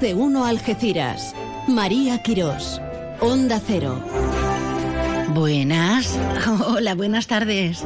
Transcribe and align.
De 0.00 0.14
uno 0.14 0.46
Algeciras. 0.46 1.34
María 1.68 2.22
Quirós. 2.22 2.80
Onda 3.20 3.60
Cero. 3.60 4.02
Buenas. 5.34 6.18
Hola, 6.66 6.94
buenas 6.94 7.26
tardes. 7.26 7.84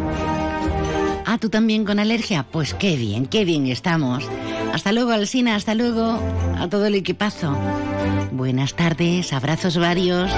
Ah, 1.27 1.39
¿tú 1.41 1.51
también 1.51 1.85
con 1.85 1.99
alergia? 1.99 2.47
Pues 2.49 2.73
qué 2.73 2.97
bien, 2.97 3.27
qué 3.27 3.45
bien 3.45 3.67
estamos. 3.67 4.29
Hasta 4.73 4.93
luego, 4.93 5.11
Alsina, 5.11 5.57
hasta 5.57 5.75
luego 5.75 6.21
a 6.57 6.69
todo 6.69 6.87
el 6.87 6.95
equipazo. 6.95 7.57
Buenas 8.31 8.75
tardes, 8.75 9.33
abrazos 9.33 9.77
varios. 9.77 10.31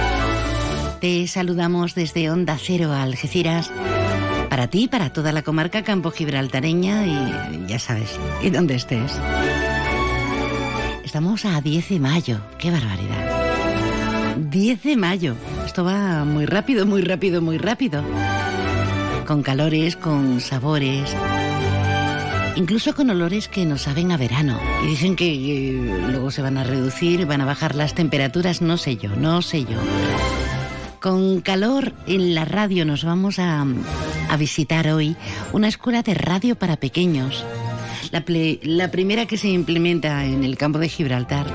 Te 1.03 1.27
saludamos 1.29 1.95
desde 1.95 2.31
Onda 2.31 2.57
Cero 2.59 2.93
a 2.93 3.03
Algeciras. 3.03 3.71
Para 4.49 4.69
ti, 4.69 4.89
para 4.89 5.13
toda 5.13 5.31
la 5.33 5.43
comarca 5.43 5.85
Campo 5.85 6.11
Gibraltareña 6.11 7.07
y 7.07 7.67
ya 7.67 7.79
sabes, 7.79 8.19
y 8.43 8.49
donde 8.49 8.77
estés. 8.77 9.13
Estamos 11.07 11.45
a 11.45 11.61
10 11.61 11.89
de 11.91 12.01
mayo, 12.01 12.41
qué 12.59 12.73
barbaridad. 12.73 14.35
10 14.51 14.83
de 14.83 14.97
mayo, 14.97 15.37
esto 15.65 15.85
va 15.85 16.25
muy 16.25 16.47
rápido, 16.47 16.85
muy 16.85 17.01
rápido, 17.01 17.41
muy 17.41 17.59
rápido. 17.59 18.03
Con 19.25 19.45
calores, 19.45 19.95
con 19.95 20.41
sabores, 20.41 21.15
incluso 22.57 22.93
con 22.97 23.09
olores 23.09 23.47
que 23.47 23.65
nos 23.65 23.83
saben 23.83 24.11
a 24.11 24.17
verano. 24.17 24.59
Y 24.83 24.89
dicen 24.89 25.15
que 25.15 25.29
eh, 25.33 26.09
luego 26.11 26.33
se 26.33 26.43
van 26.43 26.59
a 26.59 26.65
reducir, 26.65 27.25
van 27.25 27.41
a 27.41 27.47
bajar 27.47 27.77
las 27.77 27.95
temperaturas, 27.95 28.61
no 28.61 28.77
sé 28.77 28.97
yo, 28.97 29.11
no 29.11 29.43
sé 29.43 29.65
yo. 29.65 29.79
Con 31.01 31.41
calor 31.41 31.93
en 32.09 32.35
la 32.35 32.45
radio 32.45 32.85
nos 32.85 33.05
vamos 33.05 33.39
a, 33.39 33.65
a 34.29 34.37
visitar 34.37 34.89
hoy 34.89 35.15
una 35.53 35.69
escuela 35.69 36.03
de 36.03 36.15
radio 36.15 36.57
para 36.57 36.79
pequeños. 36.79 37.45
La, 38.63 38.91
primera 38.91 39.27
que 39.27 39.37
se 39.37 39.49
implementa 39.49 40.25
en 40.25 40.43
el 40.43 40.57
campo 40.57 40.79
de 40.79 40.89
Gibraltar. 40.89 41.47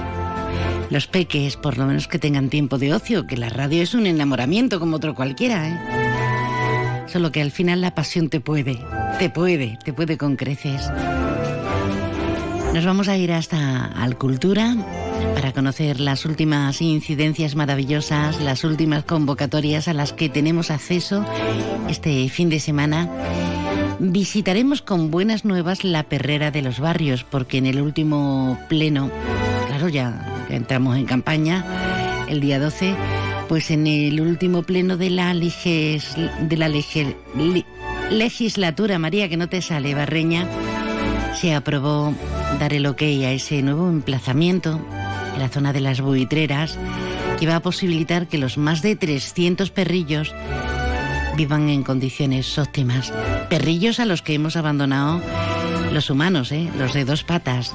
Los 0.91 1.07
peques, 1.07 1.57
por 1.57 1.77
lo 1.79 1.87
menos 1.87 2.07
que 2.07 2.19
tengan 2.19 2.49
tiempo 2.49 2.77
de 2.77 2.93
ocio, 2.93 3.25
que 3.25 3.35
la 3.35 3.49
radio 3.49 3.81
es 3.81 3.95
un 3.95 4.05
enamoramiento 4.05 4.79
como 4.79 4.97
otro 4.97 5.15
cualquiera, 5.15 5.69
¿eh? 5.69 7.07
Solo 7.07 7.31
que 7.31 7.41
al 7.41 7.49
final 7.49 7.81
la 7.81 7.95
pasión 7.95 8.29
te 8.29 8.41
puede, 8.41 8.77
te 9.17 9.29
puede, 9.29 9.79
te 9.83 9.91
puede 9.91 10.17
con 10.17 10.35
creces. 10.35 10.89
Nos 12.73 12.85
vamos 12.85 13.07
a 13.07 13.17
ir 13.17 13.31
hasta 13.31 13.85
Alcultura 13.85 14.75
para 15.33 15.51
conocer 15.53 15.99
las 15.99 16.25
últimas 16.25 16.81
incidencias 16.81 17.55
maravillosas, 17.55 18.39
las 18.41 18.63
últimas 18.63 19.03
convocatorias 19.03 19.87
a 19.87 19.93
las 19.93 20.13
que 20.13 20.29
tenemos 20.29 20.71
acceso 20.71 21.25
este 21.89 22.27
fin 22.29 22.49
de 22.49 22.59
semana. 22.59 23.09
Visitaremos 23.99 24.81
con 24.81 25.11
buenas 25.11 25.45
nuevas 25.45 25.83
la 25.83 26.03
perrera 26.03 26.51
de 26.51 26.61
los 26.61 26.79
barrios, 26.79 27.23
porque 27.23 27.57
en 27.59 27.65
el 27.67 27.81
último 27.81 28.59
pleno, 28.67 29.11
claro, 29.67 29.89
ya, 29.89 30.25
entramos 30.49 30.97
en 30.97 31.05
campaña, 31.05 31.65
el 32.27 32.39
día 32.39 32.59
12, 32.59 32.95
pues 33.47 33.69
en 33.71 33.85
el 33.87 34.19
último 34.21 34.63
pleno 34.63 34.97
de 34.97 35.09
la, 35.09 35.33
leges- 35.33 36.15
de 36.39 36.57
la 36.57 36.69
legislatura, 38.09 38.97
María, 38.99 39.29
que 39.29 39.37
no 39.37 39.49
te 39.49 39.61
sale, 39.61 39.93
Barreña, 39.93 40.47
se 41.39 41.53
aprobó 41.53 42.13
dar 42.59 42.73
el 42.73 42.85
ok 42.85 43.01
a 43.01 43.31
ese 43.31 43.61
nuevo 43.61 43.87
emplazamiento 43.89 44.79
en 45.33 45.39
la 45.39 45.49
zona 45.49 45.73
de 45.73 45.81
las 45.81 46.01
buitreras 46.01 46.77
que 47.39 47.47
va 47.47 47.57
a 47.57 47.61
posibilitar 47.61 48.27
que 48.27 48.37
los 48.37 48.57
más 48.57 48.81
de 48.81 48.95
300 48.95 49.71
perrillos 49.71 50.33
vivan 51.35 51.69
en 51.69 51.83
condiciones 51.83 52.57
óptimas. 52.57 53.11
Perrillos 53.49 53.99
a 53.99 54.05
los 54.05 54.21
que 54.21 54.33
hemos 54.33 54.55
abandonado 54.55 55.21
los 55.91 56.09
humanos, 56.09 56.51
¿eh? 56.51 56.69
los 56.77 56.93
de 56.93 57.05
dos 57.05 57.23
patas. 57.23 57.73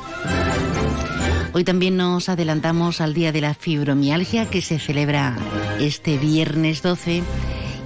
Hoy 1.53 1.65
también 1.65 1.97
nos 1.97 2.29
adelantamos 2.29 3.01
al 3.01 3.14
Día 3.14 3.33
de 3.33 3.41
la 3.41 3.55
Fibromialgia 3.55 4.47
que 4.47 4.61
se 4.61 4.79
celebra 4.79 5.36
este 5.80 6.19
viernes 6.19 6.83
12 6.83 7.23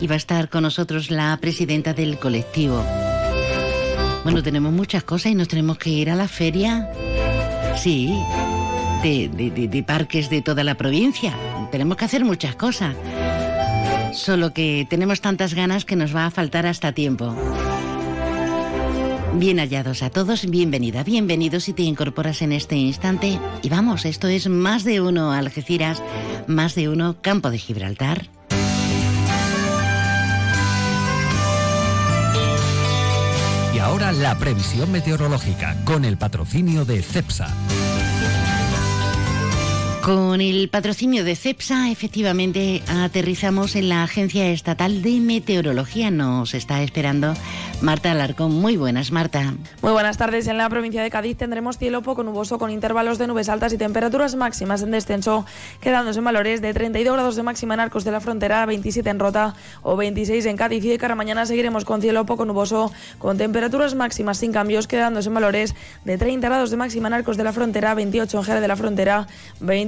y 0.00 0.06
va 0.06 0.14
a 0.14 0.16
estar 0.16 0.48
con 0.48 0.62
nosotros 0.62 1.10
la 1.10 1.36
presidenta 1.40 1.94
del 1.94 2.18
colectivo. 2.18 2.84
Bueno, 4.22 4.42
tenemos 4.42 4.72
muchas 4.72 5.04
cosas 5.04 5.32
y 5.32 5.34
nos 5.34 5.48
tenemos 5.48 5.78
que 5.78 5.90
ir 5.90 6.10
a 6.10 6.16
la 6.16 6.28
feria. 6.28 6.90
Sí, 7.76 8.12
de, 9.02 9.84
parques 9.86 10.28
de 10.28 10.42
toda 10.42 10.64
la 10.64 10.74
provincia. 10.76 11.34
Tenemos 11.70 11.96
que 11.96 12.04
hacer 12.04 12.24
muchas 12.24 12.54
cosas. 12.56 12.94
Solo 14.12 14.52
que 14.52 14.86
tenemos 14.88 15.20
tantas 15.20 15.54
ganas 15.54 15.84
que 15.84 15.96
nos 15.96 16.14
va 16.14 16.26
a 16.26 16.30
faltar 16.30 16.66
hasta 16.66 16.92
tiempo. 16.92 17.34
Bien 19.34 19.58
hallados 19.58 20.02
a 20.02 20.10
todos, 20.10 20.50
bienvenida, 20.50 21.04
bienvenidos 21.04 21.64
si 21.64 21.72
te 21.72 21.82
incorporas 21.82 22.42
en 22.42 22.52
este 22.52 22.76
instante. 22.76 23.38
Y 23.62 23.68
vamos, 23.68 24.04
esto 24.04 24.26
es 24.26 24.48
más 24.48 24.84
de 24.84 25.00
uno 25.00 25.32
Algeciras, 25.32 26.02
más 26.46 26.74
de 26.74 26.88
uno 26.88 27.16
Campo 27.22 27.50
de 27.50 27.58
Gibraltar. 27.58 28.28
Y 33.74 33.78
ahora 33.78 34.12
la 34.12 34.36
previsión 34.36 34.90
meteorológica 34.92 35.76
con 35.84 36.04
el 36.04 36.18
patrocinio 36.18 36.84
de 36.84 37.00
CEPSA. 37.02 37.48
Con 40.02 40.40
el 40.40 40.70
patrocinio 40.70 41.24
de 41.24 41.36
CEPSA, 41.36 41.90
efectivamente, 41.90 42.82
aterrizamos 42.88 43.76
en 43.76 43.90
la 43.90 44.02
Agencia 44.02 44.48
Estatal 44.48 45.02
de 45.02 45.20
Meteorología. 45.20 46.10
Nos 46.10 46.54
está 46.54 46.82
esperando 46.82 47.34
Marta 47.82 48.10
Alarcón. 48.10 48.52
Muy 48.52 48.78
buenas, 48.78 49.12
Marta. 49.12 49.54
Muy 49.82 49.92
buenas 49.92 50.16
tardes. 50.16 50.46
En 50.46 50.56
la 50.56 50.70
provincia 50.70 51.02
de 51.02 51.10
Cádiz 51.10 51.36
tendremos 51.36 51.76
cielo 51.76 52.00
poco 52.00 52.22
nuboso 52.22 52.58
con 52.58 52.70
intervalos 52.70 53.18
de 53.18 53.26
nubes 53.26 53.50
altas 53.50 53.74
y 53.74 53.78
temperaturas 53.78 54.36
máximas 54.36 54.80
en 54.80 54.90
descenso, 54.90 55.44
quedándose 55.82 56.18
en 56.18 56.24
valores 56.24 56.62
de 56.62 56.72
32 56.72 57.14
grados 57.14 57.36
de 57.36 57.42
máxima 57.42 57.74
en 57.74 57.80
Arcos 57.80 58.04
de 58.04 58.12
la 58.12 58.20
Frontera, 58.20 58.64
27 58.64 59.10
en 59.10 59.18
Rota 59.18 59.54
o 59.82 59.96
26 59.96 60.46
en 60.46 60.56
Cádiz. 60.56 60.82
Y 60.82 60.88
de 60.88 60.98
cara 60.98 61.14
mañana 61.14 61.44
seguiremos 61.44 61.84
con 61.84 62.00
cielo 62.00 62.24
poco 62.24 62.46
nuboso 62.46 62.90
con 63.18 63.36
temperaturas 63.36 63.94
máximas 63.94 64.38
sin 64.38 64.50
cambios, 64.50 64.86
quedándose 64.86 65.28
en 65.28 65.34
valores 65.34 65.74
de 66.06 66.16
30 66.16 66.48
grados 66.48 66.70
de 66.70 66.78
máxima 66.78 67.08
en 67.08 67.14
Arcos 67.14 67.36
de 67.36 67.44
la 67.44 67.52
Frontera, 67.52 67.92
28 67.94 68.38
en 68.38 68.44
Jerez 68.44 68.62
de 68.62 68.68
la 68.68 68.76
Frontera, 68.76 69.26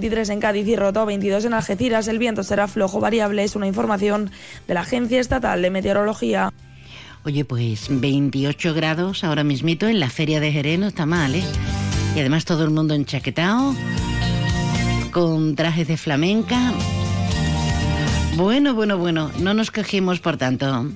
23 0.02 0.30
en 0.30 0.40
Cádiz 0.40 0.66
y 0.66 0.74
Rota 0.74 1.04
o 1.04 1.06
22 1.06 1.44
en 1.44 1.54
Algeciras. 1.54 2.08
El 2.08 2.18
viento 2.18 2.42
será 2.42 2.66
flojo 2.66 2.98
variable. 2.98 3.44
Es 3.44 3.54
una 3.54 3.68
información 3.68 4.32
de 4.66 4.74
la 4.74 4.80
Agencia 4.80 5.20
Estatal 5.20 5.62
de 5.62 5.70
Meteorología. 5.70 6.52
Oye, 7.24 7.44
pues 7.44 7.86
28 7.88 8.74
grados 8.74 9.22
ahora 9.22 9.44
mismito 9.44 9.86
en 9.86 10.00
la 10.00 10.10
Feria 10.10 10.40
de 10.40 10.50
Jerez, 10.50 10.80
no 10.80 10.88
está 10.88 11.06
mal, 11.06 11.36
¿eh? 11.36 11.44
Y 12.16 12.18
además 12.18 12.44
todo 12.44 12.64
el 12.64 12.70
mundo 12.70 12.94
enchaquetado, 12.94 13.76
con 15.12 15.54
trajes 15.54 15.86
de 15.86 15.96
flamenca. 15.96 16.72
Bueno, 18.34 18.74
bueno, 18.74 18.98
bueno, 18.98 19.30
no 19.38 19.54
nos 19.54 19.70
quejemos 19.70 20.18
por 20.18 20.36
tanto. 20.36 20.88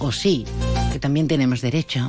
O 0.00 0.10
sí, 0.10 0.44
que 0.92 0.98
también 0.98 1.28
tenemos 1.28 1.60
derecho. 1.60 2.08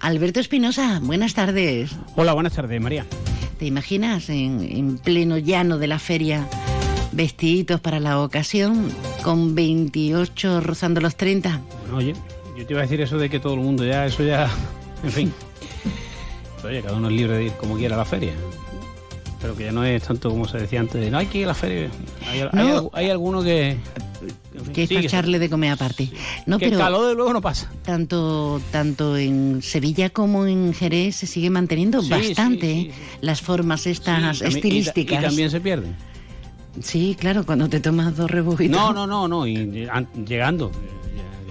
Alberto 0.00 0.40
Espinosa, 0.40 1.00
buenas 1.02 1.34
tardes. 1.34 1.90
Hola, 2.16 2.32
buenas 2.32 2.54
tardes, 2.54 2.80
María. 2.80 3.04
¿Te 3.58 3.66
imaginas 3.66 4.28
en, 4.30 4.60
en 4.62 4.98
pleno 4.98 5.38
llano 5.38 5.78
de 5.78 5.88
la 5.88 5.98
feria, 5.98 6.46
vestiditos 7.12 7.80
para 7.80 7.98
la 7.98 8.20
ocasión, 8.20 8.90
con 9.22 9.54
28 9.54 10.60
rozando 10.60 11.00
los 11.00 11.16
30? 11.16 11.60
Bueno, 11.82 11.96
oye, 11.96 12.14
yo 12.56 12.66
te 12.66 12.72
iba 12.72 12.80
a 12.80 12.84
decir 12.84 13.00
eso 13.00 13.18
de 13.18 13.28
que 13.28 13.40
todo 13.40 13.54
el 13.54 13.60
mundo 13.60 13.84
ya, 13.84 14.06
eso 14.06 14.22
ya, 14.22 14.48
en 15.02 15.10
fin. 15.10 15.32
Pero 16.56 16.68
oye, 16.70 16.82
cada 16.82 16.96
uno 16.96 17.08
es 17.08 17.14
libre 17.14 17.36
de 17.36 17.44
ir 17.46 17.52
como 17.52 17.76
quiera 17.76 17.96
a 17.96 17.98
la 17.98 18.04
feria. 18.04 18.32
Pero 19.40 19.54
que 19.56 19.64
ya 19.66 19.72
no 19.72 19.84
es 19.84 20.02
tanto 20.02 20.30
como 20.30 20.48
se 20.48 20.58
decía 20.58 20.80
antes 20.80 21.00
de, 21.00 21.10
no 21.10 21.18
hay 21.18 21.26
que 21.26 21.38
ir 21.38 21.44
a 21.44 21.48
la 21.48 21.54
feria. 21.54 21.88
Hay, 22.28 22.40
hay, 22.40 22.48
No. 22.52 22.90
hay 22.92 23.10
alguno 23.10 23.42
que... 23.42 23.76
Que 24.74 24.82
es 24.82 24.88
sí, 24.88 24.96
echarle 24.96 25.38
de 25.38 25.48
comer 25.48 25.70
aparte. 25.70 26.10
No, 26.46 26.58
que 26.58 26.66
pero 26.66 26.78
el 26.78 26.82
calor 26.82 27.06
de 27.08 27.14
luego 27.14 27.32
no 27.32 27.40
pasa. 27.40 27.70
tanto, 27.84 28.60
tanto 28.72 29.16
en 29.16 29.62
Sevilla 29.62 30.10
como 30.10 30.46
en 30.46 30.74
Jerez 30.74 31.14
se 31.14 31.26
sigue 31.28 31.50
manteniendo 31.50 32.02
Sí, 32.02 32.10
bastante 32.10 32.70
¿eh? 32.72 32.90
las 33.20 33.40
formas 33.40 33.86
estas 33.86 34.40
y- 34.40 34.44
estilísticas. 34.46 35.20
Y, 35.20 35.26
también 35.26 35.50
se 35.50 35.60
pierden. 35.60 35.94
Sí, 36.82 37.16
claro, 37.18 37.46
cuando 37.46 37.68
te 37.68 37.78
tomas 37.78 38.16
dos 38.16 38.28
rebujitos. 38.28 38.76
No, 38.76 38.92
no, 38.92 39.06
no, 39.06 39.28
no, 39.28 39.46
y 39.46 39.86
an- 39.88 40.08
llegando. 40.26 40.72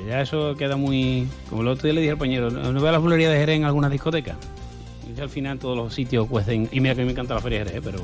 Ya, 0.05 0.09
ya 0.09 0.21
eso 0.21 0.55
queda 0.55 0.75
muy... 0.75 1.25
Como 1.49 1.61
el 1.61 1.69
otro 1.69 1.83
día 1.83 1.93
le 1.93 2.01
dije 2.01 2.11
al 2.11 2.17
pañero, 2.17 2.49
no 2.49 2.73
no 2.73 2.81
veo 2.81 2.91
las 2.91 3.01
bulerías 3.01 3.31
de 3.31 3.37
Jerez 3.39 3.55
en 3.55 3.63
algunas 3.63 3.89
discotecas. 3.91 4.35
Al 5.19 5.29
final 5.29 5.59
todos 5.59 5.75
los 5.75 5.93
sitios 5.93 6.27
cuestan... 6.27 6.69
Y 6.71 6.79
mira 6.79 6.95
que 6.95 7.05
me 7.05 7.11
encanta 7.11 7.33
la 7.33 7.41
feria 7.41 7.65
Jerez, 7.65 7.81
pero 7.83 7.99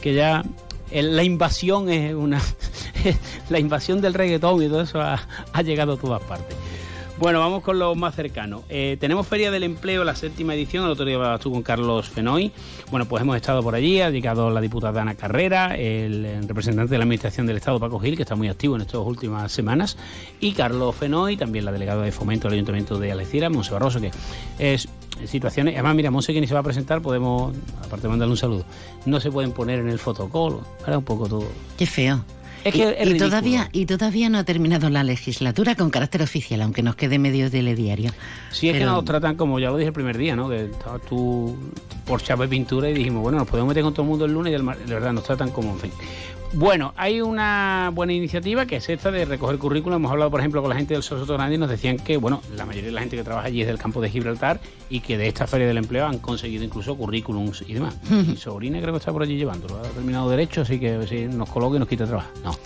que 0.00 0.14
ya 0.14 0.44
la 0.92 1.22
invasión 1.22 1.90
es 1.90 2.14
una... 2.14 2.40
la 3.50 3.58
invasión 3.58 4.00
del 4.00 4.14
reggaetón 4.14 4.62
y 4.62 4.68
todo 4.68 4.82
eso 4.82 5.00
ha, 5.00 5.18
llegado 5.62 5.94
a 5.94 5.96
todas 5.96 6.22
partes. 6.22 6.56
Bueno, 7.16 7.38
vamos 7.38 7.62
con 7.62 7.78
lo 7.78 7.94
más 7.94 8.16
cercano. 8.16 8.64
Eh, 8.68 8.96
tenemos 8.98 9.26
Feria 9.28 9.52
del 9.52 9.62
Empleo, 9.62 10.02
la 10.02 10.16
séptima 10.16 10.52
edición. 10.54 10.84
El 10.84 10.90
otro 10.90 11.04
día 11.04 11.14
hablabas 11.14 11.40
tú 11.40 11.52
con 11.52 11.62
Carlos 11.62 12.08
Fenoy. 12.08 12.50
Bueno, 12.90 13.06
pues 13.06 13.22
hemos 13.22 13.36
estado 13.36 13.62
por 13.62 13.76
allí. 13.76 14.00
Ha 14.00 14.10
llegado 14.10 14.50
la 14.50 14.60
diputada 14.60 15.00
Ana 15.00 15.14
Carrera, 15.14 15.76
el, 15.76 16.24
eh, 16.26 16.40
representante 16.42 16.90
de 16.90 16.98
la 16.98 17.04
Administración 17.04 17.46
del 17.46 17.58
Estado, 17.58 17.78
Paco 17.78 18.00
Gil, 18.00 18.16
que 18.16 18.22
está 18.22 18.34
muy 18.34 18.48
activo 18.48 18.74
en 18.74 18.82
estas 18.82 19.00
últimas 19.00 19.52
semanas. 19.52 19.96
Y 20.40 20.52
Carlos 20.54 20.96
Fenoy, 20.96 21.36
también 21.36 21.64
la 21.64 21.72
delegada 21.72 22.02
de 22.02 22.10
fomento 22.10 22.48
del 22.48 22.54
Ayuntamiento 22.54 22.98
de 22.98 23.12
Algeciras, 23.12 23.50
Monse 23.50 23.72
Barroso, 23.72 24.00
que 24.00 24.10
es 24.58 24.88
situaciones. 25.26 25.74
Además, 25.74 25.94
mira, 25.94 26.10
Monse 26.10 26.32
que 26.32 26.40
ni 26.40 26.46
se 26.46 26.54
va 26.54 26.60
a 26.60 26.64
presentar, 26.64 27.00
podemos, 27.02 27.54
aparte 27.84 28.02
de 28.02 28.08
mandarle 28.08 28.32
un 28.32 28.36
saludo, 28.38 28.64
no 29.06 29.20
se 29.20 29.30
pueden 29.30 29.52
poner 29.52 29.78
en 29.80 29.88
el 29.88 29.98
fotocolo. 29.98 30.62
Ahora 30.80 30.98
un 30.98 31.04
poco 31.04 31.26
todo. 31.28 31.46
Qué 31.78 31.86
feo. 31.86 32.24
Es 32.64 32.72
que 32.72 32.78
y, 32.78 32.82
es 32.82 32.88
y 32.92 33.04
ridículo. 33.04 33.26
todavía 33.26 33.68
y 33.72 33.84
todavía 33.84 34.30
no 34.30 34.38
ha 34.38 34.44
terminado 34.44 34.88
la 34.88 35.04
legislatura 35.04 35.74
con 35.74 35.90
carácter 35.90 36.22
oficial, 36.22 36.62
aunque 36.62 36.82
nos 36.82 36.96
quede 36.96 37.18
medio 37.18 37.50
telediario. 37.50 38.10
Sí, 38.50 38.68
es 38.68 38.72
que 38.72 38.78
Pero- 38.80 38.92
nos 38.92 39.04
tratan 39.04 39.36
como 39.36 39.58
ya 39.60 39.68
lo 39.68 39.76
dije 39.76 39.88
el 39.88 39.92
primer 39.92 40.16
día, 40.16 40.34
¿no? 40.34 40.48
Que 40.48 40.64
estabas 40.64 41.02
tú 41.02 41.54
por 42.06 42.22
chapa 42.22 42.44
de 42.44 42.48
pintura 42.48 42.88
y 42.88 42.94
dijimos, 42.94 43.22
bueno, 43.22 43.36
nos 43.38 43.48
podemos 43.48 43.68
meter 43.68 43.82
con 43.82 43.92
todo 43.92 44.02
el 44.04 44.08
mundo 44.08 44.24
el 44.24 44.32
lunes 44.32 44.50
y 44.50 44.54
el 44.54 44.62
mar- 44.62 44.78
de 44.78 44.94
verdad 44.94 45.12
nos 45.12 45.24
tratan 45.24 45.50
como, 45.50 45.72
en 45.72 45.78
fin. 45.80 45.90
Bueno, 46.56 46.94
hay 46.96 47.20
una 47.20 47.90
buena 47.92 48.12
iniciativa 48.12 48.64
que 48.64 48.76
es 48.76 48.88
esta 48.88 49.10
de 49.10 49.24
recoger 49.24 49.58
currículum. 49.58 49.96
Hemos 49.96 50.12
hablado, 50.12 50.30
por 50.30 50.38
ejemplo, 50.38 50.60
con 50.60 50.70
la 50.70 50.76
gente 50.76 50.94
del 50.94 51.02
Sosoto 51.02 51.34
Grande 51.34 51.56
y 51.56 51.58
nos 51.58 51.68
decían 51.68 51.96
que, 51.96 52.16
bueno, 52.16 52.42
la 52.56 52.64
mayoría 52.64 52.90
de 52.90 52.92
la 52.92 53.00
gente 53.00 53.16
que 53.16 53.24
trabaja 53.24 53.48
allí 53.48 53.62
es 53.62 53.66
del 53.66 53.78
campo 53.78 54.00
de 54.00 54.08
Gibraltar 54.08 54.60
y 54.88 55.00
que 55.00 55.18
de 55.18 55.26
esta 55.26 55.48
Feria 55.48 55.66
del 55.66 55.78
Empleo 55.78 56.06
han 56.06 56.18
conseguido 56.18 56.62
incluso 56.62 56.96
currículums 56.96 57.64
y 57.66 57.74
demás. 57.74 57.96
Mi 58.08 58.36
sobrina 58.36 58.80
creo 58.80 58.92
que 58.92 58.98
está 58.98 59.12
por 59.12 59.24
allí 59.24 59.36
llevándolo. 59.36 59.80
Ha 59.80 59.88
terminado 59.88 60.30
Derecho, 60.30 60.60
así 60.60 60.78
que 60.78 60.94
a 60.94 60.98
ver 60.98 61.08
si 61.08 61.24
nos 61.26 61.50
coloca 61.50 61.74
y 61.74 61.80
nos 61.80 61.88
quita 61.88 62.06
trabajo. 62.06 62.30
No, 62.44 62.56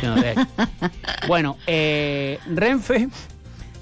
que 0.00 0.06
nos 0.06 0.20
deje. 0.20 0.40
Bueno, 1.26 1.56
eh, 1.66 2.38
Renfe 2.54 3.08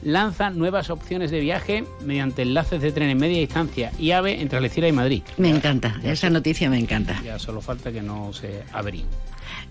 lanza 0.04 0.50
nuevas 0.50 0.90
opciones 0.90 1.30
de 1.30 1.40
viaje 1.40 1.84
mediante 2.04 2.42
enlaces 2.42 2.80
de 2.80 2.92
tren 2.92 3.10
en 3.10 3.18
media 3.18 3.38
distancia 3.38 3.92
y 3.98 4.12
AVE 4.12 4.40
entre 4.40 4.58
Algeciras 4.58 4.90
y 4.90 4.92
Madrid. 4.92 5.22
Me 5.36 5.50
encanta, 5.50 6.00
esa 6.04 6.30
noticia 6.30 6.70
me 6.70 6.78
encanta. 6.78 7.20
Ya 7.22 7.38
solo 7.38 7.60
falta 7.60 7.90
que 7.90 8.00
no 8.00 8.32
se 8.32 8.62
averíen. 8.72 9.06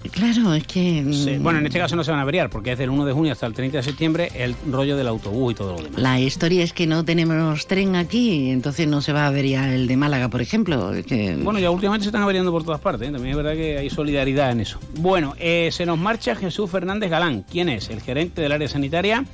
Claro, 0.09 0.53
es 0.53 0.65
que 0.65 1.03
mm, 1.03 1.43
bueno, 1.43 1.59
en 1.59 1.67
este 1.67 1.77
caso 1.79 1.95
no 1.95 2.03
se 2.03 2.09
van 2.11 2.19
a 2.19 2.23
averiar 2.23 2.49
porque 2.49 2.71
es 2.71 2.77
del 2.79 2.89
1 2.89 3.05
de 3.05 3.13
junio 3.13 3.31
hasta 3.31 3.45
el 3.45 3.53
30 3.53 3.77
de 3.77 3.83
septiembre 3.83 4.29
el 4.35 4.55
rollo 4.69 4.97
del 4.97 5.07
autobús 5.07 5.51
y 5.53 5.55
todo 5.55 5.73
lo 5.77 5.83
demás. 5.83 6.01
la 6.01 6.19
historia 6.19 6.63
es 6.63 6.73
que 6.73 6.87
no 6.87 7.05
tenemos 7.05 7.67
tren 7.67 7.95
aquí, 7.95 8.49
entonces 8.49 8.87
no 8.87 9.01
se 9.01 9.13
va 9.13 9.25
a 9.25 9.27
averiar 9.27 9.69
el 9.69 9.87
de 9.87 9.97
Málaga, 9.97 10.27
por 10.29 10.41
ejemplo. 10.41 10.91
que- 11.05 11.35
Bueno, 11.35 11.59
ya 11.59 11.69
últimamente 11.69 12.05
se 12.05 12.09
están 12.09 12.23
averiando 12.23 12.51
por 12.51 12.63
todas 12.63 12.81
partes, 12.81 13.07
¿eh? 13.07 13.11
también 13.11 13.31
es 13.31 13.37
verdad 13.37 13.53
que 13.53 13.77
hay 13.77 13.89
solidaridad 13.89 14.51
en 14.51 14.61
eso. 14.61 14.79
Bueno, 14.95 15.35
eh, 15.39 15.69
se 15.71 15.85
nos 15.85 15.99
marcha 15.99 16.35
Jesús 16.35 16.69
Fernández 16.71 17.09
Galán. 17.09 17.43
¿Quién 17.49 17.69
es? 17.69 17.89
El 17.89 18.01
gerente 18.01 18.41
del 18.41 18.51
área 18.51 18.67
sanitaria 18.67 19.25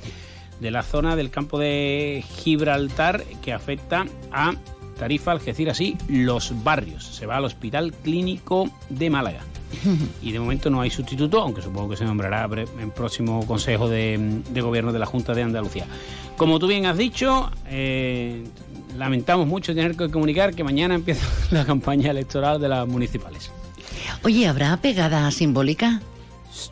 de 0.60 0.70
la 0.70 0.82
zona 0.82 1.16
del 1.16 1.30
campo 1.30 1.58
de 1.58 2.24
Gibraltar 2.42 3.24
que 3.42 3.52
afecta 3.52 4.06
a 4.32 4.54
Tarifa, 4.98 5.32
Algeciras 5.32 5.80
y 5.80 5.96
los 6.08 6.62
barrios. 6.62 7.04
Se 7.04 7.26
va 7.26 7.36
al 7.36 7.44
Hospital 7.44 7.92
Clínico 7.92 8.70
de 8.88 9.10
Málaga. 9.10 9.40
Y 10.22 10.32
de 10.32 10.40
momento 10.40 10.70
no 10.70 10.80
hay 10.80 10.90
sustituto, 10.90 11.40
aunque 11.40 11.62
supongo 11.62 11.90
que 11.90 11.96
se 11.96 12.04
nombrará 12.04 12.48
en 12.80 12.90
próximo 12.90 13.46
Consejo 13.46 13.88
de, 13.88 14.42
de 14.50 14.60
Gobierno 14.60 14.92
de 14.92 14.98
la 14.98 15.06
Junta 15.06 15.34
de 15.34 15.42
Andalucía. 15.42 15.86
Como 16.36 16.58
tú 16.58 16.66
bien 16.66 16.86
has 16.86 16.96
dicho, 16.96 17.50
eh, 17.66 18.44
lamentamos 18.96 19.46
mucho 19.46 19.74
tener 19.74 19.96
que 19.96 20.10
comunicar 20.10 20.54
que 20.54 20.64
mañana 20.64 20.94
empieza 20.94 21.26
la 21.50 21.64
campaña 21.64 22.10
electoral 22.10 22.60
de 22.60 22.68
las 22.68 22.86
municipales. 22.86 23.50
Oye, 24.22 24.46
¿habrá 24.46 24.76
pegada 24.78 25.30
simbólica? 25.30 26.00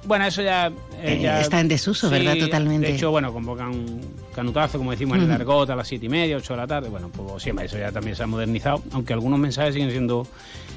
Bueno, 0.05 0.27
eso 0.27 0.43
ya, 0.43 0.69
eh, 0.69 0.73
Eh, 1.15 1.21
ya- 1.23 1.41
está 1.41 1.61
en 1.61 1.69
desuso, 1.69 2.09
¿verdad? 2.11 2.37
Totalmente. 2.39 2.87
De 2.89 2.95
hecho, 2.95 3.11
bueno, 3.11 3.33
convocan 3.33 3.69
un 3.69 4.01
canutazo, 4.35 4.79
como 4.79 4.91
decimos 4.91 5.19
en 5.19 5.25
el 5.25 5.33
argot, 5.33 5.69
a 5.71 5.77
las 5.77 5.87
siete 5.89 6.07
y 6.07 6.09
media, 6.09 6.37
8 6.37 6.55
de 6.55 6.57
la 6.59 6.67
tarde. 6.67 6.89
Bueno, 6.89 7.09
pues 7.11 7.43
siempre 7.43 7.67
eso 7.67 7.79
ya 7.79 7.93
también 7.93 8.17
se 8.17 8.23
ha 8.23 8.27
modernizado, 8.27 8.83
aunque 8.93 9.13
algunos 9.13 9.39
mensajes 9.39 9.75
siguen 9.75 9.91
siendo 9.91 10.27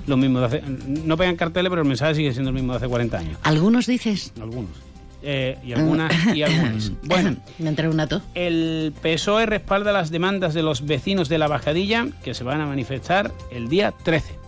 los 0.08 0.18
mismos 0.18 0.42
de 0.52 0.58
hace... 0.60 0.64
No 0.88 1.18
pegan 1.18 1.36
carteles, 1.36 1.70
pero 1.70 1.82
el 1.82 1.88
mensaje 1.88 2.16
sigue 2.16 2.32
siendo 2.34 2.50
el 2.50 2.56
mismo 2.56 2.74
de 2.74 2.78
hace 2.78 2.88
40 2.88 3.18
años. 3.18 3.38
¿Algunos 3.44 3.86
dices? 3.88 4.34
Algunos. 4.42 4.72
Eh, 5.22 5.58
y 5.66 5.74
algunas 5.74 6.14
y 6.34 6.44
algunos. 6.44 6.92
Bueno, 7.04 7.36
Me 7.58 7.68
entra 7.70 7.90
un 7.90 8.00
ato. 8.00 8.22
el 8.36 8.94
PSOE 9.02 9.46
respalda 9.46 9.92
las 9.92 10.12
demandas 10.12 10.54
de 10.54 10.64
los 10.64 10.86
vecinos 10.86 11.28
de 11.28 11.38
la 11.38 11.48
Bajadilla 11.50 12.08
que 12.24 12.34
se 12.34 12.46
van 12.46 12.62
a 12.62 12.66
manifestar 12.66 13.32
el 13.52 13.68
día 13.68 13.94
13. 14.04 14.39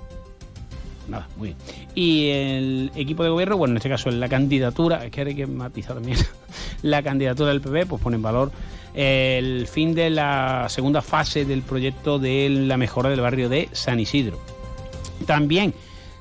Nada, 1.08 1.28
muy 1.38 1.50
bien. 1.50 1.58
Y 1.96 2.28
el 2.30 2.92
equipo 2.96 3.24
de 3.24 3.30
gobierno, 3.30 3.58
bueno, 3.58 3.74
en 3.74 3.78
este 3.78 3.90
caso 3.90 4.10
la 4.12 4.30
candidatura, 4.30 5.06
es 5.06 5.12
que 5.12 5.22
hay 5.22 5.36
que 5.36 5.48
matizar 5.48 5.96
también, 5.96 6.18
la 6.84 7.02
candidatura 7.02 7.50
del 7.50 7.62
PP, 7.62 7.86
pues 7.88 8.02
pone 8.02 8.16
en 8.18 8.22
valor 8.22 8.52
el 8.94 9.68
fin 9.68 9.94
de 9.96 10.10
la 10.10 10.68
segunda 10.70 11.02
fase 11.02 11.46
del 11.46 11.62
proyecto 11.62 12.20
de 12.20 12.50
la 12.50 12.78
mejora 12.78 13.10
del 13.10 13.22
barrio 13.22 13.50
de 13.50 13.70
San 13.72 14.00
Isidro. 14.00 14.38
También 15.26 15.74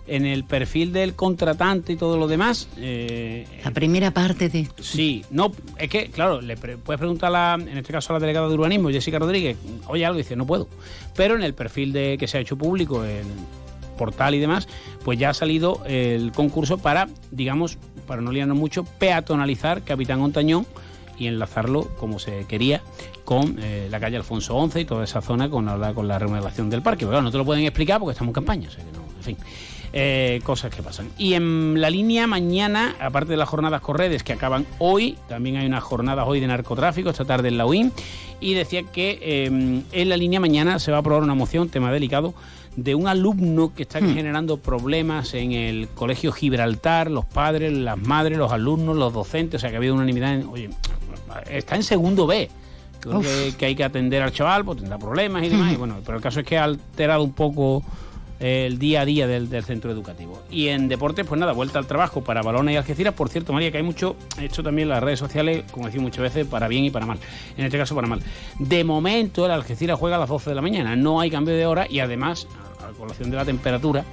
en 0.07 0.27
el 0.27 0.43
perfil 0.45 0.93
del 0.93 1.15
contratante 1.15 1.93
y 1.93 1.97
todo 1.97 2.17
lo 2.17 2.27
demás, 2.27 2.69
eh, 2.79 3.47
La 3.65 3.71
primera 3.71 4.11
parte 4.11 4.49
de... 4.49 4.67
Sí, 4.81 5.25
no, 5.31 5.53
es 5.79 5.89
que, 5.89 6.11
claro, 6.11 6.41
le 6.41 6.57
pre- 6.57 6.79
puedes 6.79 6.99
preguntar, 6.99 7.29
a 7.29 7.57
la, 7.57 7.63
en 7.63 7.79
este 7.79 7.93
caso 7.93 8.13
a 8.13 8.15
la 8.15 8.21
delegada 8.21 8.49
de 8.49 8.55
urbanismo, 8.55 8.91
Jessica 8.91 9.21
Rodríguez, 9.21 9.57
oye 9.87 10.05
algo, 10.05 10.19
y 10.19 10.23
dice, 10.23 10.35
no 10.35 10.47
puedo. 10.47 10.67
Pero 11.15 11.37
en 11.37 11.45
el 11.45 11.55
perfil 11.55 11.93
de 11.93 12.17
que 12.19 12.27
se 12.27 12.39
ha 12.39 12.41
hecho 12.41 12.57
público, 12.59 13.05
el 13.05 13.23
portal 14.01 14.35
y 14.35 14.39
demás, 14.39 14.67
pues 15.05 15.19
ya 15.19 15.29
ha 15.29 15.35
salido 15.35 15.83
el 15.87 16.33
concurso 16.33 16.79
para, 16.79 17.07
digamos, 17.31 17.77
para 18.07 18.23
no 18.23 18.33
liarnos 18.33 18.57
mucho, 18.57 18.85
peatonalizar 18.99 19.83
Capitán 19.83 20.21
Ontañón 20.21 20.67
y 21.21 21.27
enlazarlo 21.27 21.87
como 21.99 22.19
se 22.19 22.47
quería 22.47 22.83
con 23.25 23.59
eh, 23.63 23.89
la 23.91 24.01
calle 24.01 24.17
Alfonso 24.17 24.69
XI 24.69 24.81
y 24.81 24.85
toda 24.87 25.05
esa 25.05 25.21
zona 25.21 25.49
con 25.49 25.67
la, 25.67 25.95
con 25.95 26.09
la 26.09 26.19
remodelación 26.19 26.71
del 26.71 26.83
parque. 26.83 27.07
Pero 27.07 27.23
no 27.23 27.31
te 27.31 27.39
lo 27.39 27.45
pueden 27.45 27.63
explicar 27.65 28.01
porque 28.01 28.13
estamos 28.13 28.31
en 28.31 28.35
campaña, 28.35 28.69
o 28.69 28.73
sea 28.73 28.85
que 28.85 28.91
no, 28.91 29.05
en 29.19 29.23
fin. 29.23 29.37
Eh, 29.93 30.41
cosas 30.45 30.75
que 30.75 30.83
pasan. 30.83 31.11
Y 31.19 31.35
en 31.35 31.81
la 31.81 31.91
línea 31.91 32.27
mañana, 32.27 32.95
aparte 33.01 33.33
de 33.33 33.37
las 33.37 33.49
jornadas 33.49 33.81
corredes 33.81 34.23
que 34.23 34.33
acaban 34.33 34.65
hoy, 34.79 35.19
también 35.29 35.57
hay 35.57 35.67
unas 35.67 35.83
jornadas 35.83 36.25
hoy 36.29 36.41
de 36.41 36.47
narcotráfico, 36.47 37.11
esta 37.11 37.25
tarde 37.25 37.49
en 37.49 37.59
la 37.59 37.67
UIN, 37.67 37.93
y 38.41 38.55
decía 38.55 38.85
que 38.85 39.19
eh, 39.21 39.47
en 39.47 40.09
la 40.09 40.17
línea 40.17 40.41
mañana 40.41 40.79
se 40.79 40.91
va 40.91 40.99
a 40.99 41.01
aprobar 41.01 41.23
una 41.23 41.35
moción, 41.35 41.69
tema 41.69 41.93
delicado, 41.93 42.35
de 42.83 42.95
un 42.95 43.07
alumno 43.07 43.75
que 43.75 43.83
está 43.83 44.01
generando 44.01 44.57
problemas 44.57 45.35
en 45.35 45.53
el 45.53 45.89
colegio 45.89 46.33
Gibraltar, 46.33 47.11
los 47.11 47.25
padres, 47.27 47.73
las 47.73 47.99
madres, 47.99 48.39
los 48.39 48.53
alumnos, 48.53 48.97
los 48.97 49.13
docentes, 49.13 49.59
o 49.59 49.61
sea 49.61 49.71
que 49.71 49.77
ha 49.77 49.79
habido 49.79 49.95
unanimidad 49.95 50.35
en, 50.35 50.49
oye, 50.49 50.71
está 51.51 51.77
en 51.77 51.83
segundo 51.83 52.27
B. 52.27 52.49
Creo 53.01 53.21
que, 53.21 53.55
que 53.57 53.67
hay 53.67 53.75
que 53.75 53.85
atender 53.85 54.23
al 54.23 54.33
chaval, 54.33 54.65
pues 54.65 54.79
tendrá 54.79 54.99
problemas 54.99 55.43
y 55.43 55.49
demás. 55.49 55.73
Y 55.73 55.77
bueno, 55.77 55.97
pero 56.05 56.19
el 56.19 56.23
caso 56.23 56.41
es 56.41 56.47
que 56.47 56.59
ha 56.59 56.65
alterado 56.65 57.23
un 57.23 57.33
poco 57.33 57.83
eh, 58.41 58.65
el 58.67 58.79
día 58.79 59.03
a 59.03 59.05
día 59.05 59.27
del, 59.27 59.51
del 59.51 59.65
centro 59.65 59.91
educativo. 59.91 60.43
Y 60.51 60.69
en 60.69 60.89
deportes, 60.89 61.27
pues 61.27 61.39
nada, 61.39 61.53
vuelta 61.53 61.79
al 61.79 61.87
trabajo 61.87 62.25
para 62.25 62.41
Balones 62.41 62.73
y 62.73 62.77
Algeciras. 62.79 63.13
Por 63.13 63.29
cierto, 63.29 63.53
María, 63.53 63.71
que 63.71 63.77
hay 63.77 63.83
mucho, 63.83 64.17
hecho 64.41 64.63
también 64.63 64.87
en 64.87 64.95
las 64.95 65.03
redes 65.03 65.19
sociales, 65.19 65.65
como 65.71 65.87
decía 65.87 66.01
muchas 66.01 66.23
veces, 66.23 66.47
para 66.47 66.67
bien 66.67 66.85
y 66.85 66.91
para 66.91 67.05
mal. 67.05 67.19
En 67.59 67.67
este 67.67 67.77
caso, 67.77 67.95
para 67.95 68.07
mal. 68.07 68.23
De 68.59 68.83
momento, 68.83 69.45
el 69.45 69.53
Algeciras 69.53 69.99
juega 69.99 70.17
a 70.17 70.21
las 70.21 70.29
12 70.31 70.51
de 70.51 70.57
la 70.57 70.63
mañana. 70.63 70.97
No 70.97 71.21
hay 71.21 71.31
cambio 71.31 71.55
de 71.55 71.67
hora 71.67 71.87
y 71.89 72.01
además, 72.01 72.49
colación 73.01 73.31
de 73.31 73.37
la 73.37 73.45
temperatura, 73.45 74.05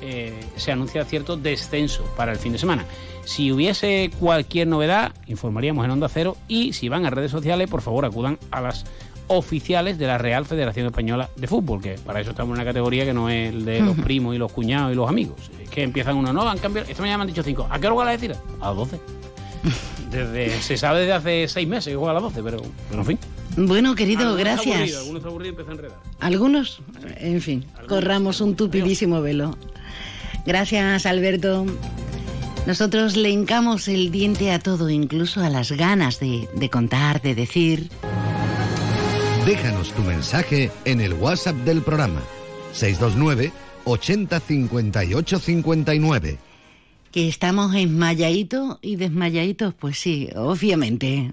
eh, 0.00 0.40
se 0.56 0.72
anuncia 0.72 1.04
cierto 1.04 1.36
descenso 1.36 2.04
para 2.16 2.32
el 2.32 2.38
fin 2.38 2.52
de 2.52 2.58
semana. 2.58 2.84
Si 3.24 3.52
hubiese 3.52 4.10
cualquier 4.18 4.66
novedad, 4.66 5.12
informaríamos 5.26 5.84
en 5.84 5.90
Onda 5.92 6.08
Cero 6.08 6.36
y 6.48 6.72
si 6.72 6.88
van 6.88 7.06
a 7.06 7.10
redes 7.10 7.30
sociales, 7.30 7.68
por 7.68 7.82
favor 7.82 8.04
acudan 8.04 8.38
a 8.50 8.60
las 8.60 8.84
oficiales 9.28 9.96
de 9.96 10.08
la 10.08 10.18
Real 10.18 10.44
Federación 10.44 10.86
Española 10.86 11.30
de 11.36 11.46
Fútbol, 11.46 11.80
que 11.80 11.92
para 12.04 12.20
eso 12.20 12.30
estamos 12.30 12.50
en 12.50 12.62
una 12.62 12.64
categoría 12.64 13.04
que 13.04 13.12
no 13.12 13.30
es 13.30 13.50
el 13.50 13.64
de 13.64 13.80
los 13.80 13.96
primos 13.96 14.34
y 14.34 14.38
los 14.38 14.50
cuñados 14.50 14.92
y 14.92 14.96
los 14.96 15.08
amigos. 15.08 15.50
Es 15.62 15.70
que 15.70 15.84
empiezan 15.84 16.16
uno, 16.16 16.32
no, 16.32 16.48
han 16.48 16.58
cambiado, 16.58 16.88
esta 16.88 17.00
mañana 17.02 17.18
me 17.18 17.22
han 17.22 17.28
dicho 17.28 17.44
cinco. 17.44 17.68
¿A 17.70 17.78
qué 17.78 17.86
hora 17.86 17.94
juega 17.94 18.10
la 18.10 18.16
decir? 18.16 18.34
A 18.60 18.68
las 18.68 18.76
12. 18.76 19.00
Desde, 20.10 20.60
se 20.62 20.76
sabe 20.76 21.00
desde 21.00 21.12
hace 21.12 21.46
seis 21.46 21.68
meses 21.68 21.92
que 21.92 21.96
juega 21.96 22.10
a 22.10 22.14
las 22.14 22.22
12, 22.24 22.42
pero, 22.42 22.60
pero 22.88 23.02
en 23.02 23.06
fin. 23.06 23.18
Bueno, 23.56 23.94
querido, 23.94 24.20
Algunos 24.22 24.38
gracias. 24.38 24.76
aburrido, 24.76 24.98
Algunos 25.00 25.16
está 25.18 25.28
aburrido 25.28 25.46
y 25.46 25.50
empieza 25.50 25.70
a 25.70 25.74
enredar. 25.74 25.98
Algunos, 26.20 26.82
en 27.16 27.40
fin, 27.40 27.64
corramos 27.88 28.40
un 28.40 28.54
tupidísimo 28.56 29.20
velo. 29.20 29.56
Gracias, 30.46 31.06
Alberto. 31.06 31.66
Nosotros 32.66 33.16
le 33.16 33.30
hincamos 33.30 33.88
el 33.88 34.10
diente 34.10 34.52
a 34.52 34.58
todo, 34.58 34.90
incluso 34.90 35.42
a 35.42 35.48
las 35.50 35.72
ganas 35.72 36.20
de, 36.20 36.48
de 36.54 36.70
contar, 36.70 37.20
de 37.22 37.34
decir. 37.34 37.90
Déjanos 39.46 39.92
tu 39.92 40.02
mensaje 40.02 40.70
en 40.84 41.00
el 41.00 41.14
WhatsApp 41.14 41.56
del 41.56 41.80
programa 41.82 42.20
629 42.72 43.52
80 43.84 44.40
58 44.40 45.38
59. 45.38 46.38
Que 47.10 47.28
estamos 47.28 47.74
esmayaditos 47.74 48.78
y 48.82 48.96
desmayaditos, 48.96 49.74
pues 49.74 49.98
sí, 49.98 50.28
obviamente. 50.36 51.32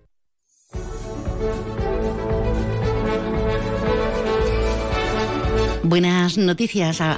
Buenas 5.83 6.37
noticias. 6.37 7.01
Ah, 7.01 7.17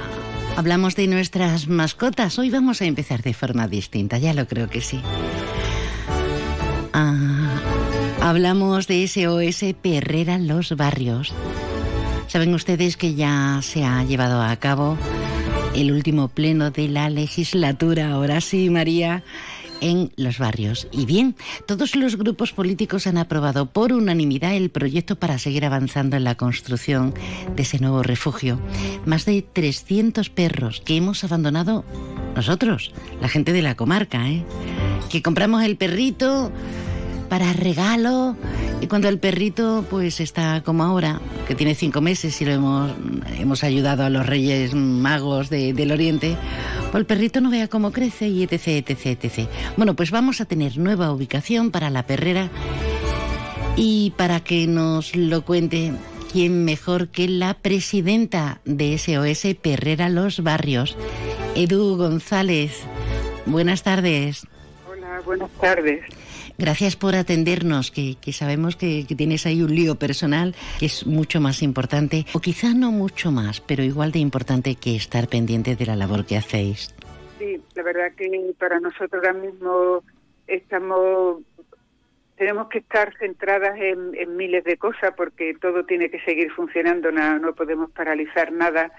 Hablamos 0.56 0.94
de 0.94 1.08
nuestras 1.08 1.66
mascotas. 1.66 2.38
Hoy 2.38 2.48
vamos 2.48 2.80
a 2.80 2.84
empezar 2.84 3.22
de 3.22 3.34
forma 3.34 3.66
distinta, 3.66 4.18
ya 4.18 4.32
lo 4.34 4.46
creo 4.46 4.70
que 4.70 4.80
sí. 4.80 5.00
Ah, 6.92 7.60
hablamos 8.20 8.86
de 8.86 9.08
SOS 9.08 9.74
Perrera 9.82 10.38
Los 10.38 10.76
Barrios. 10.76 11.32
Saben 12.28 12.54
ustedes 12.54 12.96
que 12.96 13.14
ya 13.14 13.58
se 13.62 13.84
ha 13.84 14.04
llevado 14.04 14.40
a 14.40 14.54
cabo 14.56 14.96
el 15.74 15.90
último 15.90 16.28
pleno 16.28 16.70
de 16.70 16.88
la 16.88 17.10
legislatura. 17.10 18.12
Ahora 18.12 18.40
sí, 18.40 18.70
María 18.70 19.24
en 19.84 20.10
los 20.16 20.38
barrios. 20.38 20.88
Y 20.90 21.04
bien, 21.04 21.36
todos 21.66 21.94
los 21.94 22.16
grupos 22.16 22.52
políticos 22.52 23.06
han 23.06 23.18
aprobado 23.18 23.66
por 23.66 23.92
unanimidad 23.92 24.54
el 24.54 24.70
proyecto 24.70 25.16
para 25.16 25.38
seguir 25.38 25.66
avanzando 25.66 26.16
en 26.16 26.24
la 26.24 26.36
construcción 26.36 27.12
de 27.54 27.62
ese 27.62 27.78
nuevo 27.78 28.02
refugio. 28.02 28.58
Más 29.04 29.26
de 29.26 29.42
300 29.42 30.30
perros 30.30 30.80
que 30.80 30.96
hemos 30.96 31.22
abandonado 31.22 31.84
nosotros, 32.34 32.92
la 33.20 33.28
gente 33.28 33.52
de 33.52 33.60
la 33.60 33.74
comarca, 33.74 34.26
¿eh? 34.28 34.42
que 35.10 35.22
compramos 35.22 35.62
el 35.62 35.76
perrito 35.76 36.50
para 37.34 37.52
regalo 37.52 38.36
y 38.80 38.86
cuando 38.86 39.08
el 39.08 39.18
perrito 39.18 39.84
pues 39.90 40.20
está 40.20 40.62
como 40.64 40.84
ahora, 40.84 41.20
que 41.48 41.56
tiene 41.56 41.74
cinco 41.74 42.00
meses 42.00 42.40
y 42.40 42.44
lo 42.44 42.52
hemos, 42.52 42.92
hemos 43.36 43.64
ayudado 43.64 44.04
a 44.04 44.08
los 44.08 44.24
reyes 44.24 44.72
magos 44.72 45.50
de- 45.50 45.72
del 45.72 45.90
oriente, 45.90 46.36
pues 46.92 47.00
el 47.00 47.06
perrito 47.06 47.40
no 47.40 47.50
vea 47.50 47.66
cómo 47.66 47.90
crece 47.90 48.28
y 48.28 48.44
etc, 48.44 48.88
etc, 48.88 49.24
etc. 49.24 49.48
Bueno, 49.76 49.96
pues 49.96 50.12
vamos 50.12 50.40
a 50.40 50.44
tener 50.44 50.78
nueva 50.78 51.10
ubicación 51.10 51.72
para 51.72 51.90
la 51.90 52.06
perrera 52.06 52.50
y 53.74 54.12
para 54.16 54.38
que 54.38 54.68
nos 54.68 55.16
lo 55.16 55.44
cuente, 55.44 55.92
¿quién 56.32 56.64
mejor 56.64 57.08
que 57.08 57.26
la 57.26 57.54
presidenta 57.54 58.60
de 58.64 58.96
SOS 58.96 59.56
Perrera 59.60 60.08
Los 60.08 60.40
Barrios, 60.44 60.96
Edu 61.56 61.96
González? 61.96 62.82
Buenas 63.44 63.82
tardes. 63.82 64.46
Hola, 64.88 65.20
buenas 65.26 65.50
tardes. 65.60 66.00
Gracias 66.58 66.96
por 66.96 67.14
atendernos, 67.14 67.90
que, 67.90 68.16
que 68.20 68.32
sabemos 68.32 68.76
que, 68.76 69.06
que 69.08 69.14
tienes 69.14 69.44
ahí 69.46 69.62
un 69.62 69.74
lío 69.74 69.96
personal 69.96 70.54
que 70.78 70.86
es 70.86 71.06
mucho 71.06 71.40
más 71.40 71.62
importante, 71.62 72.26
o 72.32 72.40
quizá 72.40 72.74
no 72.74 72.92
mucho 72.92 73.30
más, 73.30 73.60
pero 73.60 73.82
igual 73.82 74.12
de 74.12 74.20
importante 74.20 74.76
que 74.76 74.94
estar 74.94 75.28
pendiente 75.28 75.76
de 75.76 75.86
la 75.86 75.96
labor 75.96 76.26
que 76.26 76.36
hacéis. 76.36 76.94
Sí, 77.38 77.60
la 77.74 77.82
verdad 77.82 78.12
que 78.16 78.54
para 78.58 78.78
nosotros 78.80 79.14
ahora 79.14 79.32
mismo 79.32 80.02
estamos 80.46 81.42
tenemos 82.36 82.68
que 82.68 82.78
estar 82.78 83.16
centradas 83.18 83.78
en, 83.78 84.36
miles 84.36 84.64
de 84.64 84.76
cosas 84.76 85.14
porque 85.16 85.54
todo 85.60 85.84
tiene 85.84 86.10
que 86.10 86.20
seguir 86.20 86.50
funcionando, 86.50 87.12
no, 87.12 87.38
no 87.38 87.54
podemos 87.54 87.90
paralizar 87.90 88.52
nada. 88.52 88.92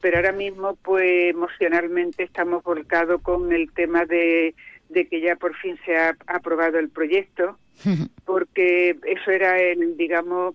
Pero 0.00 0.18
ahora 0.18 0.32
mismo, 0.32 0.76
pues 0.76 1.30
emocionalmente 1.30 2.22
estamos 2.22 2.62
volcados 2.62 3.20
con 3.22 3.52
el 3.52 3.72
tema 3.72 4.04
de, 4.04 4.54
de 4.88 5.06
que 5.06 5.20
ya 5.20 5.36
por 5.36 5.54
fin 5.56 5.78
se 5.84 5.96
ha 5.96 6.16
aprobado 6.26 6.78
el 6.78 6.88
proyecto, 6.88 7.58
porque 8.24 8.96
eso 9.04 9.30
era 9.30 9.58
el, 9.58 9.96
digamos, 9.96 10.54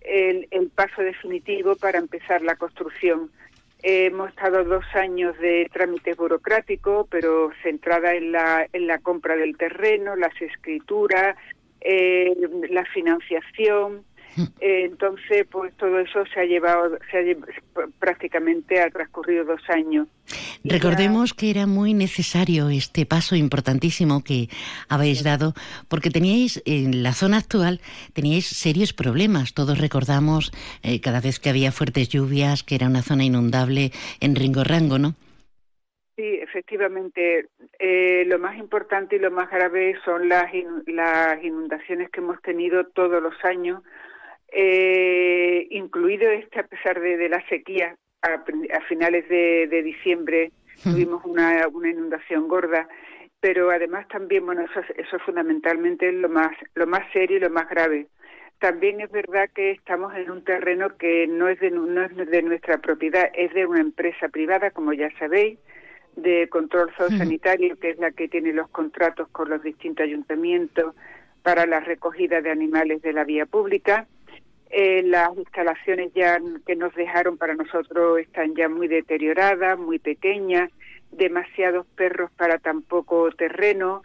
el, 0.00 0.48
el 0.50 0.68
paso 0.70 1.02
definitivo 1.02 1.76
para 1.76 1.98
empezar 1.98 2.42
la 2.42 2.56
construcción. 2.56 3.30
Eh, 3.82 4.06
hemos 4.06 4.28
estado 4.30 4.62
dos 4.64 4.84
años 4.94 5.38
de 5.38 5.68
trámites 5.72 6.16
burocráticos, 6.16 7.06
pero 7.10 7.50
centrada 7.62 8.14
en 8.14 8.32
la, 8.32 8.66
en 8.72 8.86
la 8.86 8.98
compra 8.98 9.36
del 9.36 9.56
terreno, 9.56 10.16
las 10.16 10.38
escrituras, 10.40 11.36
eh, 11.80 12.34
la 12.68 12.84
financiación. 12.86 14.04
Eh, 14.60 14.84
entonces, 14.84 15.46
pues 15.50 15.74
todo 15.78 15.98
eso 16.00 16.24
se 16.32 16.40
ha 16.40 16.44
llevado, 16.44 16.98
se 17.10 17.16
ha 17.18 17.22
lle- 17.22 17.42
prácticamente 17.98 18.80
ha 18.80 18.90
transcurrido 18.90 19.44
dos 19.44 19.62
años. 19.70 20.06
Recordemos 20.64 21.32
que 21.32 21.50
era 21.50 21.66
muy 21.66 21.94
necesario 21.94 22.68
este 22.68 23.06
paso 23.06 23.36
importantísimo 23.36 24.22
que 24.22 24.48
habéis 24.88 25.24
dado, 25.24 25.54
porque 25.88 26.10
teníais 26.10 26.62
en 26.66 27.02
la 27.02 27.12
zona 27.14 27.38
actual 27.38 27.80
teníais 28.12 28.46
serios 28.46 28.92
problemas. 28.92 29.54
Todos 29.54 29.78
recordamos 29.78 30.52
eh, 30.82 31.00
cada 31.00 31.20
vez 31.20 31.40
que 31.40 31.48
había 31.48 31.72
fuertes 31.72 32.10
lluvias, 32.10 32.62
que 32.62 32.74
era 32.74 32.86
una 32.86 33.02
zona 33.02 33.24
inundable 33.24 33.92
en 34.20 34.36
Ringo 34.36 34.62
Rango, 34.62 34.98
¿no? 34.98 35.14
Sí, 36.16 36.38
efectivamente. 36.42 37.46
Eh, 37.78 38.24
lo 38.26 38.38
más 38.38 38.58
importante 38.58 39.16
y 39.16 39.18
lo 39.18 39.30
más 39.30 39.50
grave 39.50 39.96
son 40.04 40.28
las, 40.28 40.52
in- 40.52 40.84
las 40.86 41.42
inundaciones 41.42 42.10
que 42.10 42.20
hemos 42.20 42.40
tenido 42.42 42.84
todos 42.84 43.22
los 43.22 43.34
años, 43.42 43.82
eh, 44.52 45.66
incluido 45.70 46.30
este 46.30 46.60
a 46.60 46.66
pesar 46.66 47.00
de, 47.00 47.16
de 47.16 47.28
la 47.28 47.46
sequía. 47.48 47.94
A, 48.22 48.34
a 48.34 48.80
finales 48.82 49.26
de, 49.30 49.66
de 49.68 49.82
diciembre 49.82 50.52
tuvimos 50.82 51.24
una, 51.24 51.66
una 51.68 51.88
inundación 51.88 52.48
gorda, 52.48 52.86
pero 53.40 53.70
además 53.70 54.06
también, 54.08 54.44
bueno, 54.44 54.60
eso, 54.62 54.80
es- 54.80 54.98
eso 54.98 55.16
es 55.16 55.22
fundamentalmente 55.22 56.12
lo 56.12 56.28
más, 56.28 56.50
lo 56.74 56.86
más 56.86 57.00
serio 57.14 57.38
y 57.38 57.40
lo 57.40 57.48
más 57.48 57.68
grave. 57.70 58.08
También 58.58 59.00
es 59.00 59.10
verdad 59.10 59.48
que 59.54 59.70
estamos 59.70 60.14
en 60.14 60.30
un 60.30 60.44
terreno 60.44 60.98
que 60.98 61.26
no 61.26 61.48
es 61.48 61.58
de, 61.60 61.70
no 61.70 62.02
es 62.04 62.14
de 62.14 62.42
nuestra 62.42 62.76
propiedad, 62.76 63.30
es 63.32 63.54
de 63.54 63.64
una 63.64 63.80
empresa 63.80 64.28
privada, 64.28 64.70
como 64.70 64.92
ya 64.92 65.08
sabéis, 65.18 65.58
de 66.16 66.46
control 66.50 66.92
zoosanitario, 66.98 67.76
que 67.78 67.88
es 67.90 67.98
la 67.98 68.10
que 68.10 68.28
tiene 68.28 68.52
los 68.52 68.68
contratos 68.68 69.28
con 69.28 69.48
los 69.48 69.62
distintos 69.62 70.04
ayuntamientos 70.04 70.94
para 71.42 71.64
la 71.64 71.80
recogida 71.80 72.42
de 72.42 72.50
animales 72.50 73.00
de 73.00 73.14
la 73.14 73.24
vía 73.24 73.46
pública. 73.46 74.06
Eh, 74.70 75.02
las 75.04 75.36
instalaciones 75.36 76.12
ya 76.14 76.38
que 76.66 76.76
nos 76.76 76.94
dejaron 76.94 77.36
para 77.36 77.54
nosotros 77.54 78.20
están 78.20 78.54
ya 78.54 78.68
muy 78.68 78.86
deterioradas, 78.88 79.78
muy 79.78 79.98
pequeñas, 79.98 80.70
demasiados 81.10 81.86
perros 81.96 82.30
para 82.36 82.58
tan 82.58 82.82
poco 82.82 83.30
terreno. 83.32 84.02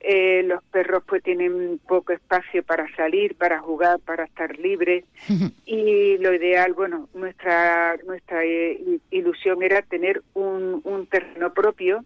Eh, 0.00 0.42
los 0.44 0.62
perros 0.64 1.02
pues 1.06 1.22
tienen 1.24 1.80
poco 1.86 2.12
espacio 2.12 2.62
para 2.62 2.86
salir, 2.94 3.34
para 3.36 3.58
jugar, 3.60 3.98
para 3.98 4.24
estar 4.24 4.56
libres 4.58 5.04
y 5.66 6.18
lo 6.18 6.32
ideal, 6.32 6.72
bueno, 6.72 7.08
nuestra 7.14 7.96
nuestra 8.06 8.44
eh, 8.44 8.78
ilusión 9.10 9.60
era 9.62 9.82
tener 9.82 10.22
un, 10.34 10.80
un 10.84 11.06
terreno 11.08 11.52
propio, 11.52 12.04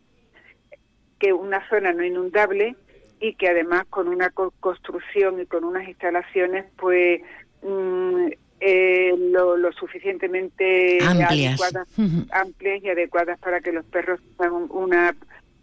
que 1.18 1.34
una 1.34 1.68
zona 1.68 1.92
no 1.92 2.02
inundable 2.02 2.76
y 3.20 3.34
que 3.34 3.48
además 3.48 3.84
con 3.90 4.08
una 4.08 4.30
co- 4.30 4.54
construcción 4.58 5.40
y 5.40 5.46
con 5.46 5.62
unas 5.64 5.86
instalaciones, 5.86 6.64
pues 6.76 7.20
mm, 7.62 8.26
eh, 8.60 9.14
lo, 9.18 9.56
lo 9.56 9.72
suficientemente 9.72 10.98
Amplias. 11.02 11.60
adecuadas, 11.60 11.88
amplias 12.30 12.82
y 12.84 12.88
adecuadas 12.90 13.38
para 13.40 13.60
que 13.60 13.72
los 13.72 13.84
perros 13.86 14.20
tengan 14.38 14.66
una 14.70 15.14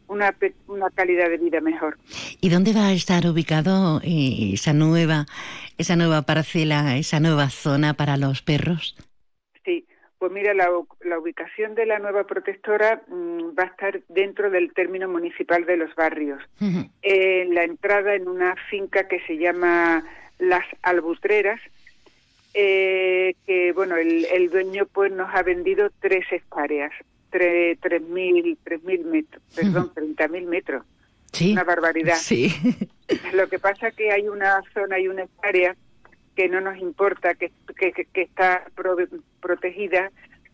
una, 0.08 0.32
pe- 0.32 0.56
una 0.68 0.90
calidad 0.90 1.30
de 1.30 1.38
vida 1.38 1.62
mejor. 1.62 1.96
¿Y 2.42 2.50
dónde 2.50 2.74
va 2.74 2.88
a 2.88 2.94
estar 2.94 3.28
ubicado 3.28 4.02
eh, 4.04 4.54
esa 4.54 4.74
nueva, 4.74 5.28
esa 5.78 5.96
nueva 5.96 6.24
parcela, 6.24 6.98
esa 6.98 7.20
nueva 7.20 7.50
zona 7.52 7.94
para 7.94 8.18
los 8.18 8.42
perros? 8.42 8.98
Sí, 9.64 9.86
pues 10.18 10.32
mira, 10.32 10.56
la, 10.56 10.72
u- 10.72 10.88
la 11.06 11.20
ubicación 11.20 11.76
de 11.76 11.86
la 11.86 12.00
nueva 12.00 12.24
protectora 12.26 13.04
mm, 13.08 13.56
va 13.58 13.64
a 13.66 13.68
estar 13.68 14.02
dentro 14.10 14.50
del 14.50 14.74
término 14.74 15.08
municipal 15.08 15.64
de 15.68 15.78
los 15.78 15.94
barrios. 15.94 16.42
En 17.04 17.54
la 17.54 17.64
entrada 17.64 18.16
en 18.16 18.28
una 18.28 18.56
finca 18.72 19.08
que 19.08 19.20
se 19.28 19.38
llama 19.38 20.04
Las 20.40 20.66
Albutreras, 20.82 21.62
eh, 22.54 23.36
que 23.46 23.72
bueno, 23.74 23.98
el, 23.98 24.26
el 24.26 24.50
dueño 24.50 24.86
pues 24.92 25.12
nos 25.12 25.34
ha 25.34 25.44
vendido 25.44 25.90
tres 26.00 26.26
hectáreas. 26.32 26.92
3.000 27.32 28.58
3.000 28.66 29.06
metros, 29.06 29.44
perdón, 29.56 29.92
30.000 29.94 30.46
metros. 30.48 30.86
Sí. 31.32 31.52
Una 31.52 31.64
barbaridad. 31.64 32.16
Sí. 32.16 32.52
Lo 33.34 33.48
que 33.48 33.60
pasa 33.60 33.92
que 33.92 34.12
hay 34.12 34.28
una 34.28 34.62
zona 34.74 35.00
y 35.00 35.08
una 35.08 35.26
área 35.44 35.76
que 36.36 36.48
no 36.48 36.62
nos 36.62 36.78
importa, 36.78 37.36
que, 37.36 37.52
que, 37.78 37.92
que 37.92 38.22
está 38.22 38.64
pro, 38.76 38.96
protegida 39.42 40.12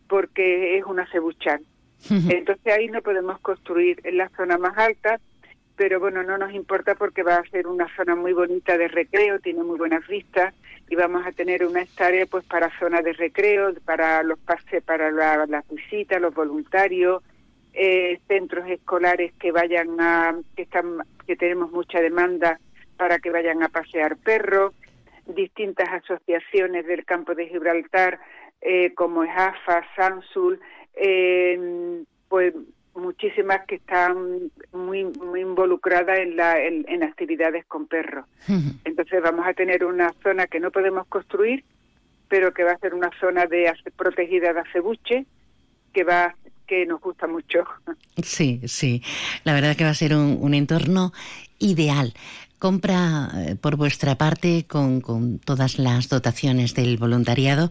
porque 0.08 0.78
es 0.78 0.84
una 0.84 1.06
cebuchal. 1.10 1.64
Entonces 2.08 2.72
ahí 2.72 2.88
no 2.88 3.02
podemos 3.02 3.40
construir 3.40 4.00
en 4.04 4.18
la 4.18 4.28
zona 4.36 4.58
más 4.58 4.76
alta, 4.78 5.18
pero 5.76 6.00
bueno, 6.00 6.22
no 6.22 6.38
nos 6.38 6.52
importa 6.52 6.94
porque 6.94 7.22
va 7.22 7.36
a 7.36 7.50
ser 7.50 7.66
una 7.66 7.86
zona 7.94 8.16
muy 8.16 8.32
bonita 8.32 8.78
de 8.78 8.88
recreo, 8.88 9.38
tiene 9.40 9.62
muy 9.62 9.76
buenas 9.76 10.06
vistas 10.06 10.54
y 10.88 10.96
vamos 10.96 11.26
a 11.26 11.32
tener 11.32 11.64
una 11.64 11.82
hectárea 11.82 12.26
pues 12.26 12.44
para 12.44 12.70
zona 12.78 13.02
de 13.02 13.12
recreo, 13.12 13.74
para 13.84 14.22
los 14.22 14.38
pases, 14.38 14.82
para 14.82 15.10
la, 15.10 15.46
las 15.46 15.68
visitas, 15.68 16.20
los 16.20 16.34
voluntarios, 16.34 17.22
eh, 17.74 18.18
centros 18.26 18.68
escolares 18.68 19.32
que 19.34 19.52
vayan 19.52 20.00
a, 20.00 20.34
que 20.56 20.62
están, 20.62 21.02
que 21.26 21.36
tenemos 21.36 21.70
mucha 21.72 22.00
demanda 22.00 22.58
para 22.96 23.18
que 23.18 23.30
vayan 23.30 23.62
a 23.62 23.68
pasear 23.68 24.16
perros, 24.16 24.72
distintas 25.26 25.88
asociaciones 25.90 26.86
del 26.86 27.04
campo 27.04 27.34
de 27.34 27.48
Gibraltar 27.48 28.18
eh, 28.62 28.94
como 28.94 29.24
EJAFA, 29.24 29.84
Sansul, 29.94 30.58
eh, 30.94 32.02
pues 32.28 32.54
muchísimas 32.96 33.66
que 33.66 33.76
están 33.76 34.50
muy 34.72 35.04
muy 35.04 35.40
involucradas 35.40 36.18
en, 36.18 36.36
la, 36.36 36.60
en, 36.60 37.02
actividades 37.02 37.64
con 37.66 37.86
perros. 37.86 38.26
Entonces 38.84 39.22
vamos 39.22 39.46
a 39.46 39.54
tener 39.54 39.84
una 39.84 40.12
zona 40.22 40.46
que 40.46 40.60
no 40.60 40.70
podemos 40.70 41.06
construir, 41.06 41.64
pero 42.28 42.52
que 42.52 42.64
va 42.64 42.72
a 42.72 42.78
ser 42.78 42.94
una 42.94 43.10
zona 43.20 43.46
de 43.46 43.72
protegida 43.96 44.52
de 44.52 44.60
acebuche, 44.60 45.26
que 45.92 46.04
va 46.04 46.34
que 46.66 46.84
nos 46.84 47.00
gusta 47.00 47.28
mucho. 47.28 47.64
Sí, 48.22 48.60
sí. 48.66 49.02
La 49.44 49.54
verdad 49.54 49.76
que 49.76 49.84
va 49.84 49.90
a 49.90 49.94
ser 49.94 50.14
un, 50.14 50.38
un 50.40 50.52
entorno 50.52 51.12
ideal 51.58 52.12
compra 52.58 53.30
eh, 53.34 53.56
por 53.56 53.76
vuestra 53.76 54.16
parte 54.16 54.64
con, 54.66 55.00
con, 55.00 55.38
todas 55.38 55.78
las 55.78 56.08
dotaciones 56.08 56.74
del 56.74 56.96
voluntariado 56.96 57.70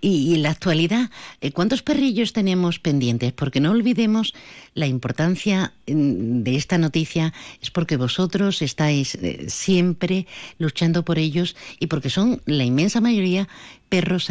y, 0.00 0.34
en 0.34 0.42
la 0.42 0.50
actualidad, 0.50 1.10
eh, 1.40 1.52
¿cuántos 1.52 1.82
perrillos 1.82 2.32
tenemos 2.32 2.78
pendientes? 2.78 3.32
Porque 3.32 3.60
no 3.60 3.70
olvidemos 3.70 4.34
la 4.74 4.86
importancia 4.86 5.72
mm, 5.86 6.42
de 6.42 6.56
esta 6.56 6.76
noticia 6.76 7.32
es 7.62 7.70
porque 7.70 7.96
vosotros 7.96 8.60
estáis 8.60 9.14
eh, 9.16 9.46
siempre 9.48 10.26
luchando 10.58 11.04
por 11.04 11.18
ellos 11.18 11.56
y 11.80 11.86
porque 11.86 12.10
son 12.10 12.42
la 12.44 12.64
inmensa 12.64 13.00
mayoría 13.00 13.48
perros 13.88 14.30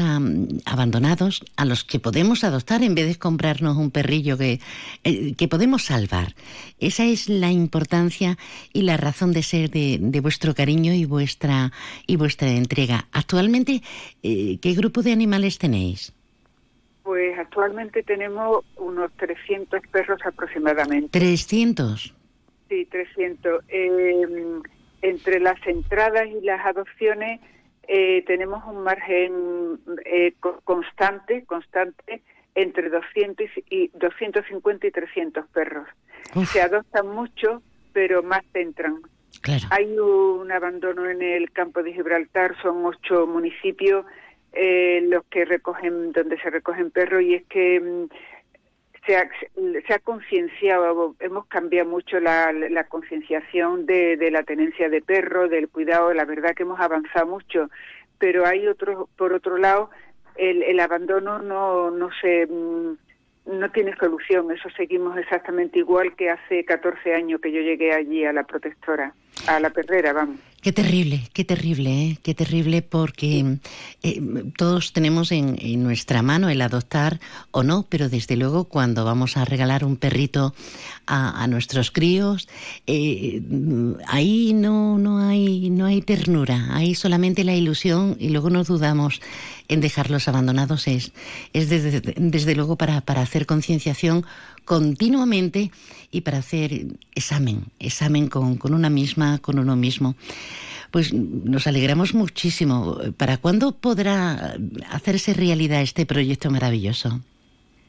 abandonados 0.66 1.46
a 1.56 1.64
los 1.64 1.86
que 1.86 2.00
podemos 2.00 2.44
adoptar 2.44 2.84
en 2.84 2.94
vez 2.94 3.08
de 3.08 3.16
comprarnos 3.16 3.78
un 3.78 3.90
perrillo 3.90 4.38
que, 4.38 4.60
que 5.38 5.48
podemos 5.48 5.86
salvar. 5.86 6.36
Esa 6.78 7.06
es 7.06 7.30
la 7.30 7.54
importancia 7.54 8.38
y 8.74 8.82
la 8.82 8.98
razón 8.98 9.32
de 9.32 9.44
ser 9.44 9.72
de, 9.72 9.95
vuestro 10.00 10.54
cariño 10.54 10.94
y 10.94 11.06
vuestra, 11.06 11.72
y 12.08 12.16
vuestra 12.16 12.50
entrega. 12.50 13.08
Actualmente, 13.12 13.82
eh, 14.24 14.58
¿qué 14.62 14.74
grupo 14.74 15.02
de 15.02 15.12
animales 15.12 15.58
tenéis? 15.58 16.14
Pues 17.04 17.38
actualmente 17.38 18.02
tenemos 18.04 18.66
unos 18.78 19.12
300 19.18 19.82
perros 19.92 20.20
aproximadamente. 20.26 21.20
¿300? 21.20 22.14
Sí, 22.68 22.86
300. 22.86 23.64
Em, 23.68 24.62
entre 25.02 25.40
las 25.40 25.60
entradas 25.68 26.28
y 26.28 26.44
las 26.44 26.66
adopciones 26.66 27.40
eh, 27.88 28.24
tenemos 28.26 28.64
un 28.66 28.84
margen 28.84 29.80
eh, 30.06 30.34
constante, 30.64 31.44
constante 31.46 32.24
entre 32.56 32.90
200 32.90 33.46
y 33.70 33.90
250 33.94 34.88
y 34.88 34.92
300 34.92 35.46
perros. 35.48 35.88
Se 36.52 36.62
adoptan 36.62 37.08
mucho, 37.08 37.62
pero 37.94 38.24
más 38.24 38.42
entran. 38.54 39.02
Hay 39.70 39.98
un 39.98 40.52
abandono 40.52 41.10
en 41.10 41.22
el 41.22 41.52
campo 41.52 41.84
de 41.84 41.94
Gibraltar, 41.94 42.56
son 42.62 42.86
ocho 42.86 43.28
municipios 43.28 44.06
eh, 44.54 45.02
los 45.10 45.24
que 45.26 45.46
recogen, 45.46 46.12
donde 46.14 46.40
se 46.40 46.50
recogen 46.50 46.90
perros 46.92 47.22
y 47.22 47.36
es 47.36 47.44
que 47.46 47.80
mm, 47.80 48.06
se 49.06 49.94
ha, 49.94 50.00
concienciado, 50.00 51.16
hemos 51.20 51.46
cambiado 51.46 51.88
mucho 51.90 52.20
la, 52.20 52.86
concienciación 52.90 53.86
de, 53.86 54.18
la 54.32 54.44
tenencia 54.44 54.90
de 54.90 55.02
perros, 55.02 55.50
del 55.50 55.70
cuidado, 55.70 56.12
la 56.14 56.26
verdad 56.26 56.56
que 56.56 56.64
hemos 56.64 56.80
avanzado 56.80 57.28
mucho, 57.28 57.70
pero 58.18 58.48
hay 58.48 58.66
otro, 58.66 59.08
por 59.16 59.34
otro 59.34 59.58
lado, 59.58 59.92
el, 60.38 60.64
el 60.64 60.80
abandono 60.80 61.40
no, 61.40 61.92
no 61.92 62.10
se 62.20 62.48
mm, 62.48 62.96
no 63.46 63.70
tiene 63.72 63.96
solución, 63.98 64.52
eso 64.52 64.70
seguimos 64.76 65.18
exactamente 65.18 65.80
igual 65.80 66.16
que 66.16 66.30
hace 66.30 66.66
14 66.66 67.14
años 67.14 67.40
que 67.42 67.52
yo 67.52 67.62
llegué 67.62 67.94
allí 67.94 68.26
a 68.26 68.34
la 68.34 68.44
protectora, 68.44 69.14
a 69.48 69.60
la 69.60 69.70
perrera, 69.70 70.14
vamos. 70.14 70.38
Qué 70.66 70.72
terrible, 70.72 71.30
qué 71.32 71.46
terrible, 71.46 71.92
¿eh? 71.92 72.18
qué 72.24 72.34
terrible 72.34 72.82
porque 72.82 73.60
eh, 74.02 74.22
todos 74.58 74.94
tenemos 74.94 75.32
en, 75.32 75.56
nuestra 75.84 76.24
mano 76.24 76.50
el 76.50 76.60
adoptar 76.60 77.20
o 77.52 77.62
no, 77.62 77.86
pero 77.88 78.10
desde 78.10 78.36
luego 78.36 78.64
cuando 78.64 79.06
vamos 79.06 79.38
a 79.38 79.46
regalar 79.46 79.86
un 79.86 79.96
perrito 79.96 80.56
a, 81.06 81.46
nuestros 81.46 81.92
críos, 81.92 82.48
eh, 82.88 83.44
ahí 84.08 84.56
no, 84.56 84.98
no, 84.98 85.20
hay, 85.20 85.70
no 85.70 85.86
hay 85.86 86.02
ternura, 86.02 86.70
hay 86.72 86.96
solamente 86.96 87.44
la 87.44 87.54
ilusión 87.54 88.18
y 88.20 88.30
luego 88.30 88.50
no 88.50 88.64
dudamos 88.64 89.22
en 89.68 89.82
dejarlos 89.82 90.28
abandonados. 90.28 90.88
Es, 90.88 91.12
es 91.54 91.70
desde, 91.70 92.02
desde 92.02 92.56
luego 92.56 92.76
para, 92.76 93.02
para 93.02 93.22
hacer 93.22 93.46
concienciación 93.46 94.26
continuamente 94.66 95.72
y 96.12 96.22
para 96.22 96.40
hacer 96.40 96.72
examen, 97.16 97.66
examen 97.80 98.28
con, 98.28 98.58
con 98.58 98.74
una 98.74 98.90
misma, 98.90 99.40
con 99.40 99.60
uno 99.60 99.76
mismo. 99.76 100.16
Pues 100.92 101.14
nos 101.14 101.68
alegramos 101.68 102.14
muchísimo. 102.14 102.98
¿Para 103.18 103.38
cuándo 103.38 103.74
podrá 103.74 104.56
hacerse 104.92 105.34
realidad 105.34 105.82
este 105.82 106.06
proyecto 106.06 106.50
maravilloso? 106.50 107.22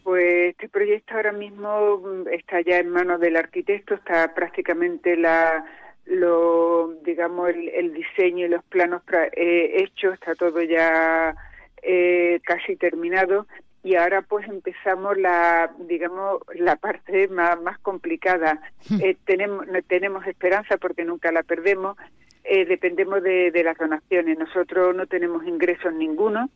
Pues 0.03 0.51
este 0.51 0.69
proyecto 0.69 1.15
ahora 1.15 1.33
mismo 1.33 2.25
está 2.31 2.61
ya 2.61 2.79
en 2.79 2.91
manos 2.91 3.21
del 3.21 3.37
arquitecto, 3.37 3.95
está 3.95 4.35
prácticamente 4.35 5.17
la, 5.17 5.65
lo, 6.07 6.95
digamos, 7.05 7.51
el, 7.51 7.93
diseño 7.93 8.47
y 8.47 8.49
los 8.49 8.65
planos 8.65 9.03
eh, 9.33 9.83
hechos, 9.83 10.15
está 10.15 10.35
todo 10.35 10.63
ya 10.63 11.35
eh, 11.83 12.41
casi 12.45 12.77
terminado 12.77 13.47
y 13.87 13.95
ahora 13.95 14.23
pues 14.23 14.49
empezamos 14.49 15.17
la 15.17 15.71
digamos 15.79 16.41
la 16.57 16.75
parte 16.75 17.29
más, 17.29 17.61
más 17.63 17.79
complicada. 17.79 18.61
Hmm. 18.89 19.01
eh, 19.01 19.17
tenemos 19.25 19.65
tenemos 19.87 20.27
esperanza 20.27 20.77
porque 20.77 21.05
nunca 21.05 21.31
la 21.31 21.45
perdemos. 21.45 21.97
Eh, 22.43 22.65
dependemos 22.65 23.23
de, 23.23 23.53
de, 23.53 23.63
las 23.63 23.79
donaciones. 23.79 24.39
Nosotros 24.39 24.95
no 24.95 25.07
tenemos 25.07 25.47
ingresos 25.47 25.95
ninguno 25.95 26.51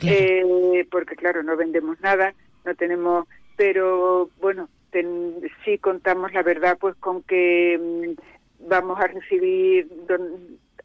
eh, 0.00 0.86
porque 0.90 1.14
claro 1.14 1.44
no 1.44 1.56
vendemos 1.56 1.98
nada 2.00 2.34
no 2.64 2.74
tenemos 2.74 3.26
pero 3.56 4.28
bueno 4.40 4.68
sí 5.64 5.78
contamos 5.78 6.32
la 6.32 6.42
verdad 6.42 6.76
pues 6.78 6.94
con 6.96 7.22
que 7.22 7.78
mm, 7.80 8.68
vamos 8.68 8.98
a 9.00 9.06
recibir 9.06 9.88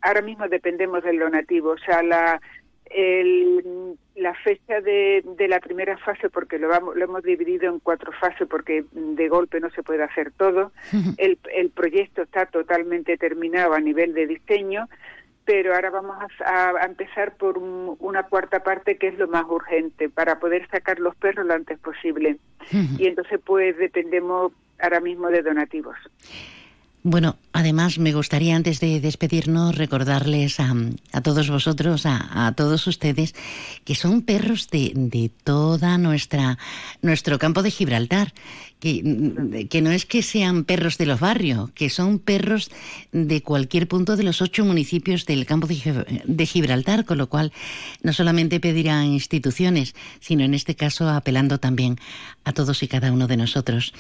ahora 0.02 0.22
mismo 0.22 0.48
dependemos 0.48 1.04
del 1.04 1.20
donativo. 1.20 1.72
O 1.72 1.78
sea 1.78 2.04
la 2.04 2.42
el, 2.90 3.98
la 4.16 4.34
fecha 4.34 4.82
de, 4.82 5.24
de, 5.38 5.48
la 5.48 5.60
primera 5.60 5.98
fase, 5.98 6.30
porque 6.30 6.58
lo, 6.58 6.68
vamos, 6.68 6.96
lo 6.96 7.04
hemos 7.04 7.24
dividido 7.24 7.72
en 7.72 7.80
cuatro 7.80 8.12
fases, 8.14 8.48
porque 8.48 8.86
de 8.92 9.30
golpe 9.30 9.60
no 9.60 9.70
se 9.72 9.84
puede 9.84 10.04
hacer 10.04 10.32
todo. 10.32 10.72
El, 11.18 11.38
el 11.54 11.70
proyecto 11.70 12.24
está 12.24 12.46
totalmente 12.46 13.18
terminado 13.18 13.74
a 13.74 13.80
nivel 13.80 14.14
de 14.14 14.28
diseño, 14.28 14.88
pero 15.46 15.74
ahora 15.74 15.90
vamos 15.90 16.18
a, 16.46 16.70
a, 16.70 16.86
empezar 16.86 17.36
por 17.36 17.58
una 17.58 18.24
cuarta 18.24 18.64
parte 18.64 18.98
que 18.98 19.08
es 19.08 19.18
lo 19.18 19.28
más 19.28 19.46
urgente, 19.48 20.10
para 20.10 20.40
poder 20.40 20.68
sacar 20.70 21.00
los 21.00 21.16
perros 21.16 21.46
lo 21.46 21.54
antes 21.54 21.80
posible. 21.80 22.38
Y 23.00 23.08
entonces, 23.08 23.40
pues, 23.44 23.78
dependemos 23.78 24.52
ahora 24.80 25.00
mismo 25.00 25.30
de 25.30 25.42
donativos. 25.42 25.98
Bueno, 27.02 27.38
además 27.54 27.98
me 27.98 28.12
gustaría 28.12 28.58
antes 28.58 28.82
de 28.82 29.00
despedirnos 29.00 29.78
recordarles 29.78 30.60
a, 30.60 30.76
a 31.14 31.22
todos 31.22 31.50
vosotros, 31.50 32.06
a, 32.06 32.48
a, 32.48 32.52
todos 32.52 32.88
ustedes, 32.88 33.36
que 33.86 33.96
son 33.96 34.22
perros 34.22 34.68
de, 34.70 34.92
de 34.94 35.32
toda 35.44 35.98
nuestra 35.98 36.58
nuestro 37.02 37.40
campo 37.40 37.64
de 37.64 37.72
Gibraltar 37.72 38.34
que, 38.80 39.82
no 39.82 39.92
es 39.92 40.06
que 40.06 40.22
sean 40.22 40.64
perros 40.64 40.98
de 40.98 41.06
los 41.06 41.20
barrios, 41.20 41.70
que 41.72 41.90
son 41.90 42.18
perros 42.18 42.72
de 43.12 43.44
cualquier 43.44 43.88
punto 43.88 44.16
de 44.16 44.24
los 44.24 44.42
ocho 44.42 44.64
municipios 44.64 45.26
del 45.26 45.46
campo 45.46 45.68
de 45.68 46.46
Gibraltar, 46.46 47.06
con 47.06 47.18
lo 47.18 47.28
cual 47.28 47.52
no 48.04 48.14
solamente 48.14 48.60
pedirán 48.60 49.08
instituciones, 49.08 49.96
sino 50.22 50.44
en 50.46 50.54
este 50.54 50.76
caso 50.76 51.10
apelando 51.10 51.60
también 51.60 51.98
a 52.46 52.54
todos 52.54 52.82
y 52.82 52.88
cada 52.88 53.12
uno 53.12 53.28
de 53.28 53.38
nosotros. 53.38 53.94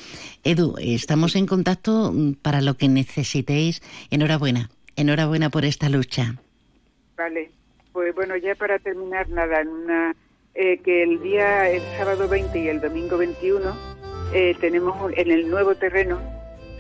Edu, 0.43 0.75
estamos 0.79 1.35
en 1.35 1.45
contacto 1.45 2.13
para 2.41 2.61
lo 2.61 2.77
que 2.77 2.87
necesitéis. 2.87 3.81
Enhorabuena, 4.11 4.69
enhorabuena 4.95 5.49
por 5.49 5.65
esta 5.65 5.89
lucha. 5.89 6.35
Vale, 7.17 7.51
pues 7.91 8.15
bueno, 8.15 8.37
ya 8.37 8.55
para 8.55 8.79
terminar, 8.79 9.27
nada, 9.29 9.61
una, 9.61 10.15
eh, 10.55 10.77
que 10.77 11.03
el 11.03 11.21
día, 11.21 11.69
el 11.69 11.81
sábado 11.97 12.29
20 12.29 12.57
y 12.57 12.67
el 12.69 12.79
domingo 12.79 13.17
21 13.17 13.98
eh, 14.33 14.55
tenemos 14.59 15.11
en 15.15 15.31
el 15.31 15.49
nuevo 15.49 15.75
terreno, 15.75 16.19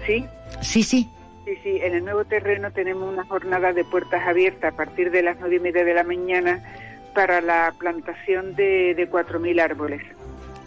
¿sí? 0.05 0.25
Sí, 0.61 0.83
sí. 0.83 1.09
Sí, 1.45 1.51
sí, 1.63 1.79
en 1.81 1.95
el 1.95 2.03
nuevo 2.03 2.25
terreno 2.25 2.71
tenemos 2.71 3.11
una 3.11 3.25
jornada 3.25 3.73
de 3.73 3.83
puertas 3.83 4.27
abiertas 4.27 4.73
a 4.73 4.77
partir 4.77 5.09
de 5.09 5.23
las 5.23 5.37
nueve 5.39 5.55
y 5.55 5.59
media 5.59 5.83
de 5.83 5.93
la 5.93 6.03
mañana 6.03 6.63
para 7.15 7.41
la 7.41 7.73
plantación 7.77 8.55
de, 8.55 8.93
de 8.93 9.09
4.000 9.09 9.59
árboles. 9.59 10.01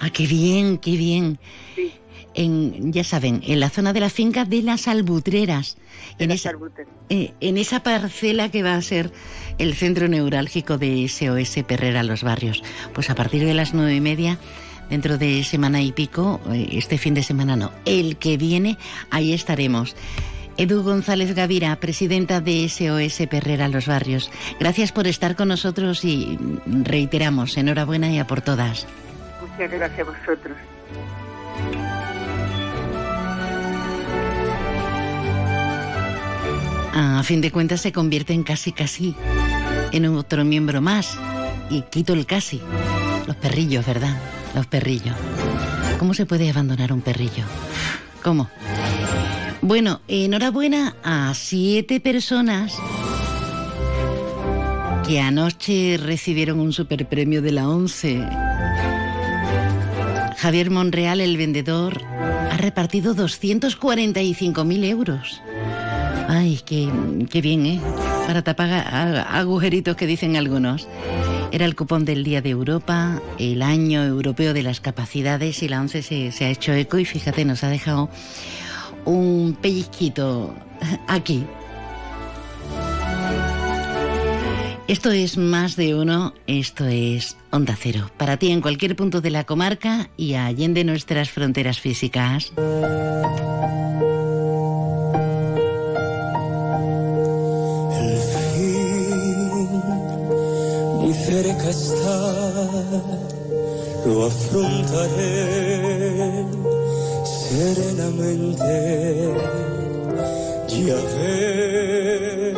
Ah, 0.01 0.11
qué 0.11 0.27
bien, 0.27 0.79
qué 0.79 0.97
bien. 0.97 1.39
Sí. 1.77 1.93
En, 2.35 2.93
ya 2.93 3.05
saben, 3.05 3.43
en 3.47 3.61
la 3.61 3.69
zona 3.69 3.93
de 3.93 4.01
la 4.01 4.11
finca 4.11 4.45
de 4.45 4.63
las 4.63 4.89
albutreras, 4.89 5.77
en 6.19 6.31
esa, 6.31 6.53
eh, 7.11 7.33
en 7.41 7.59
esa 7.59 7.83
parcela 7.83 8.51
que 8.51 8.63
va 8.63 8.75
a 8.75 8.83
ser 8.83 9.13
el 9.59 9.75
centro 9.75 10.09
neurálgico 10.09 10.79
de 10.79 11.07
SOS 11.09 11.63
Perrera 11.67 12.03
Los 12.03 12.23
Barrios. 12.23 12.63
Pues 12.95 13.11
a 13.11 13.15
partir 13.15 13.45
de 13.45 13.55
las 13.55 13.75
nueve 13.75 13.95
y 13.95 14.01
media, 14.01 14.39
dentro 14.93 15.17
de 15.17 15.43
semana 15.43 15.81
y 15.81 15.91
pico, 15.91 16.39
eh, 16.53 16.69
este 16.73 16.99
fin 16.99 17.15
de 17.15 17.23
semana 17.23 17.57
no, 17.57 17.73
el 17.87 18.19
que 18.19 18.37
viene, 18.37 18.77
ahí 19.09 19.33
estaremos. 19.33 19.97
Edu 20.59 20.83
González 20.83 21.35
Gavira, 21.35 21.75
presidenta 21.77 22.43
de 22.43 22.69
SOS 22.69 23.27
Perrera 23.27 23.69
Los 23.69 23.87
Barrios. 23.87 24.31
Gracias 24.61 24.93
por 24.93 25.07
estar 25.07 25.35
con 25.35 25.49
nosotros 25.49 26.05
y 26.05 26.39
reiteramos, 26.67 27.57
enhorabuena 27.57 28.11
y 28.11 28.19
a 28.19 28.27
por 28.27 28.43
todas. 28.43 28.87
Muchas 29.41 29.71
gracias 29.71 30.01
a 30.01 30.05
vosotros. 30.05 30.59
A 36.93 37.23
fin 37.23 37.41
de 37.41 37.51
cuentas 37.51 37.81
se 37.81 37.93
convierte 37.93 38.35
en 38.35 38.43
casi 38.43 38.73
casi 38.73 39.17
en 39.91 40.05
otro 40.05 40.45
miembro 40.45 40.83
más 40.83 41.19
y 41.71 41.81
quito 41.81 42.13
el 42.13 42.27
casi. 42.27 42.61
Los 43.27 43.37
perrillos, 43.37 43.87
¿verdad? 43.87 44.19
Los 44.55 44.67
perrillos. 44.67 45.17
¿Cómo 45.99 46.15
se 46.15 46.27
puede 46.27 46.51
abandonar 46.51 46.93
un 46.93 47.01
perrillo? 47.01 47.45
¿Cómo? 48.23 48.51
Bueno, 49.61 50.01
enhorabuena 50.09 50.97
a 51.05 51.33
siete 51.35 52.01
personas 52.01 52.77
que 55.07 55.21
anoche 55.21 55.99
recibieron 56.03 56.61
un 56.61 56.73
superpremio 56.73 57.43
de 57.43 57.53
la 57.53 57.69
ONCE. 57.69 58.27
Javier 60.39 60.71
Monreal, 60.71 61.21
el 61.21 61.37
vendedor, 61.37 62.03
ha 62.51 62.57
repartido 62.57 63.15
245.000 63.15 64.85
euros. 64.85 65.41
Ay, 66.29 66.61
qué, 66.65 66.89
qué 67.31 67.41
bien, 67.41 67.67
¿eh? 67.67 67.81
Para 68.27 68.43
tapar 68.43 69.27
agujeritos 69.29 69.97
que 69.97 70.07
dicen 70.07 70.37
algunos. 70.37 70.89
Era 71.53 71.67
el 71.67 71.77
cupón 71.77 72.07
del 72.07 72.25
Día 72.25 72.41
de 72.41 72.49
Europa, 72.49 73.21
el 73.39 73.61
Año 73.61 74.03
Europeo 74.03 74.55
de 74.55 74.63
las 74.63 74.81
Capacidades 74.81 75.63
y 75.63 75.69
la 75.69 75.83
ONCE 75.83 76.03
se, 76.33 76.45
ha 76.47 76.49
hecho 76.49 76.73
eco 76.73 76.99
y 76.99 77.05
fíjate, 77.05 77.45
nos 77.45 77.63
ha 77.63 77.69
dejado 77.69 78.09
un 79.05 79.55
pellizquito 79.61 80.55
aquí. 81.09 81.45
Esto 84.89 85.11
es 85.13 85.37
más 85.37 85.77
de 85.77 85.95
uno, 85.95 86.33
esto 86.47 86.87
es 86.87 87.37
Onda 87.51 87.77
Cero. 87.79 88.11
Para 88.17 88.39
ti 88.39 88.51
en 88.51 88.63
cualquier 88.63 88.97
punto 88.97 89.21
de 89.21 89.31
la 89.31 89.45
comarca 89.45 90.09
y 90.17 90.35
allende 90.35 90.85
nuestras 90.85 91.31
fronteras 91.31 91.81
físicas. 91.81 92.53
Muy 101.13 101.25
cerca 101.25 101.71
lo 104.07 104.25
afrontaré 104.27 105.37
serenamente. 107.49 108.75
Ya 110.69 110.97
ves 111.15 112.57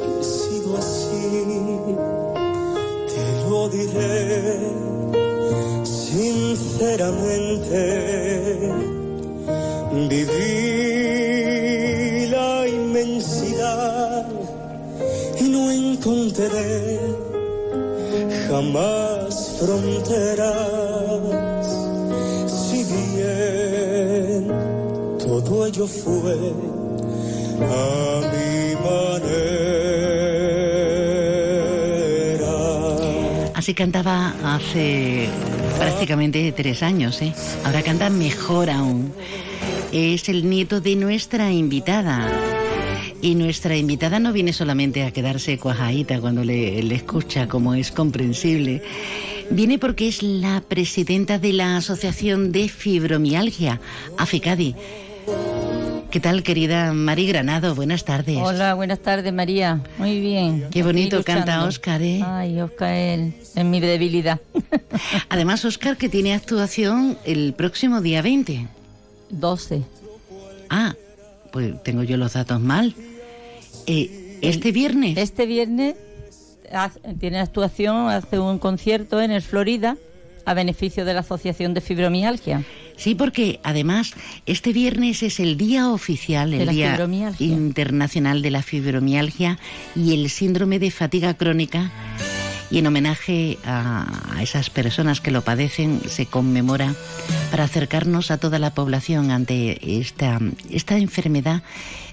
que 0.00 0.08
he 0.18 0.24
sido 0.24 0.70
así, 0.76 1.30
te 3.12 3.24
lo 3.48 3.60
diré 3.68 4.26
sinceramente. 5.84 7.80
Viví 10.08 10.56
la 12.30 12.52
inmensidad 12.68 14.26
y 15.40 15.44
no 15.44 15.70
encontré 15.70 17.27
jamás 18.48 19.58
fronteras. 19.60 20.48
Si 22.48 22.84
bien 23.14 24.48
todo 25.18 25.66
ello 25.66 25.86
fue 25.86 26.54
a 27.60 28.20
mi 28.32 28.74
manera. 28.74 29.18
Así 33.54 33.74
cantaba 33.74 34.34
hace 34.42 35.28
prácticamente 35.78 36.52
tres 36.52 36.82
años, 36.82 37.20
¿eh? 37.22 37.34
Ahora 37.64 37.82
canta 37.82 38.08
mejor 38.08 38.70
aún. 38.70 39.12
Es 39.92 40.28
el 40.28 40.48
nieto 40.48 40.80
de 40.80 40.96
nuestra 40.96 41.50
invitada. 41.52 42.30
Y 43.20 43.34
nuestra 43.34 43.76
invitada 43.76 44.20
no 44.20 44.32
viene 44.32 44.52
solamente 44.52 45.02
a 45.04 45.10
quedarse 45.10 45.58
cuajadita 45.58 46.20
cuando 46.20 46.44
le, 46.44 46.82
le 46.82 46.94
escucha, 46.94 47.48
como 47.48 47.74
es 47.74 47.90
comprensible. 47.90 48.82
Viene 49.50 49.78
porque 49.78 50.08
es 50.08 50.22
la 50.22 50.62
presidenta 50.66 51.38
de 51.38 51.52
la 51.52 51.76
Asociación 51.76 52.52
de 52.52 52.68
Fibromialgia, 52.68 53.80
AFICADI. 54.18 54.74
¿Qué 56.10 56.20
tal, 56.20 56.42
querida 56.42 56.94
Mari 56.94 57.26
Granado? 57.26 57.74
Buenas 57.74 58.04
tardes. 58.04 58.38
Hola, 58.38 58.72
buenas 58.72 59.00
tardes, 59.00 59.30
María. 59.30 59.82
Muy 59.98 60.20
bien. 60.20 60.66
Qué 60.70 60.82
bonito 60.82 61.22
canta. 61.22 61.64
Óscar, 61.64 62.00
¿eh? 62.00 62.22
Ay, 62.24 62.60
Oscar 62.62 62.94
es, 62.94 63.52
es 63.54 63.64
mi 63.64 63.78
debilidad. 63.78 64.40
Además, 65.28 65.66
Óscar, 65.66 65.98
que 65.98 66.08
tiene 66.08 66.32
actuación 66.32 67.18
el 67.24 67.52
próximo 67.52 68.00
día 68.00 68.22
20. 68.22 68.68
12. 69.28 69.82
Ah, 70.70 70.94
pues 71.52 71.82
tengo 71.82 72.02
yo 72.02 72.16
los 72.16 72.34
datos 72.34 72.60
mal. 72.60 72.94
Eh, 73.86 74.38
este 74.42 74.72
viernes. 74.72 75.16
Este 75.16 75.46
viernes 75.46 75.96
tiene 77.18 77.40
actuación, 77.40 78.08
hace 78.08 78.38
un 78.38 78.58
concierto 78.58 79.20
en 79.20 79.30
el 79.30 79.42
Florida 79.42 79.96
a 80.44 80.54
beneficio 80.54 81.04
de 81.04 81.14
la 81.14 81.20
Asociación 81.20 81.74
de 81.74 81.80
Fibromialgia. 81.80 82.64
Sí, 82.96 83.14
porque 83.14 83.60
además 83.62 84.14
este 84.46 84.72
viernes 84.72 85.22
es 85.22 85.40
el 85.40 85.56
día 85.56 85.90
oficial, 85.90 86.52
el 86.54 86.68
Día. 86.68 86.98
Internacional 87.38 88.42
de 88.42 88.50
la 88.50 88.62
Fibromialgia 88.62 89.58
y 89.94 90.14
el 90.14 90.30
síndrome 90.30 90.78
de 90.78 90.90
fatiga 90.90 91.34
crónica. 91.34 91.92
Y 92.70 92.78
en 92.78 92.86
homenaje 92.86 93.58
a, 93.64 94.36
a 94.36 94.42
esas 94.42 94.70
personas 94.70 95.20
que 95.20 95.30
lo 95.30 95.42
padecen, 95.42 96.00
se 96.06 96.26
conmemora 96.26 96.94
para 97.50 97.64
acercarnos 97.64 98.30
a 98.30 98.38
toda 98.38 98.58
la 98.58 98.74
población 98.74 99.30
ante 99.30 99.98
esta, 100.00 100.38
esta 100.70 100.96
enfermedad 100.98 101.62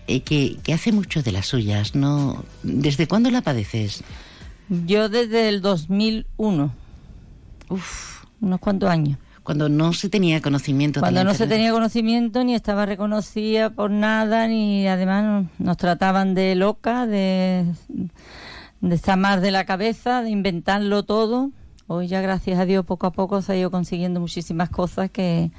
eh, 0.08 0.22
que, 0.22 0.58
que 0.64 0.74
hace 0.74 0.92
mucho 0.92 1.24
de 1.24 1.32
las 1.32 1.48
suyas. 1.48 1.96
¿no? 1.96 2.46
¿Desde 2.64 3.08
cuándo 3.08 3.30
la 3.32 3.42
padeces? 3.42 4.04
Yo 4.70 5.10
desde 5.10 5.50
el 5.50 5.62
2001. 5.62 6.74
Uf. 7.70 8.24
Unos 8.42 8.60
cuantos 8.60 8.90
años. 8.90 9.18
Cuando 9.44 9.70
no 9.70 9.94
se 9.94 10.10
tenía 10.10 10.42
conocimiento 10.42 11.00
Cuando 11.00 11.24
no 11.24 11.36
se 11.36 11.46
tenía 11.46 11.72
conocimiento, 11.72 12.44
ni 12.44 12.56
estaba 12.56 12.88
reconocida 12.88 13.70
por 13.70 13.92
nada, 13.92 14.48
ni 14.48 14.88
además 14.88 15.46
nos 15.60 15.78
trataban 15.78 16.34
de 16.34 16.56
loca, 16.56 17.06
de, 17.06 17.64
de 18.82 18.96
estar 18.96 19.18
más 19.18 19.42
de 19.42 19.52
la 19.52 19.66
cabeza, 19.66 20.22
de 20.22 20.30
inventarlo 20.30 21.04
todo. 21.04 21.52
Hoy 21.88 22.08
ya, 22.08 22.22
gracias 22.22 22.60
a 22.60 22.66
Dios, 22.66 22.86
poco 22.86 23.08
a 23.08 23.12
poco 23.12 23.42
se 23.42 23.54
ha 23.54 23.58
ido 23.58 23.72
consiguiendo 23.72 24.20
muchísimas 24.20 24.70
cosas 24.70 25.10
que, 25.12 25.52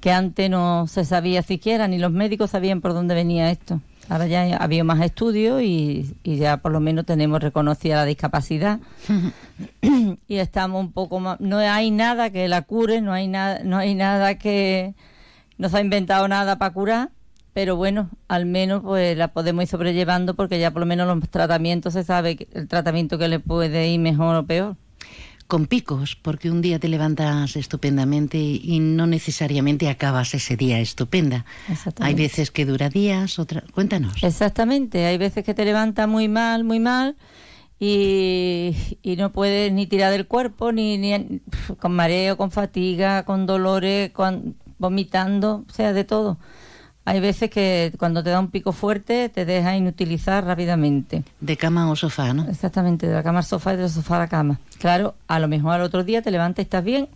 que 0.00 0.12
antes 0.12 0.48
no 0.48 0.86
se 0.86 1.04
sabía 1.04 1.42
siquiera, 1.42 1.88
ni 1.88 1.98
los 1.98 2.12
médicos 2.12 2.50
sabían 2.50 2.80
por 2.80 2.94
dónde 2.94 3.14
venía 3.14 3.50
esto. 3.50 3.80
Ahora 4.08 4.26
ya 4.26 4.42
ha 4.42 4.64
habido 4.64 4.84
más 4.84 5.00
estudios 5.00 5.62
y, 5.62 6.14
y 6.22 6.36
ya 6.36 6.58
por 6.58 6.72
lo 6.72 6.80
menos 6.80 7.06
tenemos 7.06 7.42
reconocida 7.42 7.96
la 7.96 8.04
discapacidad 8.04 8.80
y 10.28 10.36
estamos 10.36 10.80
un 10.80 10.92
poco 10.92 11.20
más 11.20 11.40
no 11.40 11.56
hay 11.56 11.90
nada 11.90 12.28
que 12.28 12.46
la 12.48 12.62
cure 12.62 13.00
no 13.00 13.14
hay 13.14 13.28
nada 13.28 13.60
no 13.64 13.78
hay 13.78 13.94
nada 13.94 14.36
que 14.36 14.94
no 15.56 15.70
se 15.70 15.78
ha 15.78 15.80
inventado 15.80 16.28
nada 16.28 16.58
para 16.58 16.74
curar 16.74 17.10
pero 17.54 17.76
bueno 17.76 18.10
al 18.28 18.44
menos 18.44 18.82
pues 18.82 19.16
la 19.16 19.28
podemos 19.28 19.62
ir 19.62 19.68
sobrellevando 19.68 20.34
porque 20.34 20.58
ya 20.58 20.70
por 20.72 20.80
lo 20.80 20.86
menos 20.86 21.06
los 21.06 21.30
tratamientos 21.30 21.94
se 21.94 22.04
sabe 22.04 22.46
el 22.52 22.68
tratamiento 22.68 23.16
que 23.16 23.28
le 23.28 23.40
puede 23.40 23.88
ir 23.88 24.00
mejor 24.00 24.36
o 24.36 24.44
peor 24.44 24.76
con 25.46 25.66
picos, 25.66 26.16
porque 26.16 26.50
un 26.50 26.62
día 26.62 26.78
te 26.78 26.88
levantas 26.88 27.56
estupendamente 27.56 28.38
y 28.38 28.80
no 28.80 29.06
necesariamente 29.06 29.88
acabas 29.90 30.32
ese 30.34 30.56
día 30.56 30.80
estupenda. 30.80 31.44
Hay 32.00 32.14
veces 32.14 32.50
que 32.50 32.64
dura 32.64 32.88
días, 32.88 33.38
otra. 33.38 33.62
Cuéntanos. 33.72 34.22
Exactamente, 34.22 35.04
hay 35.04 35.18
veces 35.18 35.44
que 35.44 35.52
te 35.52 35.66
levantas 35.66 36.08
muy 36.08 36.28
mal, 36.28 36.64
muy 36.64 36.80
mal 36.80 37.16
y, 37.78 38.74
y 39.02 39.16
no 39.16 39.32
puedes 39.32 39.70
ni 39.72 39.86
tirar 39.86 40.12
del 40.12 40.26
cuerpo, 40.26 40.72
ni, 40.72 40.96
ni 40.96 41.40
con 41.78 41.92
mareo, 41.92 42.36
con 42.36 42.50
fatiga, 42.50 43.24
con 43.24 43.46
dolores, 43.46 44.10
con, 44.12 44.56
vomitando, 44.78 45.64
o 45.68 45.72
sea, 45.72 45.92
de 45.92 46.04
todo. 46.04 46.38
Hay 47.06 47.20
veces 47.20 47.50
que 47.50 47.92
cuando 47.98 48.22
te 48.22 48.30
da 48.30 48.40
un 48.40 48.48
pico 48.48 48.72
fuerte 48.72 49.28
te 49.28 49.44
deja 49.44 49.76
inutilizar 49.76 50.44
rápidamente. 50.44 51.22
De 51.40 51.56
cama 51.56 51.90
o 51.90 51.96
sofá, 51.96 52.32
¿no? 52.32 52.48
Exactamente, 52.48 53.06
de 53.06 53.14
la 53.14 53.22
cama 53.22 53.40
al 53.40 53.44
sofá 53.44 53.74
y 53.74 53.76
del 53.76 53.90
sofá 53.90 54.16
a 54.16 54.20
la 54.20 54.28
cama. 54.28 54.58
Claro, 54.78 55.14
a 55.28 55.38
lo 55.38 55.48
mejor 55.48 55.74
al 55.74 55.82
otro 55.82 56.02
día 56.02 56.22
te 56.22 56.30
levantas 56.30 56.62
y 56.62 56.62
estás 56.62 56.82
bien. 56.82 57.08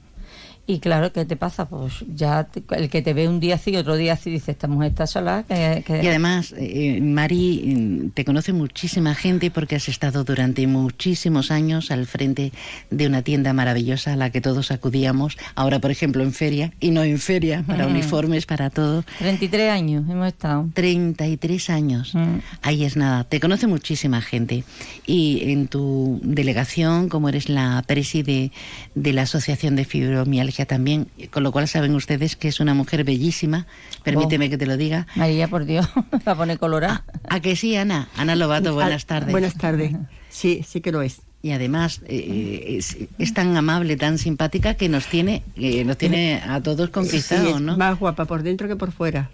Y 0.71 0.81
claro, 0.81 1.11
¿qué 1.15 1.25
te 1.25 1.35
pasa? 1.35 1.67
Pues 1.67 2.05
ya 2.15 2.45
te- 2.45 2.63
el 2.77 2.91
que 2.91 3.01
te 3.01 3.15
ve 3.15 3.27
un 3.27 3.41
día 3.41 3.55
así, 3.55 3.75
otro 3.75 3.97
día 3.97 4.13
así, 4.13 4.29
dice, 4.31 4.51
esta 4.53 4.69
mujer 4.69 4.91
está 4.91 5.07
sola. 5.07 5.45
Que, 5.49 5.83
que- 5.87 6.03
Y 6.05 6.07
además, 6.09 6.55
eh, 6.59 7.01
Mari, 7.01 7.63
mm, 7.75 8.11
te 8.11 8.23
conoce 8.27 8.53
muchísima 8.53 9.15
gente 9.15 9.51
porque 9.51 9.77
has 9.77 9.89
estado 9.89 10.25
durante 10.25 10.67
muchísimos 10.67 11.51
años 11.51 11.91
al 11.91 12.05
frente 12.07 12.53
de 12.91 13.07
una 13.07 13.23
tienda 13.23 13.55
maravillosa 13.55 14.13
a 14.13 14.17
la 14.17 14.29
que 14.29 14.43
todos 14.43 14.71
acudíamos. 14.71 15.39
Ahora, 15.55 15.79
por 15.79 15.91
ejemplo, 15.91 16.23
en 16.23 16.35
feria, 16.35 16.75
y 16.81 16.91
no 16.91 17.03
en 17.03 17.19
feria, 17.19 17.65
para 17.67 17.87
Mm. 17.89 17.91
uniformes, 17.93 18.45
para 18.45 18.69
todo. 18.69 19.05
33 19.21 19.71
años 19.73 20.05
hemos 20.07 20.27
estado. 20.29 20.69
33 20.75 21.71
años. 21.71 22.15
Mm. 22.15 22.41
Ahí 22.61 22.85
es 22.85 22.95
nada. 22.95 23.25
Te 23.25 23.41
conoce 23.41 23.67
muchísima 23.67 24.21
gente. 24.21 24.65
Y 25.07 25.51
en 25.51 25.69
tu 25.69 26.21
delegación, 26.23 27.09
como 27.09 27.31
eres 27.31 27.49
la 27.49 27.83
preside 27.87 28.53
de 28.95 29.13
la 29.15 29.23
Asociación 29.23 29.75
de 29.75 29.87
Fibromialgia 29.87 30.58
también, 30.67 31.09
con 31.31 31.43
lo 31.43 31.53
cual 31.53 31.69
saben 31.69 31.95
ustedes 31.95 32.37
que 32.37 32.49
es 32.49 32.61
una 32.61 32.75
mujer 32.75 33.05
bellísima. 33.05 33.67
Permíteme 34.03 34.51
que 34.51 34.59
te 34.59 34.67
lo 34.67 34.77
diga. 34.77 35.07
María, 35.15 35.49
por 35.49 35.65
Dios, 35.65 35.89
me 36.13 36.19
va 36.27 36.33
a 36.33 36.37
poner 36.37 36.59
colorada. 36.59 37.05
¿A 37.29 37.41
que 37.41 37.57
sí, 37.57 37.77
Ana? 37.77 38.09
Ana 38.17 38.37
Lobato, 38.37 38.75
buenas 38.75 39.07
tardes. 39.07 39.31
Buenas 39.33 39.55
tardes. 39.55 39.93
Sí, 40.29 40.65
sí 40.67 40.81
que 40.81 40.93
lo 40.93 41.03
es. 41.03 41.21
Y 41.41 41.53
además 41.53 42.01
eh, 42.07 42.77
es, 42.79 42.97
es 43.19 43.33
tan 43.33 43.57
amable, 43.57 43.97
tan 43.97 44.19
simpática 44.19 44.75
que 44.75 44.89
nos 44.89 45.07
tiene, 45.07 45.45
eh, 45.57 45.85
nos 45.85 45.97
tiene 45.97 46.43
a 46.45 46.61
todos 46.61 46.91
conquistados, 46.91 47.47
Sí, 47.47 47.55
es 47.55 47.61
¿no? 47.61 47.77
Más 47.77 47.99
guapa 47.99 48.25
por 48.25 48.43
dentro 48.43 48.67
que 48.67 48.75
por 48.75 48.91
fuera. 48.91 49.31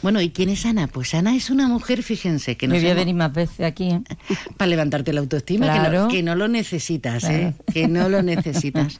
Bueno, 0.00 0.20
¿y 0.22 0.30
quién 0.30 0.48
es 0.48 0.64
Ana? 0.64 0.86
Pues 0.86 1.12
Ana 1.14 1.34
es 1.34 1.50
una 1.50 1.66
mujer, 1.66 2.02
fíjense, 2.04 2.56
que 2.56 2.68
Me 2.68 2.74
nos 2.74 2.82
voy 2.82 2.90
a 2.92 2.94
venir 2.94 3.14
más 3.16 3.32
veces 3.32 3.60
aquí. 3.66 3.90
¿eh? 3.90 4.00
para 4.56 4.68
levantarte 4.68 5.12
la 5.12 5.20
autoestima, 5.20 5.66
que, 5.66 5.78
Claro. 5.80 6.02
no, 6.04 6.08
que 6.08 6.22
no 6.22 6.34
lo 6.36 6.46
necesitas, 6.48 7.24
¿eh? 7.24 7.54
Que 7.72 7.88
no 7.88 8.08
lo 8.08 8.22
necesitas. 8.22 8.98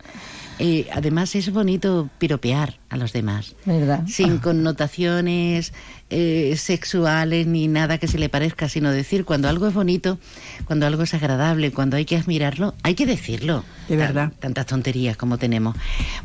Eh, 0.60 0.88
además 0.92 1.36
es 1.36 1.52
bonito 1.52 2.10
piropear 2.18 2.80
a 2.90 2.96
los 2.96 3.12
demás, 3.12 3.54
¿Verdad? 3.64 4.04
sin 4.08 4.38
connotaciones 4.38 5.72
eh, 6.10 6.54
sexuales 6.56 7.46
ni 7.46 7.68
nada 7.68 7.98
que 7.98 8.08
se 8.08 8.18
le 8.18 8.28
parezca, 8.28 8.68
sino 8.68 8.90
decir 8.90 9.24
cuando 9.24 9.48
algo 9.48 9.68
es 9.68 9.74
bonito, 9.74 10.18
cuando 10.64 10.84
algo 10.88 11.04
es 11.04 11.14
agradable, 11.14 11.70
cuando 11.70 11.96
hay 11.96 12.04
que 12.06 12.16
admirarlo, 12.16 12.74
hay 12.82 12.96
que 12.96 13.06
decirlo. 13.06 13.64
De 13.88 13.94
verdad. 13.96 14.30
Tan- 14.32 14.40
tantas 14.40 14.66
tonterías 14.66 15.16
como 15.16 15.38
tenemos. 15.38 15.76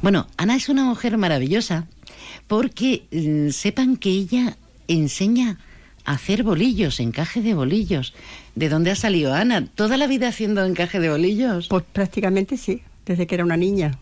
Bueno, 0.02 0.26
Ana 0.38 0.56
es 0.56 0.68
una 0.68 0.84
mujer 0.84 1.16
maravillosa 1.20 1.86
porque 2.48 3.04
mm, 3.12 3.52
sepan 3.52 3.98
que 3.98 4.10
ella 4.10 4.58
enseña 4.94 5.58
a 6.06 6.14
hacer 6.14 6.44
bolillos, 6.44 7.00
encaje 7.00 7.42
de 7.42 7.54
bolillos. 7.54 8.14
¿De 8.56 8.70
dónde 8.70 8.92
ha 8.92 8.96
salido 8.96 9.34
Ana? 9.34 9.66
¿Toda 9.68 9.98
la 9.98 10.08
vida 10.08 10.28
haciendo 10.28 10.64
encaje 10.66 11.00
de 11.00 11.10
bolillos? 11.10 11.68
Pues 11.70 11.84
prácticamente 11.94 12.58
sí, 12.58 12.82
desde 13.06 13.26
que 13.28 13.36
era 13.36 13.44
una 13.46 13.58
niña. 13.58 13.98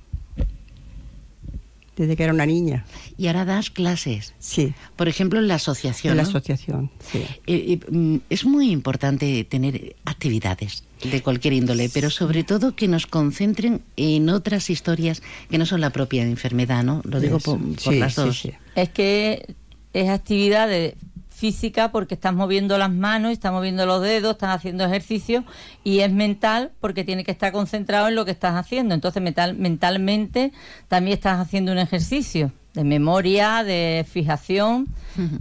Desde 1.95 2.15
que 2.15 2.23
era 2.23 2.33
una 2.33 2.45
niña. 2.45 2.85
Y 3.17 3.27
ahora 3.27 3.45
das 3.45 3.69
clases. 3.69 4.33
Sí. 4.39 4.73
Por 4.95 5.07
ejemplo, 5.09 5.39
en 5.39 5.47
la 5.47 5.55
asociación. 5.55 6.11
En 6.11 6.17
la 6.17 6.23
¿no? 6.23 6.29
asociación, 6.29 6.89
sí. 7.11 7.19
Eh, 7.19 7.77
eh, 7.77 7.79
mm, 7.91 8.17
es 8.29 8.45
muy 8.45 8.71
importante 8.71 9.43
tener 9.43 9.95
actividades 10.05 10.83
de 11.03 11.21
cualquier 11.21 11.53
índole, 11.53 11.89
pero 11.93 12.09
sobre 12.09 12.43
todo 12.43 12.75
que 12.75 12.87
nos 12.87 13.07
concentren 13.07 13.81
en 13.97 14.29
otras 14.29 14.69
historias 14.69 15.21
que 15.49 15.57
no 15.57 15.65
son 15.65 15.81
la 15.81 15.89
propia 15.91 16.23
enfermedad, 16.23 16.83
¿no? 16.83 17.01
Lo 17.03 17.19
digo 17.19 17.37
Eso. 17.37 17.57
por, 17.57 17.75
por 17.75 17.93
Sí, 17.93 17.99
las 17.99 18.15
sí, 18.15 18.21
dos. 18.21 18.39
sí. 18.39 18.51
Es 18.75 18.89
que 18.89 19.53
es 19.93 20.09
actividad 20.09 20.67
de 20.67 20.95
física 21.41 21.91
porque 21.91 22.13
estás 22.13 22.35
moviendo 22.35 22.77
las 22.77 22.91
manos, 22.91 23.31
estás 23.31 23.51
moviendo 23.51 23.87
los 23.87 24.01
dedos, 24.03 24.33
estás 24.33 24.55
haciendo 24.55 24.85
ejercicio 24.85 25.43
y 25.83 26.01
es 26.01 26.11
mental 26.11 26.71
porque 26.79 27.03
tienes 27.03 27.25
que 27.25 27.31
estar 27.31 27.51
concentrado 27.51 28.07
en 28.09 28.15
lo 28.15 28.25
que 28.25 28.31
estás 28.31 28.53
haciendo. 28.53 28.93
Entonces 28.93 29.23
mental, 29.23 29.55
mentalmente 29.55 30.51
también 30.87 31.15
estás 31.15 31.39
haciendo 31.39 31.71
un 31.71 31.79
ejercicio 31.79 32.51
de 32.75 32.83
memoria, 32.83 33.63
de 33.63 34.05
fijación. 34.07 34.87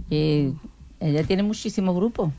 y 0.09 0.53
ella 0.99 1.23
tiene 1.23 1.43
muchísimos 1.43 1.95
grupos. 1.95 2.31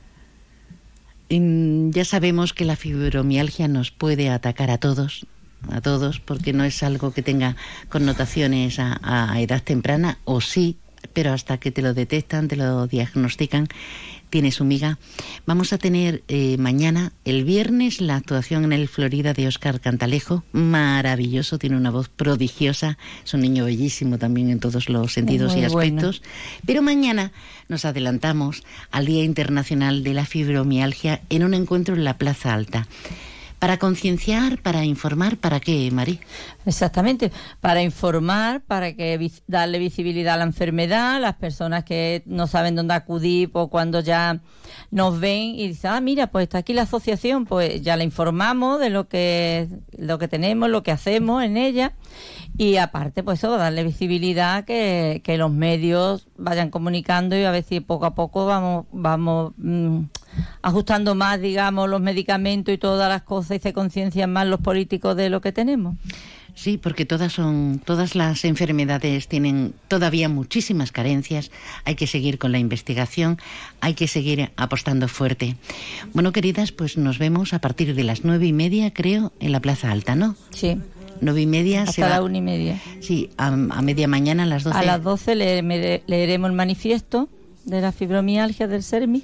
Ya 1.28 2.04
sabemos 2.04 2.52
que 2.52 2.64
la 2.64 2.76
fibromialgia 2.76 3.68
nos 3.68 3.92
puede 3.92 4.28
atacar 4.28 4.70
a 4.70 4.78
todos, 4.78 5.26
a 5.70 5.80
todos, 5.80 6.18
porque 6.18 6.52
no 6.52 6.64
es 6.64 6.82
algo 6.82 7.12
que 7.12 7.22
tenga 7.22 7.56
connotaciones 7.88 8.78
a, 8.78 9.00
a 9.02 9.40
edad 9.40 9.62
temprana, 9.62 10.18
o 10.24 10.40
sí, 10.40 10.76
pero 11.12 11.32
hasta 11.32 11.58
que 11.58 11.70
te 11.70 11.82
lo 11.82 11.94
detectan, 11.94 12.48
te 12.48 12.56
lo 12.56 12.86
diagnostican, 12.86 13.68
tiene 14.30 14.50
su 14.50 14.64
miga. 14.64 14.98
Vamos 15.44 15.72
a 15.72 15.78
tener 15.78 16.22
eh, 16.28 16.56
mañana, 16.58 17.12
el 17.24 17.44
viernes, 17.44 18.00
la 18.00 18.16
actuación 18.16 18.64
en 18.64 18.72
el 18.72 18.88
Florida 18.88 19.34
de 19.34 19.46
Oscar 19.46 19.80
Cantalejo, 19.80 20.42
maravilloso, 20.52 21.58
tiene 21.58 21.76
una 21.76 21.90
voz 21.90 22.08
prodigiosa, 22.08 22.96
es 23.24 23.34
un 23.34 23.42
niño 23.42 23.66
bellísimo 23.66 24.18
también 24.18 24.48
en 24.48 24.58
todos 24.58 24.88
los 24.88 25.12
sentidos 25.12 25.52
Muy 25.52 25.64
y 25.64 25.68
bueno. 25.68 26.00
aspectos. 26.00 26.22
Pero 26.64 26.80
mañana 26.80 27.32
nos 27.68 27.84
adelantamos 27.84 28.62
al 28.90 29.06
Día 29.06 29.22
Internacional 29.22 30.02
de 30.02 30.14
la 30.14 30.24
Fibromialgia 30.24 31.20
en 31.28 31.44
un 31.44 31.52
encuentro 31.52 31.94
en 31.94 32.04
la 32.04 32.16
Plaza 32.16 32.54
Alta. 32.54 32.88
Para 33.62 33.78
concienciar, 33.78 34.60
para 34.60 34.84
informar, 34.84 35.36
¿para 35.36 35.60
qué, 35.60 35.88
Mari? 35.92 36.18
Exactamente, 36.66 37.30
para 37.60 37.80
informar, 37.80 38.60
para 38.62 38.94
que 38.94 39.30
darle 39.46 39.78
visibilidad 39.78 40.34
a 40.34 40.38
la 40.38 40.42
enfermedad, 40.42 41.20
las 41.20 41.36
personas 41.36 41.84
que 41.84 42.24
no 42.26 42.48
saben 42.48 42.74
dónde 42.74 42.94
acudir, 42.94 43.52
pues 43.52 43.68
cuando 43.68 44.00
ya 44.00 44.40
nos 44.90 45.20
ven 45.20 45.54
y 45.54 45.68
dicen, 45.68 45.92
ah, 45.92 46.00
mira, 46.00 46.26
pues 46.26 46.42
está 46.42 46.58
aquí 46.58 46.72
la 46.72 46.82
asociación, 46.82 47.44
pues 47.44 47.80
ya 47.82 47.96
le 47.96 48.02
informamos 48.02 48.80
de 48.80 48.90
lo 48.90 49.06
que, 49.06 49.68
lo 49.96 50.18
que 50.18 50.26
tenemos, 50.26 50.68
lo 50.68 50.82
que 50.82 50.90
hacemos 50.90 51.44
en 51.44 51.56
ella 51.56 51.92
y 52.58 52.78
aparte, 52.78 53.22
pues 53.22 53.38
eso, 53.38 53.56
darle 53.56 53.84
visibilidad, 53.84 54.64
que, 54.64 55.22
que 55.22 55.38
los 55.38 55.52
medios 55.52 56.26
vayan 56.36 56.70
comunicando 56.70 57.36
y 57.36 57.44
a 57.44 57.52
ver 57.52 57.62
si 57.62 57.78
poco 57.78 58.06
a 58.06 58.16
poco 58.16 58.44
vamos, 58.44 58.86
vamos 58.90 59.52
mm, 59.56 60.00
ajustando 60.62 61.14
más, 61.14 61.40
digamos, 61.40 61.88
los 61.88 62.00
medicamentos 62.00 62.72
y 62.74 62.78
todas 62.78 63.08
las 63.08 63.22
cosas 63.22 63.56
y 63.56 63.60
se 63.60 63.72
conciencian 63.72 64.32
más 64.32 64.46
los 64.46 64.60
políticos 64.60 65.16
de 65.16 65.30
lo 65.30 65.40
que 65.40 65.52
tenemos. 65.52 65.96
Sí, 66.54 66.76
porque 66.76 67.06
todas 67.06 67.32
son, 67.32 67.80
todas 67.82 68.14
las 68.14 68.44
enfermedades 68.44 69.26
tienen 69.26 69.72
todavía 69.88 70.28
muchísimas 70.28 70.92
carencias. 70.92 71.50
Hay 71.86 71.94
que 71.94 72.06
seguir 72.06 72.38
con 72.38 72.52
la 72.52 72.58
investigación, 72.58 73.38
hay 73.80 73.94
que 73.94 74.06
seguir 74.06 74.50
apostando 74.56 75.08
fuerte. 75.08 75.56
Bueno, 76.12 76.30
queridas, 76.32 76.70
pues 76.70 76.98
nos 76.98 77.18
vemos 77.18 77.54
a 77.54 77.60
partir 77.60 77.94
de 77.94 78.04
las 78.04 78.24
nueve 78.24 78.46
y 78.46 78.52
media, 78.52 78.92
creo, 78.92 79.32
en 79.40 79.50
la 79.52 79.60
Plaza 79.60 79.90
Alta, 79.90 80.14
¿no? 80.14 80.36
Sí. 80.50 80.76
Nueve 81.22 81.40
y 81.40 81.46
media 81.46 81.84
se 81.86 82.02
Hasta 82.02 82.02
va- 82.02 82.16
la 82.16 82.22
una 82.22 82.36
y 82.36 82.42
media. 82.42 82.78
Sí, 83.00 83.30
a, 83.38 83.46
a 83.46 83.80
media 83.80 84.06
mañana 84.06 84.42
a 84.42 84.46
las 84.46 84.64
doce. 84.64 84.76
A 84.76 84.82
las 84.82 85.02
12 85.02 85.34
le- 85.36 86.02
leeremos 86.06 86.50
el 86.50 86.56
manifiesto 86.56 87.30
de 87.64 87.80
la 87.80 87.92
fibromialgia 87.92 88.66
del 88.68 88.82
SERMI 88.82 89.22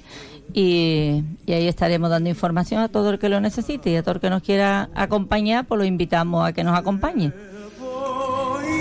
y, 0.53 1.23
y 1.45 1.53
ahí 1.53 1.67
estaremos 1.67 2.09
dando 2.09 2.29
información 2.29 2.81
a 2.81 2.87
todo 2.89 3.09
el 3.11 3.19
que 3.19 3.29
lo 3.29 3.39
necesite 3.41 3.91
y 3.91 3.95
a 3.95 4.03
todo 4.03 4.15
el 4.15 4.21
que 4.21 4.29
nos 4.29 4.41
quiera 4.43 4.89
acompañar, 4.95 5.65
pues 5.65 5.77
lo 5.79 5.85
invitamos 5.85 6.47
a 6.47 6.53
que 6.53 6.63
nos 6.63 6.77
acompañe. 6.77 7.31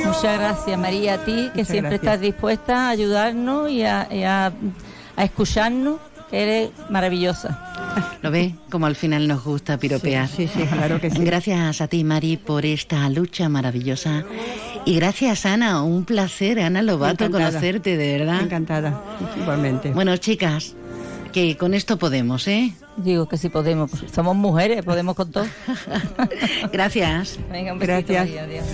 Muchas 0.04 0.38
gracias 0.38 0.78
María 0.78 1.14
a 1.14 1.18
ti, 1.24 1.32
que 1.32 1.48
Muchas 1.60 1.68
siempre 1.68 1.90
gracias. 1.98 2.02
estás 2.14 2.20
dispuesta 2.20 2.86
a 2.86 2.90
ayudarnos 2.90 3.70
y 3.70 3.82
a, 3.82 4.08
y 4.10 4.22
a- 4.22 4.52
a 5.16 5.24
escucharnos, 5.24 5.98
que 6.30 6.42
eres 6.42 6.70
maravillosa. 6.90 7.64
¿Lo 8.22 8.30
ve? 8.30 8.54
Como 8.70 8.86
al 8.86 8.94
final 8.96 9.26
nos 9.26 9.42
gusta 9.44 9.78
piropear. 9.78 10.28
Sí, 10.28 10.46
sí, 10.46 10.60
sí, 10.62 10.66
claro 10.66 11.00
que 11.00 11.10
sí. 11.10 11.18
Gracias 11.24 11.80
a 11.80 11.88
ti, 11.88 12.04
Mari, 12.04 12.36
por 12.36 12.64
esta 12.64 13.08
lucha 13.10 13.48
maravillosa. 13.48 14.24
Y 14.84 14.94
gracias, 14.96 15.44
Ana. 15.46 15.82
Un 15.82 16.04
placer, 16.04 16.60
Ana 16.60 16.82
Lobato, 16.82 17.24
Encantada. 17.24 17.50
conocerte, 17.50 17.96
de 17.96 18.18
verdad. 18.18 18.42
Encantada, 18.42 19.02
igualmente. 19.40 19.90
Bueno, 19.92 20.16
chicas, 20.18 20.74
que 21.38 21.56
con 21.56 21.74
esto 21.74 21.98
podemos, 21.98 22.48
¿eh? 22.48 22.72
Digo 22.96 23.28
que 23.28 23.36
si 23.36 23.48
podemos, 23.48 23.90
pues 23.90 24.10
somos 24.10 24.34
mujeres, 24.34 24.84
podemos 24.84 25.14
con 25.14 25.30
todo. 25.30 25.46
Gracias. 26.72 27.38
Venga, 27.50 27.72
un 27.72 27.78
besito, 27.78 28.12
Gracias. 28.12 28.42
Adiós. 28.42 28.64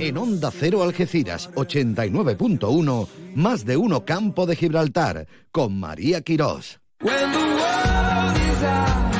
En 0.00 0.18
Onda 0.18 0.50
Cero 0.50 0.82
Algeciras 0.82 1.50
89.1, 1.54 3.08
más 3.34 3.64
de 3.64 3.76
uno 3.76 4.04
Campo 4.04 4.46
de 4.46 4.56
Gibraltar, 4.56 5.26
con 5.50 5.78
María 5.78 6.22
Quirós. 6.22 6.78
when 7.02 7.32
the 7.32 7.38
world 7.38 8.36
is 8.36 8.62
ours, 8.62 9.11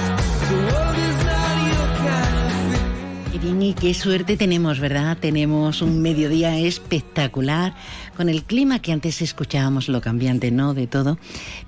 y 3.61 3.75
qué 3.75 3.93
suerte 3.93 4.37
tenemos, 4.37 4.79
¿verdad? 4.81 5.19
Tenemos 5.21 5.83
un 5.83 6.01
mediodía 6.01 6.57
espectacular, 6.59 7.75
con 8.17 8.29
el 8.29 8.45
clima 8.45 8.81
que 8.81 8.93
antes 8.93 9.21
escuchábamos, 9.21 9.89
lo 9.89 10.01
cambiante, 10.01 10.51
¿no? 10.51 10.75
De 10.75 10.87
todo. 10.87 11.19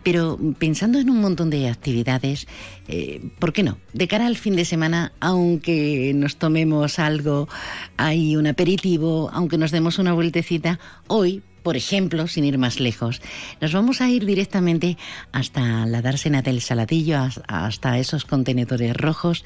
Pero 0.02 0.38
pensando 0.58 0.98
en 0.98 1.10
un 1.10 1.20
montón 1.20 1.50
de 1.50 1.68
actividades, 1.68 2.46
eh, 2.88 3.20
¿por 3.38 3.52
qué 3.52 3.62
no? 3.64 3.78
De 3.92 4.08
cara 4.08 4.26
al 4.26 4.36
fin 4.36 4.56
de 4.56 4.64
semana, 4.64 5.12
aunque 5.20 6.12
nos 6.14 6.36
tomemos 6.36 6.98
algo, 6.98 7.48
hay 7.96 8.36
un 8.36 8.46
aperitivo, 8.46 9.28
aunque 9.32 9.58
nos 9.58 9.70
demos 9.70 9.98
una 9.98 10.12
vueltecita, 10.12 10.78
hoy 11.08 11.42
por 11.64 11.78
ejemplo, 11.78 12.28
sin 12.28 12.44
ir 12.44 12.58
más 12.58 12.78
lejos, 12.78 13.22
nos 13.58 13.72
vamos 13.72 14.02
a 14.02 14.10
ir 14.10 14.26
directamente 14.26 14.98
hasta 15.32 15.86
la 15.86 16.02
dársena 16.02 16.42
del 16.42 16.60
Saladillo, 16.60 17.16
has- 17.18 17.40
hasta 17.48 17.98
esos 17.98 18.26
contenedores 18.26 18.94
rojos 18.94 19.44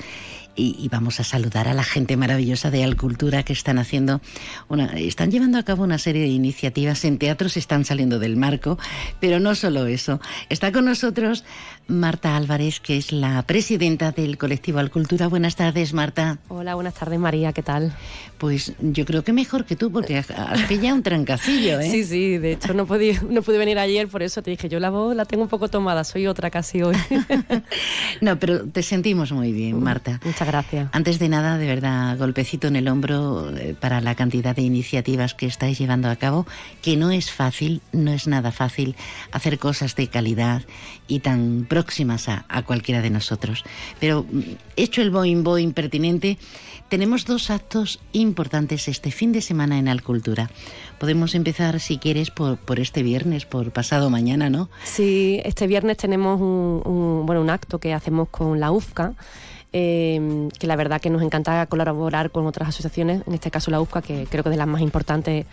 y, 0.59 0.77
y 0.79 0.89
vamos 0.89 1.21
a 1.21 1.25
saludar 1.25 1.69
a 1.69 1.75
la 1.75 1.85
gente 1.85 2.17
maravillosa 2.17 2.71
de 2.71 2.85
Alcultura 2.85 3.45
que 3.45 3.53
están 3.53 3.79
haciendo 3.79 4.21
una, 4.69 4.87
están 4.99 5.31
llevando 5.31 5.59
a 5.59 5.63
cabo 5.63 5.85
una 5.85 5.99
serie 5.99 6.23
de 6.23 6.29
iniciativas 6.29 7.05
en 7.05 7.19
teatros, 7.19 7.57
están 7.57 7.85
saliendo 7.85 8.19
del 8.19 8.37
marco, 8.37 8.79
pero 9.21 9.41
no 9.41 9.55
solo 9.55 9.87
eso. 9.87 10.21
Está 10.49 10.73
con 10.73 10.85
nosotros 10.85 11.45
Marta 11.87 12.37
Álvarez, 12.37 12.81
que 12.81 12.97
es 12.97 13.13
la 13.13 13.43
presidenta 13.43 14.13
del 14.13 14.37
colectivo 14.37 14.79
Alcultura. 14.79 15.29
Buenas 15.29 15.57
tardes, 15.57 15.95
Marta. 15.95 16.39
Hola, 16.49 16.75
buenas 16.75 16.95
tardes 16.95 17.19
María, 17.19 17.53
¿qué 17.53 17.63
tal? 17.63 17.95
Pues 18.37 18.73
yo 18.81 19.05
creo 19.05 19.25
que 19.25 19.33
mejor 19.33 19.65
que 19.65 19.77
tú, 19.77 19.91
porque 19.91 20.19
has 20.19 20.63
pillado 20.69 20.97
un 20.97 21.03
trancacillo, 21.03 21.81
¿eh? 21.81 21.91
Sí, 21.91 22.05
sí, 22.05 22.39
de 22.39 22.53
hecho 22.53 22.75
no, 22.75 22.87
podí, 22.87 23.19
no 23.31 23.43
pude 23.43 23.59
venir 23.59 23.79
ayer, 23.79 24.09
por 24.09 24.23
eso 24.23 24.43
te 24.43 24.51
dije, 24.51 24.69
yo 24.69 24.81
la 24.81 24.91
voz 24.91 25.15
la 25.17 25.25
tengo 25.25 25.45
un 25.45 25.49
poco 25.49 25.69
tomada, 25.69 26.05
soy 26.05 26.27
otra 26.27 26.51
casi 26.51 26.83
hoy. 26.83 26.97
No, 28.21 28.39
pero 28.39 28.65
te 28.65 28.83
sentimos 28.83 29.31
muy 29.33 29.53
bien, 29.53 29.81
Marta. 29.81 30.21
Muchas 30.25 30.48
gracias. 30.49 30.89
Antes 30.93 31.19
de 31.19 31.29
nada, 31.29 31.57
de 31.59 31.67
verdad, 31.67 32.19
golpecito 32.19 32.69
en 32.69 32.77
el 32.77 32.89
hombro 32.89 33.51
eh, 33.57 33.75
para 33.79 34.01
la 34.01 34.15
cantidad 34.15 34.55
de 34.57 34.63
iniciativas 34.63 35.35
que 35.35 35.47
estáis 35.47 35.79
llevando 35.79 36.09
a 36.11 36.17
cabo, 36.17 36.47
que 36.83 36.97
no 36.97 37.11
es 37.11 37.31
fácil, 37.31 37.81
no 37.93 38.11
es 38.13 38.27
nada 38.27 38.51
fácil 38.53 38.97
hacer 39.33 39.59
cosas 39.59 39.95
de 39.97 40.09
calidad 40.09 40.63
y 41.07 41.21
tan 41.21 41.67
próximas 41.69 42.29
a, 42.29 42.45
a 42.49 42.63
cualquiera 42.63 43.01
de 43.03 43.11
nosotros. 43.11 43.65
Pero 44.01 44.25
mm, 44.31 44.41
hecho 44.77 45.03
el 45.03 45.11
boing 45.11 45.43
boing 45.45 45.73
pertinente, 45.73 46.39
tenemos 46.89 47.25
dos 47.27 47.51
actos 47.51 48.01
importantes 48.13 48.89
este 48.89 49.11
fin 49.11 49.31
de 49.33 49.43
semana 49.43 49.79
en 49.79 49.89
Alcultura. 49.89 50.51
Podemos 50.99 51.35
empezar, 51.35 51.81
si 51.81 51.99
quieres, 51.99 52.31
por, 52.31 52.57
por 52.57 52.81
este 52.81 53.03
viernes, 53.03 53.45
por 53.45 53.71
pasado 53.73 54.09
mañana, 54.11 54.49
¿no? 54.51 54.69
Sí, 54.85 55.41
este 55.45 55.67
viernes 55.67 55.99
tenemos 55.99 56.41
un, 56.41 56.83
un- 56.85 57.27
bueno, 57.27 57.43
un 57.43 57.51
acto 57.51 57.79
que 57.79 57.93
hacemos 57.93 58.29
con 58.31 58.59
la 58.59 58.71
UFCA, 58.73 59.13
eh, 59.73 60.49
que 60.59 60.67
la 60.67 60.77
verdad 60.77 61.01
que 61.01 61.11
nos 61.11 61.23
encanta 61.23 61.67
colaborar 61.67 62.31
con 62.31 62.47
otras 62.47 62.71
asociaciones, 62.71 63.23
en 63.27 63.35
este 63.35 63.51
caso 63.51 63.71
la 63.71 63.81
UFCA, 63.81 64.03
que 64.03 64.27
creo 64.31 64.43
que 64.43 64.49
es 64.49 64.53
de 64.53 64.57
las 64.59 64.67
más 64.67 64.81
importantes 64.81 65.47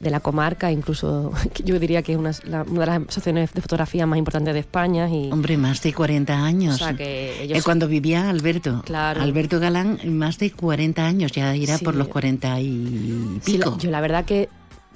de 0.00 0.10
la 0.10 0.20
comarca, 0.20 0.70
incluso 0.70 1.32
yo 1.64 1.78
diría 1.80 2.02
que 2.02 2.12
es 2.12 2.18
una, 2.18 2.30
la- 2.44 2.62
una 2.62 2.80
de 2.80 2.86
las 2.86 2.96
asociaciones 3.02 3.52
de 3.52 3.60
fotografía 3.60 4.06
más 4.06 4.18
importantes 4.18 4.54
de 4.54 4.60
España. 4.60 5.08
Y, 5.10 5.30
Hombre, 5.32 5.56
más 5.56 5.82
de 5.82 5.92
40 5.92 6.34
años. 6.44 6.76
O 6.76 6.78
sea, 6.78 6.94
que 6.94 7.42
ellos- 7.42 7.58
Eh, 7.58 7.62
Cuando 7.62 7.88
vivía 7.88 8.30
Alberto. 8.30 8.82
Claro. 8.86 9.20
Alberto 9.22 9.58
Galán, 9.60 9.98
más 10.16 10.38
de 10.38 10.52
40 10.52 11.04
años, 11.04 11.32
ya 11.32 11.54
irá 11.56 11.78
Sí. 11.78 11.84
por 11.84 11.94
los 11.96 12.08
40 12.08 12.60
y 12.60 13.40
Sí, 13.42 13.58
la- 13.58 13.66
pico. 13.66 13.78
yo 13.78 13.90
la 13.90 14.00
verdad 14.00 14.24
que 14.24 14.48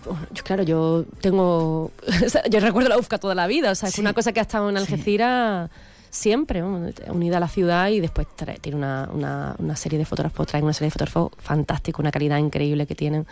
oh, 0.06 0.16
yo, 0.32 0.42
claro, 0.44 0.62
yo 0.62 1.04
tengo 1.20 1.90
yo 2.50 2.60
recuerdo 2.60 2.88
la 2.88 2.96
UFCA 2.98 3.18
toda 3.18 3.34
la 3.34 3.46
vida, 3.48 3.72
o 3.72 3.74
sea, 3.74 3.88
es 3.88 3.96
Sí. 3.96 4.00
una 4.00 4.12
cosa 4.14 4.32
que 4.32 4.38
ha 4.40 4.42
estado 4.42 4.70
en 4.70 4.76
Algeciras 4.76 5.68
siempre, 6.14 6.62
unida 6.62 7.38
a 7.38 7.40
la 7.40 7.48
ciudad 7.48 7.88
y 7.88 7.98
después 8.00 8.26
trae- 8.36 8.58
tiene 8.60 8.76
una, 8.76 9.08
una, 9.14 9.56
una 9.58 9.76
serie 9.76 9.98
de 9.98 10.04
fotógrafos, 10.04 10.46
traen 10.46 10.62
una 10.64 10.74
serie 10.74 10.88
de 10.88 10.90
fotógrafos 10.92 11.32
fantásticos, 11.38 12.00
una 12.00 12.10
calidad 12.10 12.36
increíble 12.36 12.86
que 12.86 12.94
tienen. 12.94 13.26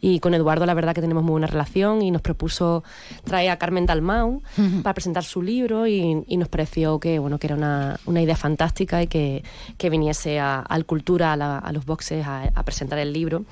Y 0.00 0.20
con 0.20 0.32
Eduardo 0.32 0.64
la 0.64 0.74
verdad 0.74 0.94
que 0.94 1.00
tenemos 1.00 1.24
muy 1.24 1.32
buena 1.32 1.48
relación 1.48 2.02
y 2.02 2.12
nos 2.12 2.22
propuso 2.22 2.84
traer 3.24 3.50
a 3.50 3.58
Carmen 3.58 3.84
Dalmau 3.84 4.42
para 4.84 4.94
presentar 4.94 5.24
su 5.24 5.42
libro 5.42 5.88
y, 5.88 6.22
y 6.28 6.36
nos 6.36 6.46
pareció 6.48 7.00
que 7.00 7.18
bueno 7.18 7.38
que 7.40 7.48
era 7.48 7.56
una, 7.56 7.98
una 8.06 8.22
idea 8.22 8.36
fantástica 8.36 9.02
y 9.02 9.08
que, 9.08 9.42
que 9.76 9.90
viniese 9.90 10.38
a, 10.38 10.60
al 10.60 10.86
Cultura, 10.86 11.32
a, 11.32 11.36
la- 11.36 11.58
a 11.58 11.72
los 11.72 11.84
boxes, 11.84 12.24
a, 12.24 12.44
a 12.54 12.62
presentar 12.62 13.00
el 13.00 13.12
libro. 13.12 13.44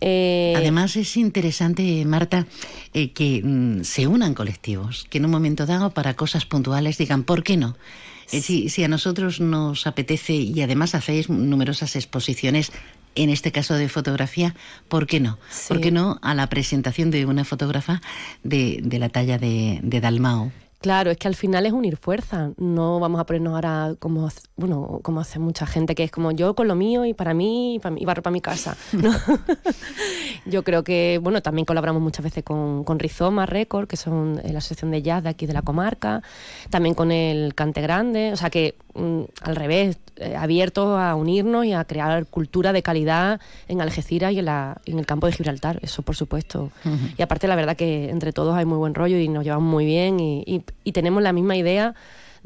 Eh, 0.00 0.52
Además 0.56 0.96
es 0.96 1.16
interesante, 1.16 2.04
Marta, 2.04 2.46
eh, 2.92 3.12
que 3.12 3.40
mm, 3.44 3.84
se 3.84 4.06
unan 4.08 4.34
colectivos, 4.34 5.06
que 5.08 5.18
en 5.18 5.24
un 5.26 5.30
momento 5.30 5.64
dado 5.64 5.90
para 5.90 6.14
cosas 6.14 6.44
puntuales 6.44 6.98
digan, 6.98 7.22
¿por 7.22 7.42
qué 7.44 7.56
no? 7.56 7.76
Eh, 8.32 8.40
si, 8.40 8.68
si 8.68 8.84
a 8.84 8.88
nosotros 8.88 9.40
nos 9.40 9.86
apetece 9.86 10.34
y 10.34 10.60
además 10.62 10.94
hacéis 10.94 11.28
numerosas 11.28 11.96
exposiciones, 11.96 12.72
en 13.14 13.30
este 13.30 13.50
caso 13.50 13.74
de 13.74 13.88
fotografía, 13.88 14.54
¿por 14.88 15.06
qué 15.06 15.20
no? 15.20 15.38
Sí. 15.50 15.68
¿Por 15.68 15.80
qué 15.80 15.90
no 15.90 16.18
a 16.22 16.34
la 16.34 16.48
presentación 16.48 17.10
de 17.10 17.26
una 17.26 17.44
fotógrafa 17.44 18.02
de, 18.42 18.80
de 18.82 18.98
la 18.98 19.08
talla 19.08 19.38
de, 19.38 19.80
de 19.82 20.00
Dalmao? 20.00 20.52
Claro, 20.86 21.10
es 21.10 21.16
que 21.16 21.26
al 21.26 21.34
final 21.34 21.66
es 21.66 21.72
unir 21.72 21.96
fuerzas. 21.96 22.52
No 22.58 23.00
vamos 23.00 23.20
a 23.20 23.26
ponernos 23.26 23.54
ahora 23.54 23.96
como, 23.98 24.28
bueno, 24.54 25.00
como 25.02 25.18
hace 25.18 25.40
mucha 25.40 25.66
gente, 25.66 25.96
que 25.96 26.04
es 26.04 26.12
como 26.12 26.30
yo 26.30 26.54
con 26.54 26.68
lo 26.68 26.76
mío 26.76 27.04
y 27.04 27.12
para 27.12 27.34
mí 27.34 27.74
y, 27.74 27.78
para, 27.80 27.98
y 27.98 28.04
barro 28.04 28.22
para 28.22 28.32
mi 28.32 28.40
casa. 28.40 28.76
¿no? 28.92 29.10
yo 30.46 30.62
creo 30.62 30.84
que, 30.84 31.18
bueno, 31.20 31.42
también 31.42 31.64
colaboramos 31.64 32.00
muchas 32.00 32.22
veces 32.22 32.44
con, 32.44 32.84
con 32.84 33.00
Rizoma 33.00 33.46
Record, 33.46 33.88
que 33.88 33.96
son 33.96 34.40
eh, 34.44 34.52
la 34.52 34.58
asociación 34.58 34.92
de 34.92 35.02
jazz 35.02 35.24
de 35.24 35.30
aquí 35.30 35.46
de 35.46 35.54
la 35.54 35.62
comarca, 35.62 36.22
también 36.70 36.94
con 36.94 37.10
el 37.10 37.56
Cante 37.56 37.82
Grande, 37.82 38.32
o 38.32 38.36
sea 38.36 38.50
que 38.50 38.76
mm, 38.94 39.22
al 39.42 39.56
revés, 39.56 39.98
eh, 40.16 40.34
abiertos 40.36 40.98
a 40.98 41.14
unirnos 41.14 41.64
y 41.66 41.72
a 41.72 41.84
crear 41.84 42.26
cultura 42.26 42.72
de 42.72 42.82
calidad 42.82 43.40
en 43.68 43.80
Algeciras 43.80 44.32
y 44.32 44.38
en, 44.38 44.44
la, 44.46 44.78
en 44.86 44.98
el 44.98 45.06
campo 45.06 45.26
de 45.26 45.32
Gibraltar, 45.32 45.78
eso 45.82 46.02
por 46.02 46.16
supuesto. 46.16 46.70
Y 47.18 47.22
aparte 47.22 47.48
la 47.48 47.56
verdad 47.56 47.76
que 47.76 48.08
entre 48.10 48.32
todos 48.32 48.56
hay 48.56 48.64
muy 48.64 48.78
buen 48.78 48.94
rollo 48.94 49.18
y 49.18 49.28
nos 49.28 49.44
llevamos 49.44 49.68
muy 49.70 49.84
bien 49.84 50.18
y, 50.20 50.42
y- 50.46 50.62
y 50.84 50.92
tenemos 50.92 51.22
la 51.22 51.32
misma 51.32 51.56
idea 51.56 51.94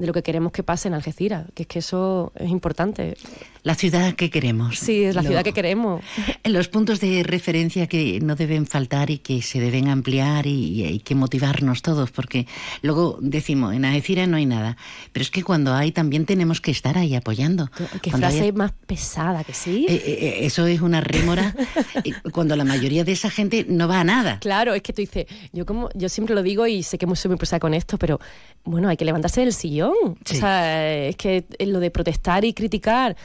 de 0.01 0.07
lo 0.07 0.13
que 0.13 0.23
queremos 0.23 0.51
que 0.53 0.63
pase 0.63 0.89
en 0.89 0.95
Algeciras, 0.95 1.47
que 1.55 1.63
es 1.65 1.67
que 1.69 1.79
eso 1.81 2.33
es 2.35 2.51
importante. 2.51 3.17
La 3.63 3.75
ciudad 3.75 4.15
que 4.15 4.31
queremos. 4.31 4.79
Sí, 4.79 5.05
es 5.05 5.15
la 5.15 5.21
Lo- 5.23 5.29
ciudad 5.29 5.45
que 5.45 5.53
queremos. 5.53 6.03
Los 6.45 6.69
puntos 6.69 6.99
de 7.01 7.23
referencia 7.23 7.87
que 7.87 8.19
no 8.21 8.35
deben 8.35 8.67
faltar 8.67 9.11
y 9.11 9.19
que 9.19 9.43
se 9.43 9.61
deben 9.61 9.89
ampliar 9.89 10.47
y, 10.47 10.81
y 10.81 10.85
hay 10.85 10.99
que 11.01 11.15
motivarnos 11.15 11.83
todos, 11.83 12.11
porque 12.11 12.47
luego 12.81 13.19
decimos, 13.21 13.75
en 13.75 13.85
Algeciras 13.85 14.27
no 14.29 14.39
hay 14.39 14.47
nada, 14.47 14.79
pero 15.13 15.23
es 15.23 15.31
que 15.31 15.43
cuando 15.43 15.75
hay 15.75 15.93
también 15.93 16.25
tenemos 16.25 16.63
que 16.63 16.71
estar 16.71 16.97
ahí 16.97 17.15
apoyando. 17.15 17.69
Qué 18.01 18.11
Cuando 18.11 18.29
frase 18.29 18.41
hay- 18.45 18.53
más 18.53 18.73
pesada 18.87 19.45
que 19.45 19.53
sí. 19.53 19.85
Eh, 19.89 19.95
eh, 19.95 20.19
eh, 20.21 20.47
eso 20.47 20.67
es 20.67 20.81
una 20.81 21.03
rémora 21.03 21.55
cuando 22.33 22.57
la 22.57 22.65
mayoría 22.65 23.05
de 23.05 23.13
esa 23.13 23.29
gente 23.29 23.67
no 23.69 23.87
va 23.87 24.01
a 24.01 24.05
nada. 24.05 24.39
Claro, 24.41 24.73
es 24.73 24.81
que 24.83 24.95
tú 24.95 25.03
dices, 25.03 25.27
yo 25.53 25.67
como 25.67 25.91
yo 25.95 26.09
siempre 26.09 26.35
lo 26.35 26.43
digo 26.43 26.67
y 26.67 26.83
sé 26.83 26.97
que 26.97 27.07
soy 27.15 27.29
muy 27.29 27.39
pesada 27.39 27.61
con 27.61 27.75
esto, 27.75 27.99
pero 27.99 28.19
bueno, 28.65 28.89
hay 28.89 28.97
que 28.97 29.05
levantarse 29.05 29.41
del 29.43 29.53
sillón. 29.53 29.90
Sí. 30.25 30.37
O 30.37 30.41
sea, 30.41 31.07
es 31.09 31.17
que 31.17 31.45
lo 31.61 31.81
de 31.81 31.91
protestar 31.91 32.45
y 32.45 32.53
criticar 32.55 33.17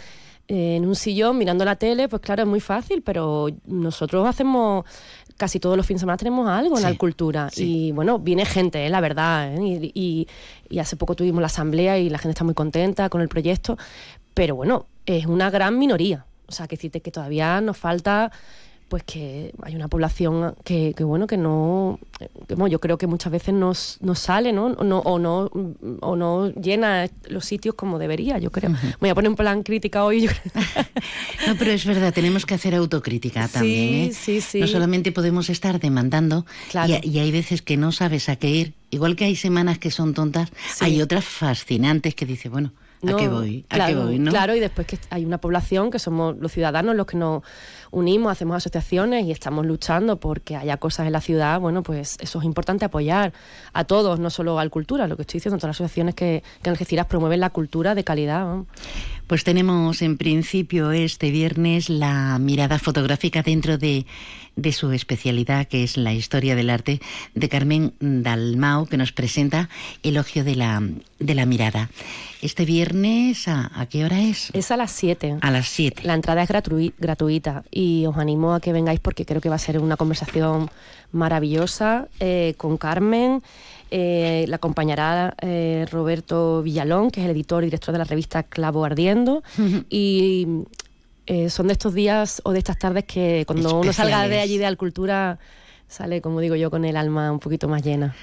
eh, 0.48 0.76
en 0.76 0.86
un 0.86 0.96
sillón 0.96 1.38
mirando 1.38 1.66
la 1.66 1.76
tele, 1.76 2.08
pues 2.08 2.22
claro, 2.22 2.44
es 2.44 2.48
muy 2.48 2.60
fácil, 2.60 3.02
pero 3.02 3.48
nosotros 3.66 4.28
hacemos 4.28 4.86
casi 5.38 5.60
todos 5.60 5.76
los 5.76 5.86
fines 5.86 6.00
de 6.00 6.04
semana 6.04 6.18
tenemos 6.18 6.48
algo 6.48 6.78
en 6.78 6.84
Sí, 6.84 6.90
la 6.90 6.98
cultura 6.98 7.50
y 7.58 7.92
bueno, 7.92 8.20
viene 8.20 8.46
gente, 8.46 8.86
eh, 8.86 8.90
la 8.90 9.02
verdad, 9.02 9.54
¿eh? 9.56 9.62
y, 9.62 9.92
y- 9.94 10.28
y 10.70 10.80
hace 10.80 10.96
poco 10.96 11.16
tuvimos 11.16 11.42
la 11.42 11.48
asamblea 11.48 11.98
y 12.00 12.10
la 12.10 12.18
gente 12.20 12.32
está 12.32 12.44
muy 12.46 12.54
contenta 12.54 13.10
con 13.10 13.22
el 13.22 13.28
proyecto, 13.28 13.78
pero 14.34 14.56
bueno, 14.56 14.86
es 15.06 15.26
una 15.26 15.50
gran 15.50 15.78
minoría, 15.78 16.26
o 16.48 16.52
sea, 16.52 16.68
que 16.68 16.76
decirte 16.78 17.02
que 17.02 17.12
todavía 17.12 17.60
nos 17.60 17.76
falta 17.78 18.32
pues 18.88 19.04
que 19.04 19.52
hay 19.64 19.76
una 19.76 19.88
población 19.88 20.56
que, 20.64 20.94
que, 20.96 21.04
bueno 21.04 21.26
que 21.28 21.38
no 21.38 22.00
que, 22.48 22.54
bueno, 22.56 22.68
yo 22.68 22.80
creo 22.80 22.98
que 22.98 23.08
muchas 23.08 23.32
veces 23.32 23.54
no, 23.54 23.74
no 24.02 24.16
sale 24.16 24.54
¿no? 24.54 24.68
O, 24.68 24.84
no 24.84 25.00
o 25.00 25.18
no 25.20 25.50
o 26.02 26.16
no 26.16 26.50
llena 26.54 27.10
los 27.28 27.46
sitios 27.46 27.74
como 27.76 27.98
debería 27.98 28.38
yo 28.38 28.52
creo 28.52 28.70
Me 28.70 28.78
voy 29.00 29.10
a 29.10 29.16
poner 29.16 29.32
en 29.32 29.36
plan 29.36 29.64
crítica 29.64 30.04
hoy 30.06 30.22
yo 30.22 30.30
creo. 30.30 30.64
No, 31.48 31.56
pero 31.58 31.72
es 31.72 31.86
verdad, 31.86 32.14
tenemos 32.14 32.46
que 32.46 32.54
hacer 32.56 32.74
autocrítica 32.76 33.48
Sí, 33.48 33.54
también. 33.54 33.94
¿eh? 34.10 34.12
sí, 34.14 34.42
sí. 34.42 34.60
No 34.62 34.68
solamente 34.68 35.12
podemos 35.12 35.50
estar 35.50 35.80
demandando, 35.80 36.46
Claro. 36.72 36.94
y, 37.04 37.08
y 37.10 37.20
hay 37.20 37.32
veces 37.32 37.62
que 37.62 37.78
no 37.78 37.92
sabes 37.92 38.30
a 38.30 38.36
qué 38.38 38.50
ir. 38.50 38.74
Igual 38.90 39.16
que 39.16 39.26
hay 39.26 39.36
semanas 39.36 39.78
que 39.78 39.92
son 39.92 40.14
tontas, 40.14 40.50
Sí. 40.74 40.86
hay 40.86 41.02
otras 41.02 41.24
fascinantes 41.26 42.16
que 42.16 42.26
dice, 42.26 42.50
bueno, 42.50 42.74
¿a 43.14 43.18
qué 43.18 43.28
voy? 43.28 43.66
¿A 43.70 43.76
claro, 43.76 43.94
qué 43.94 44.06
voy? 44.06 44.20
¿no? 44.20 44.32
Claro, 44.32 44.56
y 44.56 44.60
después 44.60 44.88
que 44.88 44.98
hay 45.10 45.26
una 45.26 45.38
población 45.38 45.92
que 45.92 46.00
somos 46.00 46.36
los 46.38 46.52
ciudadanos 46.52 46.96
los 46.96 47.06
que 47.06 47.18
nos 47.18 47.44
unimos, 47.92 48.32
hacemos 48.32 48.58
asociaciones 48.58 49.26
y 49.26 49.32
estamos 49.32 49.66
luchando 49.66 50.20
porque 50.20 50.56
haya 50.56 50.78
cosas 50.78 51.08
en 51.08 51.14
la 51.14 51.22
ciudad, 51.22 51.60
bueno, 51.60 51.84
pues 51.84 52.18
eso 52.20 52.40
es 52.40 52.46
importante 52.46 52.86
apoyar 52.86 53.34
a 53.74 53.84
todos, 53.86 54.20
no 54.20 54.30
solo 54.30 54.60
al 54.60 54.70
cultura, 54.70 55.08
lo 55.08 55.16
que 55.16 55.22
estoy 55.22 55.40
diciendo, 55.40 55.58
todas 55.58 55.70
las 55.70 55.78
asociaciones 55.78 56.16
que, 56.16 56.44
que 56.62 56.70
en 56.70 56.72
Algeciras 56.72 57.06
promueven 57.06 57.40
la 57.40 57.50
cultura 57.50 57.96
de 57.96 58.04
calidad. 58.04 58.46
¿no? 58.46 58.66
Pues 59.28 59.44
tenemos 59.44 60.02
en 60.02 60.18
principio 60.18 60.92
este 60.92 61.32
viernes 61.32 61.90
la 61.90 62.38
mirada 62.40 62.80
fotográfica 62.80 63.42
dentro 63.42 63.78
de, 63.78 64.06
de 64.56 64.72
su 64.72 64.92
especialidad, 64.92 65.68
que 65.68 65.84
es 65.84 65.98
la 65.98 66.14
historia 66.14 66.56
del 66.56 66.70
arte, 66.70 67.02
de 67.34 67.50
Carmen 67.50 67.94
Dalmau, 68.00 68.86
que 68.88 68.98
nos 68.98 69.12
presenta 69.12 69.70
Elogio 70.04 70.44
de 70.44 70.56
la, 70.56 70.82
de 71.20 71.36
la 71.36 71.46
mirada. 71.46 71.90
Este 72.42 72.64
viernes, 72.66 73.48
¿a, 73.48 73.72
a 73.74 73.86
qué 73.88 74.06
hora 74.06 74.22
es? 74.22 74.50
Es 74.54 74.72
a 74.72 74.78
las 74.78 74.92
7. 74.92 75.38
A 75.42 75.52
las 75.52 75.68
7. 75.68 76.04
La 76.06 76.14
entrada 76.14 76.44
es 76.44 76.50
gratui- 76.50 76.94
gratuita 77.00 77.64
y 77.72 78.06
os 78.06 78.16
animo 78.18 78.54
a 78.54 78.60
que 78.60 78.72
vengáis 78.72 79.00
porque 79.00 79.26
creo 79.26 79.42
que 79.42 79.50
va 79.50 79.56
a 79.56 79.60
ser 79.60 79.80
una 79.80 79.98
conversación 79.98 80.70
maravillosa 81.12 82.08
eh, 82.20 82.54
con 82.58 82.78
Carmen. 82.78 83.42
Eh, 83.92 84.46
la 84.48 84.58
acompañará 84.58 85.36
eh, 85.42 85.86
Roberto 85.92 86.62
Villalón, 86.64 87.12
que 87.12 87.22
es 87.22 87.26
el 87.26 87.32
editor 87.32 87.64
y 87.64 87.68
director 87.68 87.92
de 87.94 88.00
la 88.00 88.04
revista 88.06 88.44
Clavo 88.44 88.84
Ardiendo. 88.86 89.44
y 89.90 90.48
eh, 91.28 91.50
son 91.50 91.68
de 91.68 91.74
estos 91.74 91.94
días 91.94 92.42
o 92.44 92.52
de 92.52 92.60
estas 92.60 92.78
tardes 92.78 93.06
que 93.06 93.44
cuando 93.48 93.80
uno 93.80 93.94
salga 93.94 94.28
de 94.28 94.40
allí 94.40 94.58
de 94.58 94.66
Alcultura 94.66 95.40
sale, 95.88 96.22
como 96.22 96.40
digo 96.40 96.56
yo, 96.56 96.72
con 96.72 96.86
el 96.86 96.98
alma 96.98 97.32
un 97.32 97.40
poquito 97.40 97.68
más 97.68 97.84
llena. 97.84 98.16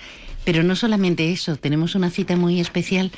Pero 0.44 0.62
no 0.62 0.74
solamente 0.74 1.30
eso, 1.32 1.56
tenemos 1.56 1.94
una 1.94 2.10
cita 2.10 2.36
muy 2.36 2.60
especial 2.60 3.12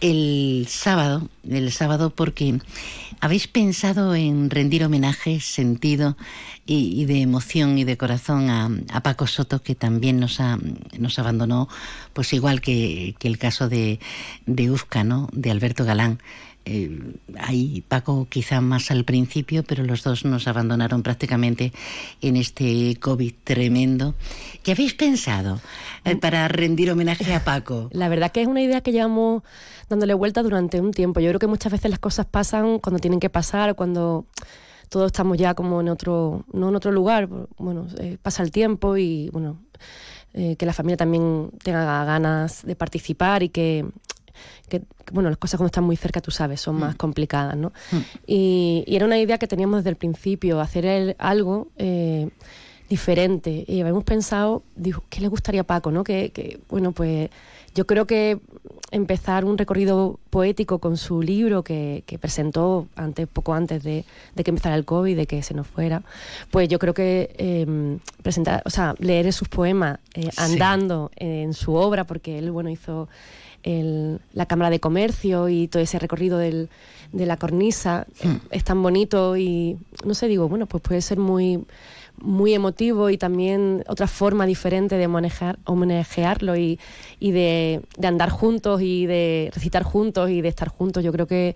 el 0.00 0.66
sábado, 0.68 1.28
el 1.48 1.72
sábado 1.72 2.10
porque 2.10 2.58
habéis 3.20 3.48
pensado 3.48 4.14
en 4.14 4.50
rendir 4.50 4.84
homenaje, 4.84 5.40
sentido 5.40 6.16
y, 6.66 7.00
y 7.00 7.06
de 7.06 7.22
emoción 7.22 7.78
y 7.78 7.84
de 7.84 7.96
corazón 7.96 8.50
a, 8.50 8.68
a 8.92 9.02
Paco 9.02 9.26
Soto, 9.26 9.62
que 9.62 9.74
también 9.74 10.20
nos, 10.20 10.40
ha, 10.40 10.58
nos 10.98 11.18
abandonó, 11.18 11.68
pues 12.12 12.32
igual 12.32 12.60
que, 12.60 13.14
que 13.18 13.28
el 13.28 13.38
caso 13.38 13.68
de, 13.68 14.00
de 14.44 14.70
Ufca, 14.70 15.02
¿no? 15.04 15.28
de 15.32 15.50
Alberto 15.50 15.84
Galán. 15.84 16.20
Eh, 16.68 17.14
ahí 17.38 17.84
Paco 17.86 18.26
quizá 18.28 18.60
más 18.60 18.90
al 18.90 19.04
principio, 19.04 19.62
pero 19.62 19.84
los 19.84 20.02
dos 20.02 20.24
nos 20.24 20.48
abandonaron 20.48 21.04
prácticamente 21.04 21.72
en 22.20 22.36
este 22.36 22.96
COVID 22.96 23.32
tremendo. 23.44 24.16
¿Qué 24.64 24.72
habéis 24.72 24.94
pensado 24.94 25.60
eh, 26.04 26.16
para 26.16 26.48
rendir 26.48 26.90
homenaje 26.90 27.32
a 27.32 27.44
Paco? 27.44 27.88
La 27.92 28.08
verdad 28.08 28.32
que 28.32 28.42
es 28.42 28.48
una 28.48 28.62
idea 28.62 28.80
que 28.80 28.90
llevamos 28.90 29.44
dándole 29.88 30.12
vuelta 30.14 30.42
durante 30.42 30.80
un 30.80 30.90
tiempo. 30.90 31.20
Yo 31.20 31.28
creo 31.28 31.38
que 31.38 31.46
muchas 31.46 31.70
veces 31.70 31.88
las 31.88 32.00
cosas 32.00 32.26
pasan 32.26 32.80
cuando 32.80 32.98
tienen 32.98 33.20
que 33.20 33.30
pasar, 33.30 33.70
o 33.70 33.76
cuando 33.76 34.26
todos 34.88 35.06
estamos 35.06 35.38
ya 35.38 35.54
como 35.54 35.80
en 35.80 35.88
otro, 35.88 36.44
no 36.52 36.68
en 36.70 36.74
otro 36.74 36.90
lugar. 36.90 37.28
Bueno, 37.58 37.86
eh, 37.98 38.18
pasa 38.20 38.42
el 38.42 38.50
tiempo 38.50 38.96
y 38.96 39.30
bueno, 39.30 39.60
eh, 40.34 40.56
que 40.56 40.66
la 40.66 40.72
familia 40.72 40.96
también 40.96 41.50
tenga 41.62 42.04
ganas 42.04 42.66
de 42.66 42.74
participar 42.74 43.44
y 43.44 43.50
que, 43.50 43.86
que, 44.68 44.80
que, 44.80 45.12
bueno, 45.12 45.28
las 45.28 45.38
cosas 45.38 45.58
cuando 45.58 45.68
están 45.68 45.84
muy 45.84 45.96
cerca, 45.96 46.20
tú 46.20 46.30
sabes, 46.30 46.60
son 46.60 46.76
más 46.76 46.94
complicadas, 46.96 47.56
¿no? 47.56 47.72
Y, 48.26 48.84
y 48.86 48.96
era 48.96 49.06
una 49.06 49.18
idea 49.18 49.38
que 49.38 49.46
teníamos 49.46 49.78
desde 49.80 49.90
el 49.90 49.96
principio, 49.96 50.60
hacer 50.60 50.84
el- 50.86 51.16
algo 51.18 51.68
eh, 51.78 52.28
diferente. 52.88 53.64
Y 53.66 53.80
habíamos 53.80 54.04
pensado, 54.04 54.62
digo, 54.76 55.02
¿qué 55.10 55.20
le 55.20 55.28
gustaría 55.28 55.62
a 55.62 55.64
Paco, 55.64 55.90
no? 55.90 56.04
Que, 56.04 56.30
que, 56.30 56.60
bueno, 56.68 56.92
pues 56.92 57.30
yo 57.74 57.86
creo 57.86 58.06
que 58.06 58.38
empezar 58.90 59.44
un 59.44 59.58
recorrido 59.58 60.18
poético 60.30 60.78
con 60.78 60.96
su 60.96 61.20
libro 61.20 61.62
que, 61.64 62.04
que 62.06 62.18
presentó 62.18 62.86
antes, 62.96 63.26
poco 63.26 63.52
antes 63.52 63.82
de, 63.82 64.04
de 64.34 64.44
que 64.44 64.50
empezara 64.50 64.76
el 64.76 64.84
COVID, 64.84 65.16
de 65.16 65.26
que 65.26 65.42
se 65.42 65.52
nos 65.52 65.66
fuera, 65.66 66.02
pues 66.50 66.68
yo 66.68 66.78
creo 66.78 66.94
que 66.94 67.34
eh, 67.36 67.98
presentar, 68.22 68.62
o 68.64 68.70
sea, 68.70 68.94
leer 68.98 69.30
sus 69.32 69.48
poemas 69.48 69.98
eh, 70.14 70.22
Sí. 70.30 70.30
andando 70.38 71.10
en 71.16 71.52
su 71.52 71.74
obra, 71.74 72.04
porque 72.04 72.38
él, 72.38 72.50
bueno, 72.52 72.70
hizo 72.70 73.08
el- 73.66 74.20
la 74.32 74.46
Cámara 74.46 74.70
de 74.70 74.80
Comercio 74.80 75.48
y 75.50 75.68
todo 75.68 75.82
ese 75.82 75.98
recorrido 75.98 76.38
del- 76.38 76.68
de 77.12 77.26
la 77.26 77.36
cornisa 77.36 78.06
eh, 78.22 78.38
es 78.50 78.64
tan 78.64 78.82
bonito 78.82 79.36
y 79.36 79.76
no 80.04 80.14
sé, 80.14 80.28
digo, 80.28 80.48
bueno, 80.48 80.66
pues 80.66 80.82
puede 80.82 81.02
ser 81.02 81.18
muy 81.18 81.64
muy 82.18 82.54
emotivo 82.54 83.10
y 83.10 83.18
también 83.18 83.84
otra 83.88 84.06
forma 84.06 84.46
diferente 84.46 84.96
de 84.96 85.06
manejar, 85.06 85.58
homenajearlo 85.66 86.56
y, 86.56 86.78
y 87.20 87.32
de, 87.32 87.82
de 87.98 88.06
andar 88.06 88.30
juntos 88.30 88.80
y 88.80 89.04
de 89.04 89.50
recitar 89.54 89.82
juntos 89.82 90.30
y 90.30 90.40
de 90.40 90.48
estar 90.48 90.68
juntos. 90.68 91.04
Yo 91.04 91.12
creo 91.12 91.26
que, 91.26 91.54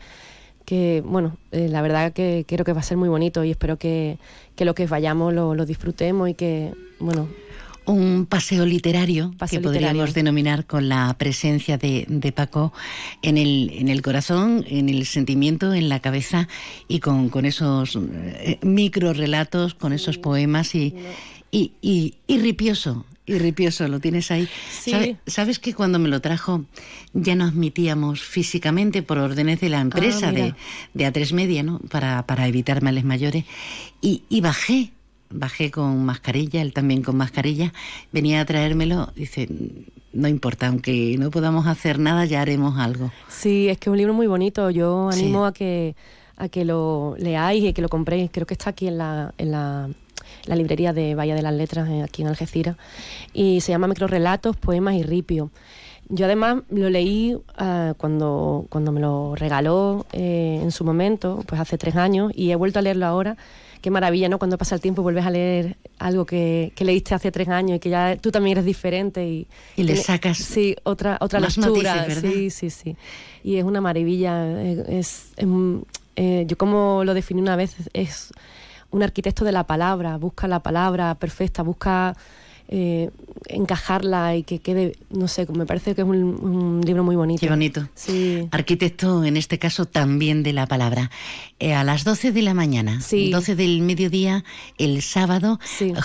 que 0.66 1.02
bueno, 1.06 1.38
eh, 1.50 1.68
la 1.70 1.80
verdad 1.80 2.12
que 2.12 2.44
creo 2.46 2.66
que 2.66 2.74
va 2.74 2.80
a 2.80 2.82
ser 2.82 2.98
muy 2.98 3.08
bonito 3.08 3.42
y 3.42 3.50
espero 3.52 3.78
que, 3.78 4.18
que 4.54 4.66
lo 4.66 4.74
que 4.74 4.86
vayamos 4.86 5.32
lo, 5.32 5.54
lo 5.54 5.64
disfrutemos 5.64 6.28
y 6.28 6.34
que, 6.34 6.74
bueno, 6.98 7.26
Un 7.92 8.26
paseo 8.26 8.64
literario 8.66 9.32
Paseo 9.38 9.60
que 9.60 9.64
podríamos 9.64 9.94
literario. 9.94 10.14
denominar 10.14 10.66
con 10.66 10.88
la 10.88 11.14
presencia 11.18 11.76
de, 11.78 12.04
de 12.08 12.32
Paco 12.32 12.72
en 13.22 13.36
el, 13.38 13.70
en 13.74 13.88
el 13.88 14.02
corazón, 14.02 14.64
en 14.68 14.88
el 14.88 15.06
sentimiento, 15.06 15.72
en 15.74 15.88
la 15.88 16.00
cabeza 16.00 16.48
y 16.88 17.00
con, 17.00 17.28
con 17.30 17.44
esos 17.46 17.96
eh, 17.96 18.58
micro 18.62 19.12
relatos, 19.12 19.74
con 19.74 19.92
esos 19.92 20.18
poemas 20.18 20.74
y, 20.74 20.94
y, 21.50 21.72
y, 21.82 22.14
y 22.26 22.38
ripioso. 22.38 23.06
Y 23.26 23.38
ripioso, 23.38 23.86
lo 23.86 24.00
tienes 24.00 24.30
ahí. 24.32 24.48
Sí. 24.72 24.90
¿Sabe- 24.90 25.16
¿Sabes 25.26 25.58
que 25.60 25.72
cuando 25.72 25.98
me 26.00 26.08
lo 26.08 26.20
trajo 26.20 26.64
ya 27.12 27.36
nos 27.36 27.50
admitíamos 27.52 28.22
físicamente 28.22 29.02
por 29.04 29.18
órdenes 29.18 29.60
de 29.60 29.68
la 29.68 29.80
empresa 29.80 30.28
Ah, 30.28 30.32
mira. 30.32 30.56
de, 30.94 31.04
de 31.06 31.12
A3 31.12 31.32
Media, 31.34 31.62
¿no? 31.62 31.78
Para, 31.90 32.26
para 32.26 32.48
evitar 32.48 32.82
males 32.82 33.04
mayores. 33.04 33.44
Y, 34.00 34.22
y 34.28 34.40
bajé, 34.40 34.90
bajé 35.30 35.70
con 35.70 36.04
mascarilla, 36.04 36.60
él 36.62 36.72
también 36.72 37.02
con 37.02 37.16
mascarilla, 37.16 37.72
venía 38.12 38.40
a 38.40 38.44
traérmelo, 38.44 39.12
dice, 39.14 39.48
no 40.12 40.28
importa, 40.28 40.66
aunque 40.68 41.16
no 41.18 41.30
podamos 41.30 41.66
hacer 41.66 41.98
nada, 41.98 42.24
ya 42.24 42.40
haremos 42.42 42.78
algo. 42.78 43.10
Sí, 43.28 43.68
es 43.68 43.78
que 43.78 43.88
es 43.88 43.92
un 43.92 43.98
libro 43.98 44.12
muy 44.14 44.26
bonito. 44.26 44.70
Yo 44.70 45.10
Sí. 45.12 45.20
animo 45.20 45.46
a 45.46 45.52
que 45.52 45.94
a 46.36 46.48
que 46.48 46.64
lo 46.64 47.16
leáis 47.18 47.62
y 47.62 47.72
que 47.74 47.82
lo 47.82 47.88
compréis. 47.90 48.30
Creo 48.32 48.46
que 48.46 48.54
está 48.54 48.70
aquí 48.70 48.88
en 48.88 48.96
la, 48.96 49.34
en 49.36 49.50
la, 49.50 49.90
la 50.46 50.56
librería 50.56 50.94
de 50.94 51.14
Bahía 51.14 51.34
de 51.34 51.42
las 51.42 51.52
Letras, 51.52 51.86
eh, 51.90 52.02
aquí 52.02 52.22
en 52.22 52.28
Algeciras. 52.28 52.76
Y 53.34 53.60
se 53.60 53.72
llama 53.72 53.88
Microrelatos, 53.88 54.56
Poemas 54.56 54.94
y 54.94 55.02
Ripio. 55.02 55.50
Yo 56.08 56.24
además 56.24 56.62
lo 56.70 56.88
leí 56.88 57.36
ah, 57.58 57.92
cuando, 57.98 58.64
cuando 58.70 58.90
me 58.90 59.00
lo 59.00 59.34
regaló 59.36 60.06
eh, 60.12 60.58
en 60.62 60.70
su 60.72 60.82
momento, 60.84 61.44
pues 61.46 61.60
hace 61.60 61.76
tres 61.76 61.94
años, 61.96 62.32
y 62.34 62.50
he 62.52 62.56
vuelto 62.56 62.78
a 62.78 62.82
leerlo 62.82 63.04
ahora. 63.04 63.36
Qué 63.80 63.90
maravilla, 63.90 64.28
¿no? 64.28 64.38
Cuando 64.38 64.58
pasa 64.58 64.74
el 64.74 64.80
tiempo 64.80 65.00
y 65.00 65.04
vuelves 65.04 65.24
a 65.24 65.30
leer 65.30 65.76
algo 65.98 66.26
que, 66.26 66.72
que 66.74 66.84
leíste 66.84 67.14
hace 67.14 67.32
tres 67.32 67.48
años 67.48 67.76
y 67.76 67.80
que 67.80 67.88
ya 67.90 68.16
tú 68.16 68.30
también 68.30 68.52
eres 68.58 68.64
diferente 68.66 69.26
y, 69.26 69.46
Y 69.76 69.84
le 69.84 69.96
sacas 69.96 70.36
sí, 70.38 70.76
otra, 70.84 71.16
otra 71.20 71.40
más 71.40 71.56
lectura. 71.56 71.94
matices, 71.96 72.22
¿verdad? 72.22 72.36
Sí, 72.36 72.50
sí, 72.50 72.70
sí. 72.70 72.96
Y 73.42 73.56
es 73.56 73.64
una 73.64 73.80
maravilla. 73.80 74.44
eh, 74.60 74.84
Es, 74.88 75.32
eh, 76.16 76.44
yo 76.46 76.58
como 76.58 77.04
lo 77.04 77.14
definí 77.14 77.40
una 77.40 77.56
vez, 77.56 77.76
es 77.94 78.32
un 78.90 79.02
arquitecto 79.02 79.44
de 79.44 79.52
la 79.52 79.64
palabra, 79.64 80.16
busca 80.18 80.46
la 80.48 80.60
palabra 80.60 81.14
perfecta, 81.14 81.62
busca 81.62 82.14
eh, 82.72 83.10
encajarla 83.48 84.36
y 84.36 84.44
que 84.44 84.60
quede, 84.60 84.96
no 85.10 85.26
sé, 85.26 85.46
me 85.52 85.66
parece 85.66 85.94
que 85.96 86.02
es 86.02 86.06
un, 86.06 86.16
un 86.22 86.80
libro 86.82 87.02
muy 87.02 87.16
bonito. 87.16 87.40
Qué 87.40 87.48
bonito. 87.48 87.88
Sí. 87.94 88.46
Arquitecto, 88.52 89.24
en 89.24 89.36
este 89.36 89.58
caso, 89.58 89.86
también 89.86 90.42
de 90.44 90.52
la 90.52 90.66
palabra. 90.66 91.10
Eh, 91.58 91.74
a 91.74 91.82
las 91.84 92.04
12 92.04 92.30
de 92.32 92.42
la 92.42 92.54
mañana, 92.54 93.00
Sí. 93.00 93.30
12 93.30 93.56
del 93.56 93.80
mediodía, 93.82 94.44
el 94.78 95.02
sábado, 95.02 95.58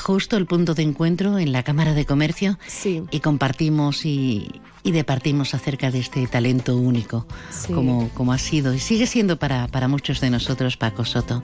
justo 0.03 0.37
el 0.37 0.47
punto 0.47 0.73
de 0.73 0.83
encuentro 0.83 1.37
en 1.37 1.51
la 1.51 1.61
Cámara 1.63 1.93
de 1.93 2.05
Comercio, 2.05 2.57
Sí. 2.67 3.03
y 3.11 3.19
compartimos 3.19 4.03
y, 4.05 4.47
y 4.85 4.91
departimos 4.91 5.53
acerca 5.55 5.89
de 5.91 5.99
este 5.99 6.25
talento 6.27 6.77
único, 6.77 7.25
Sí. 7.49 7.73
como, 7.73 8.07
como 8.13 8.31
ha 8.31 8.37
sido 8.37 8.73
y 8.73 8.79
sigue 8.79 9.07
siendo 9.07 9.37
para, 9.39 9.67
para 9.67 9.87
muchos 9.87 10.21
de 10.21 10.29
nosotros 10.29 10.77
Paco 10.77 11.03
Soto. 11.03 11.43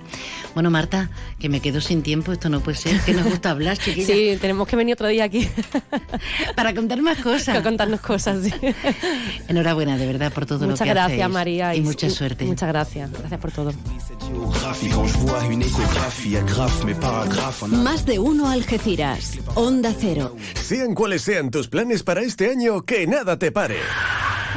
Bueno, 0.54 0.70
Marta, 0.70 1.10
que 1.40 1.50
me 1.50 1.60
quedo 1.60 1.82
sin 1.82 2.04
tiempo, 2.04 2.32
esto 2.32 2.50
no 2.50 2.60
puede 2.62 2.78
ser, 2.78 3.02
que 3.02 3.14
nos 3.14 3.26
gusta 3.26 3.50
hablar, 3.50 3.78
chiquilla. 3.80 4.06
Sí, 4.06 4.38
tenemos 4.40 4.68
que 4.68 4.76
venir 4.76 4.94
otro 4.94 5.08
día 5.08 5.24
aquí. 5.24 5.50
Para 6.56 6.74
contar 6.76 7.02
más 7.02 7.18
cosas. 7.18 7.46
Para 7.48 7.64
contarnos 7.64 8.00
cosas, 8.02 8.44
sí. 8.44 8.54
Enhorabuena, 9.48 9.98
de 9.98 10.06
verdad, 10.06 10.32
por 10.32 10.46
todo 10.46 10.60
lo 10.60 10.68
Muchas 10.72 10.86
que 10.86 10.94
gracias, 10.94 11.20
hacéis. 11.20 11.34
María. 11.34 11.76
Y 11.76 11.82
mucha 11.82 12.10
suerte. 12.12 12.46
Muchas 12.46 12.70
gracias. 12.70 13.12
Gracias 13.12 13.40
por 13.42 13.52
todo. 13.52 13.74
Más 17.70 18.06
de 18.06 18.20
uno 18.20 18.50
Algeciras. 18.50 19.38
Onda 19.56 19.94
Cero. 19.98 20.36
Sean 20.62 20.94
cuales 20.94 21.22
sean 21.24 21.50
tus 21.52 21.68
planes 21.68 22.04
para 22.04 22.22
este 22.22 22.50
año, 22.50 22.84
que 22.84 23.08
nada 23.08 23.31
te 23.38 23.52
pare. 23.52 23.80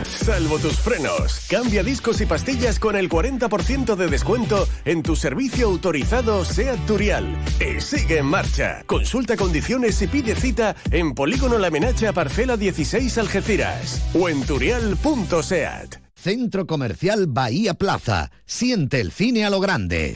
Salvo 0.05 0.59
tus 0.59 0.79
frenos. 0.79 1.47
Cambia 1.49 1.83
discos 1.83 2.20
y 2.20 2.27
pastillas 2.27 2.79
con 2.79 2.97
el 2.97 3.09
40% 3.09 3.95
de 3.95 4.09
descuento 4.09 4.66
en 4.85 5.03
tu 5.03 5.16
servicio 5.16 5.66
autorizado 5.66 6.45
SEAT 6.45 6.79
Turial. 6.87 7.37
Y 7.61 7.81
sigue 7.81 8.18
en 8.18 8.27
marcha. 8.27 8.83
Consulta 8.87 9.37
condiciones 9.37 10.01
y 10.03 10.07
pide 10.07 10.35
cita 10.35 10.75
en 10.91 11.14
Polígono 11.14 11.59
La 11.59 11.70
Menacha 11.70 12.12
Parcela 12.12 12.57
16 12.57 13.18
Algeciras 13.18 14.03
o 14.14 14.29
en 14.29 14.45
turial.seat. 14.45 15.97
Centro 16.14 16.66
Comercial 16.66 17.27
Bahía 17.29 17.75
Plaza. 17.75 18.31
Siente 18.47 19.01
el 19.01 19.12
cine 19.12 19.45
a 19.45 19.51
lo 19.51 19.61
grande. 19.61 20.14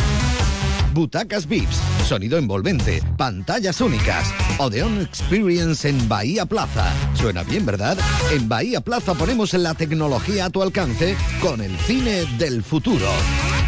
Butacas 0.93 1.47
VIPs, 1.47 1.76
sonido 2.07 2.39
envolvente, 2.39 3.03
pantallas 3.16 3.80
únicas. 3.80 4.32
Odeon 4.59 5.01
Experience 5.01 5.89
en 5.89 6.09
Bahía 6.09 6.47
Plaza. 6.47 6.93
Suena 7.14 7.43
bien, 7.43 7.66
¿verdad? 7.66 7.99
En 8.32 8.49
Bahía 8.49 8.80
Plaza 8.80 9.14
ponemos 9.14 9.53
la 9.55 9.74
tecnología 9.74 10.47
a 10.47 10.51
tu 10.51 10.62
alcance 10.62 11.16
con 11.41 11.61
el 11.61 11.76
cine 11.78 12.24
del 12.39 12.62
futuro. 12.62 13.07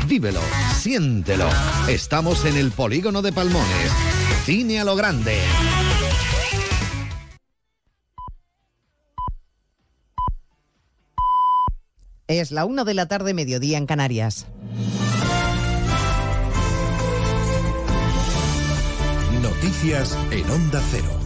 Vívelo, 0.06 0.40
siéntelo. 0.76 1.48
Estamos 1.88 2.44
en 2.44 2.56
el 2.56 2.72
polígono 2.72 3.22
de 3.22 3.32
Palmones. 3.32 3.92
Cine 4.44 4.80
a 4.80 4.84
lo 4.84 4.96
grande. 4.96 5.38
Es 12.26 12.52
la 12.52 12.64
una 12.64 12.84
de 12.84 12.94
la 12.94 13.06
tarde, 13.06 13.34
mediodía 13.34 13.76
en 13.76 13.86
Canarias. 13.86 14.46
Noticias 19.70 20.18
en 20.32 20.50
Onda 20.50 20.82
Cero. 20.90 21.20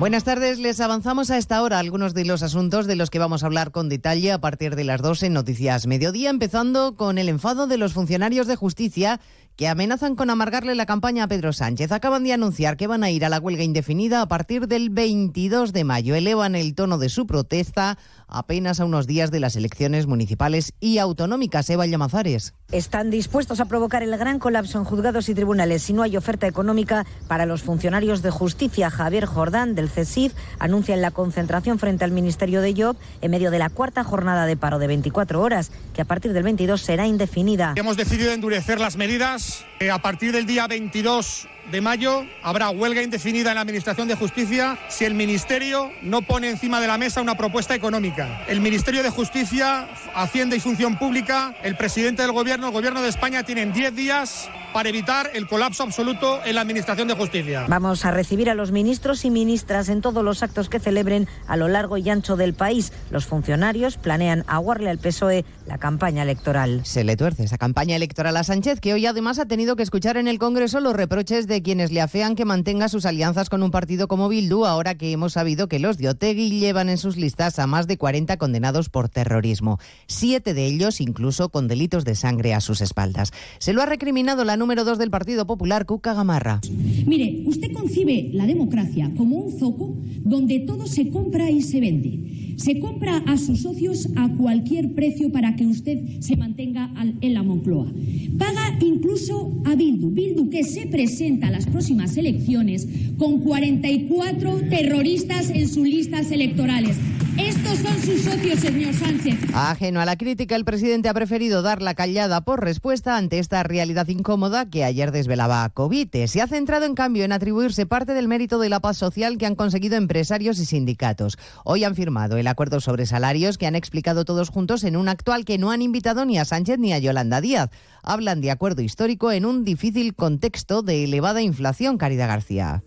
Buenas 0.00 0.24
tardes, 0.24 0.58
les 0.58 0.80
avanzamos 0.80 1.30
a 1.30 1.38
esta 1.38 1.62
hora 1.62 1.78
algunos 1.78 2.12
de 2.12 2.24
los 2.24 2.42
asuntos 2.42 2.88
de 2.88 2.96
los 2.96 3.08
que 3.08 3.20
vamos 3.20 3.44
a 3.44 3.46
hablar 3.46 3.70
con 3.70 3.88
detalle 3.88 4.32
a 4.32 4.40
partir 4.40 4.74
de 4.74 4.82
las 4.82 5.00
2 5.00 5.22
en 5.22 5.34
Noticias 5.34 5.86
Mediodía, 5.86 6.30
empezando 6.30 6.96
con 6.96 7.18
el 7.18 7.28
enfado 7.28 7.68
de 7.68 7.78
los 7.78 7.92
funcionarios 7.92 8.48
de 8.48 8.56
justicia 8.56 9.20
que 9.56 9.68
amenazan 9.68 10.16
con 10.16 10.28
amargarle 10.28 10.74
la 10.74 10.84
campaña 10.84 11.24
a 11.24 11.28
Pedro 11.28 11.52
Sánchez. 11.52 11.90
Acaban 11.90 12.24
de 12.24 12.34
anunciar 12.34 12.76
que 12.76 12.86
van 12.86 13.02
a 13.02 13.10
ir 13.10 13.24
a 13.24 13.30
la 13.30 13.40
huelga 13.40 13.64
indefinida 13.64 14.20
a 14.20 14.28
partir 14.28 14.68
del 14.68 14.90
22 14.90 15.72
de 15.72 15.84
mayo. 15.84 16.14
Elevan 16.14 16.54
el 16.54 16.74
tono 16.74 16.98
de 16.98 17.08
su 17.08 17.26
protesta 17.26 17.96
apenas 18.28 18.80
a 18.80 18.84
unos 18.84 19.06
días 19.06 19.30
de 19.30 19.40
las 19.40 19.56
elecciones 19.56 20.06
municipales 20.06 20.74
y 20.78 20.98
autonómicas. 20.98 21.70
Eva 21.70 21.86
Llamazares. 21.86 22.54
Están 22.70 23.10
dispuestos 23.10 23.60
a 23.60 23.64
provocar 23.64 24.02
el 24.02 24.16
gran 24.18 24.38
colapso 24.38 24.78
en 24.78 24.84
juzgados 24.84 25.28
y 25.28 25.34
tribunales 25.34 25.82
si 25.82 25.92
no 25.92 26.02
hay 26.02 26.16
oferta 26.16 26.46
económica 26.46 27.06
para 27.28 27.46
los 27.46 27.62
funcionarios 27.62 28.22
de 28.22 28.30
justicia. 28.30 28.90
Javier 28.90 29.24
Jordán, 29.24 29.74
del 29.74 29.88
CESIF, 29.88 30.34
anuncia 30.58 30.94
en 30.94 31.00
la 31.00 31.12
concentración 31.12 31.78
frente 31.78 32.04
al 32.04 32.10
Ministerio 32.10 32.60
de 32.60 32.74
Job 32.76 32.96
en 33.22 33.30
medio 33.30 33.50
de 33.50 33.58
la 33.58 33.70
cuarta 33.70 34.04
jornada 34.04 34.44
de 34.44 34.56
paro 34.56 34.78
de 34.78 34.88
24 34.88 35.40
horas, 35.40 35.70
que 35.94 36.02
a 36.02 36.04
partir 36.04 36.32
del 36.32 36.42
22 36.42 36.80
será 36.80 37.06
indefinida. 37.06 37.74
Hemos 37.76 37.96
decidido 37.96 38.32
endurecer 38.32 38.80
las 38.80 38.96
medidas. 38.96 39.45
Eh, 39.78 39.90
a 39.90 39.98
partir 39.98 40.32
del 40.32 40.46
día 40.46 40.66
22 40.66 41.48
de 41.70 41.80
mayo 41.80 42.26
habrá 42.42 42.70
huelga 42.70 43.02
indefinida 43.02 43.50
en 43.50 43.56
la 43.56 43.60
Administración 43.60 44.08
de 44.08 44.14
Justicia 44.14 44.78
si 44.88 45.04
el 45.04 45.14
Ministerio 45.14 45.90
no 46.02 46.22
pone 46.22 46.50
encima 46.50 46.80
de 46.80 46.86
la 46.86 46.98
mesa 46.98 47.20
una 47.20 47.36
propuesta 47.36 47.74
económica. 47.74 48.44
El 48.48 48.60
Ministerio 48.60 49.02
de 49.02 49.10
Justicia, 49.10 49.88
Hacienda 50.14 50.56
y 50.56 50.60
Función 50.60 50.98
Pública, 50.98 51.54
el 51.62 51.76
presidente 51.76 52.22
del 52.22 52.32
Gobierno, 52.32 52.68
el 52.68 52.72
Gobierno 52.72 53.02
de 53.02 53.08
España 53.08 53.42
tienen 53.42 53.72
10 53.72 53.94
días 53.94 54.48
para 54.72 54.90
evitar 54.90 55.30
el 55.32 55.46
colapso 55.46 55.82
absoluto 55.82 56.40
en 56.44 56.54
la 56.54 56.60
Administración 56.60 57.08
de 57.08 57.14
Justicia. 57.14 57.64
Vamos 57.66 58.04
a 58.04 58.10
recibir 58.10 58.50
a 58.50 58.54
los 58.54 58.72
ministros 58.72 59.24
y 59.24 59.30
ministras 59.30 59.88
en 59.88 60.02
todos 60.02 60.22
los 60.22 60.42
actos 60.42 60.68
que 60.68 60.80
celebren 60.80 61.28
a 61.46 61.56
lo 61.56 61.68
largo 61.68 61.96
y 61.96 62.10
ancho 62.10 62.36
del 62.36 62.52
país. 62.52 62.92
Los 63.10 63.24
funcionarios 63.24 63.96
planean 63.96 64.44
aguarle 64.46 64.90
al 64.90 64.98
PSOE 64.98 65.46
la 65.66 65.78
campaña 65.78 66.22
electoral. 66.22 66.84
Se 66.84 67.04
le 67.04 67.16
tuerce 67.16 67.44
esa 67.44 67.56
campaña 67.56 67.96
electoral 67.96 68.36
a 68.36 68.44
Sánchez, 68.44 68.80
que 68.80 68.92
hoy 68.92 69.06
además 69.06 69.38
ha 69.38 69.46
tenido 69.46 69.76
que 69.76 69.82
escuchar 69.82 70.18
en 70.18 70.28
el 70.28 70.38
Congreso 70.38 70.80
los 70.80 70.94
reproches 70.94 71.46
de 71.46 71.55
quienes 71.62 71.92
le 71.92 72.00
afean 72.00 72.34
que 72.34 72.44
mantenga 72.44 72.88
sus 72.88 73.06
alianzas 73.06 73.48
con 73.48 73.62
un 73.62 73.70
partido 73.70 74.08
como 74.08 74.28
Bildu, 74.28 74.64
ahora 74.64 74.96
que 74.96 75.12
hemos 75.12 75.34
sabido 75.34 75.68
que 75.68 75.78
los 75.78 75.98
de 75.98 76.08
Otegui 76.08 76.50
llevan 76.50 76.88
en 76.88 76.98
sus 76.98 77.16
listas 77.16 77.58
a 77.58 77.66
más 77.66 77.86
de 77.86 77.98
40 77.98 78.36
condenados 78.36 78.88
por 78.88 79.08
terrorismo. 79.08 79.78
Siete 80.06 80.54
de 80.54 80.66
ellos 80.66 81.00
incluso 81.00 81.48
con 81.48 81.68
delitos 81.68 82.04
de 82.04 82.14
sangre 82.14 82.54
a 82.54 82.60
sus 82.60 82.80
espaldas. 82.80 83.32
Se 83.58 83.72
lo 83.72 83.82
ha 83.82 83.86
recriminado 83.86 84.44
la 84.44 84.56
número 84.56 84.84
dos 84.84 84.98
del 84.98 85.10
Partido 85.10 85.46
Popular, 85.46 85.86
Cuca 85.86 86.14
Gamarra. 86.14 86.60
Mire, 87.06 87.42
usted 87.46 87.72
concibe 87.72 88.30
la 88.32 88.46
democracia 88.46 89.10
como 89.16 89.36
un 89.36 89.58
zoco 89.58 89.94
donde 90.20 90.60
todo 90.60 90.86
se 90.86 91.10
compra 91.10 91.50
y 91.50 91.62
se 91.62 91.80
vende. 91.80 92.36
Se 92.56 92.78
compra 92.78 93.18
a 93.26 93.36
sus 93.36 93.62
socios 93.62 94.08
a 94.16 94.30
cualquier 94.30 94.94
precio 94.94 95.30
para 95.30 95.56
que 95.56 95.66
usted 95.66 96.20
se 96.20 96.36
mantenga 96.36 96.90
en 97.20 97.34
la 97.34 97.42
Moncloa. 97.42 97.92
Paga 98.38 98.78
incluso 98.80 99.52
a 99.64 99.74
Bildu. 99.74 100.10
Bildu 100.10 100.48
que 100.48 100.64
se 100.64 100.86
presenta 100.86 101.45
a 101.46 101.50
las 101.50 101.66
próximas 101.66 102.16
elecciones 102.16 102.86
con 103.18 103.40
44 103.40 104.60
terroristas 104.68 105.50
en 105.50 105.68
sus 105.68 105.86
listas 105.86 106.30
electorales. 106.30 106.96
Estos 107.38 107.78
son 107.80 108.00
sus 108.00 108.22
socios, 108.22 108.60
señor 108.60 108.94
Sánchez. 108.94 109.34
Ajeno 109.52 110.00
a 110.00 110.06
la 110.06 110.16
crítica, 110.16 110.56
el 110.56 110.64
presidente 110.64 111.10
ha 111.10 111.14
preferido 111.14 111.60
dar 111.60 111.82
la 111.82 111.92
callada 111.92 112.40
por 112.40 112.64
respuesta 112.64 113.18
ante 113.18 113.38
esta 113.38 113.62
realidad 113.62 114.08
incómoda 114.08 114.70
que 114.70 114.84
ayer 114.84 115.12
desvelaba 115.12 115.68
Covite. 115.68 116.28
Se 116.28 116.40
ha 116.40 116.46
centrado, 116.46 116.86
en 116.86 116.94
cambio, 116.94 117.24
en 117.24 117.32
atribuirse 117.32 117.84
parte 117.84 118.14
del 118.14 118.26
mérito 118.26 118.58
de 118.58 118.70
la 118.70 118.80
paz 118.80 118.96
social 118.96 119.36
que 119.36 119.44
han 119.44 119.54
conseguido 119.54 119.96
empresarios 119.96 120.58
y 120.58 120.64
sindicatos. 120.64 121.36
Hoy 121.64 121.84
han 121.84 121.94
firmado 121.94 122.38
el 122.38 122.46
acuerdo 122.46 122.80
sobre 122.80 123.04
salarios 123.04 123.58
que 123.58 123.66
han 123.66 123.76
explicado 123.76 124.24
todos 124.24 124.48
juntos 124.48 124.82
en 124.82 124.96
un 124.96 125.08
actual 125.08 125.44
que 125.44 125.58
no 125.58 125.70
han 125.70 125.82
invitado 125.82 126.24
ni 126.24 126.38
a 126.38 126.46
Sánchez 126.46 126.78
ni 126.78 126.94
a 126.94 126.98
Yolanda 126.98 127.42
Díaz. 127.42 127.68
Hablan 128.06 128.40
de 128.40 128.52
acuerdo 128.52 128.82
histórico 128.82 129.32
en 129.32 129.44
un 129.44 129.64
difícil 129.64 130.14
contexto 130.14 130.82
de 130.82 131.02
elevada 131.02 131.42
inflación, 131.42 131.98
Caridad 131.98 132.28
García. 132.28 132.84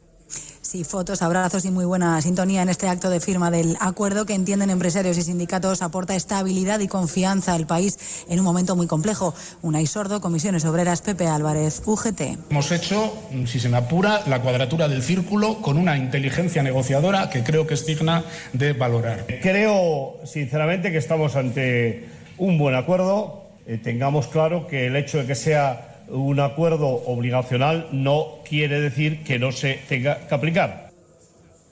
Sí, 0.61 0.85
fotos, 0.85 1.21
abrazos 1.21 1.65
y 1.65 1.71
muy 1.71 1.83
buena 1.83 2.21
sintonía 2.21 2.61
en 2.61 2.69
este 2.69 2.87
acto 2.87 3.09
de 3.09 3.19
firma 3.19 3.51
del 3.51 3.75
acuerdo 3.81 4.25
que 4.25 4.33
entienden 4.33 4.69
empresarios 4.69 5.17
y 5.17 5.23
sindicatos 5.23 5.81
aporta 5.81 6.15
estabilidad 6.15 6.79
y 6.79 6.87
confianza 6.87 7.53
al 7.53 7.67
país 7.67 8.25
en 8.29 8.39
un 8.39 8.45
momento 8.45 8.77
muy 8.77 8.87
complejo. 8.87 9.33
Unai 9.61 9.87
Sordo, 9.87 10.21
Comisiones 10.21 10.63
Obreras, 10.63 11.01
Pepe 11.01 11.27
Álvarez, 11.27 11.81
UGT. 11.85 12.21
Hemos 12.51 12.71
hecho, 12.71 13.11
si 13.45 13.59
se 13.59 13.67
me 13.67 13.77
apura, 13.77 14.21
la 14.27 14.41
cuadratura 14.41 14.87
del 14.87 15.01
círculo 15.01 15.61
con 15.61 15.77
una 15.77 15.97
inteligencia 15.97 16.63
negociadora 16.63 17.29
que 17.29 17.43
creo 17.43 17.67
que 17.67 17.73
es 17.73 17.85
digna 17.85 18.23
de 18.53 18.71
valorar. 18.71 19.25
Creo, 19.41 20.19
sinceramente, 20.23 20.91
que 20.91 20.97
estamos 20.99 21.35
ante 21.35 22.07
un 22.37 22.57
buen 22.57 22.75
acuerdo. 22.75 23.48
Eh, 23.69 23.77
tengamos 23.77 24.25
claro 24.25 24.65
que 24.65 24.87
el 24.87 24.95
hecho 24.95 25.19
de 25.19 25.27
que 25.27 25.35
sea 25.35 25.99
un 26.07 26.39
acuerdo 26.39 26.87
obligacional 26.87 27.87
no 27.91 28.39
quiere 28.43 28.81
decir 28.81 29.23
que 29.23 29.37
no 29.37 29.51
se 29.51 29.79
tenga 29.87 30.27
que 30.27 30.33
aplicar. 30.33 30.88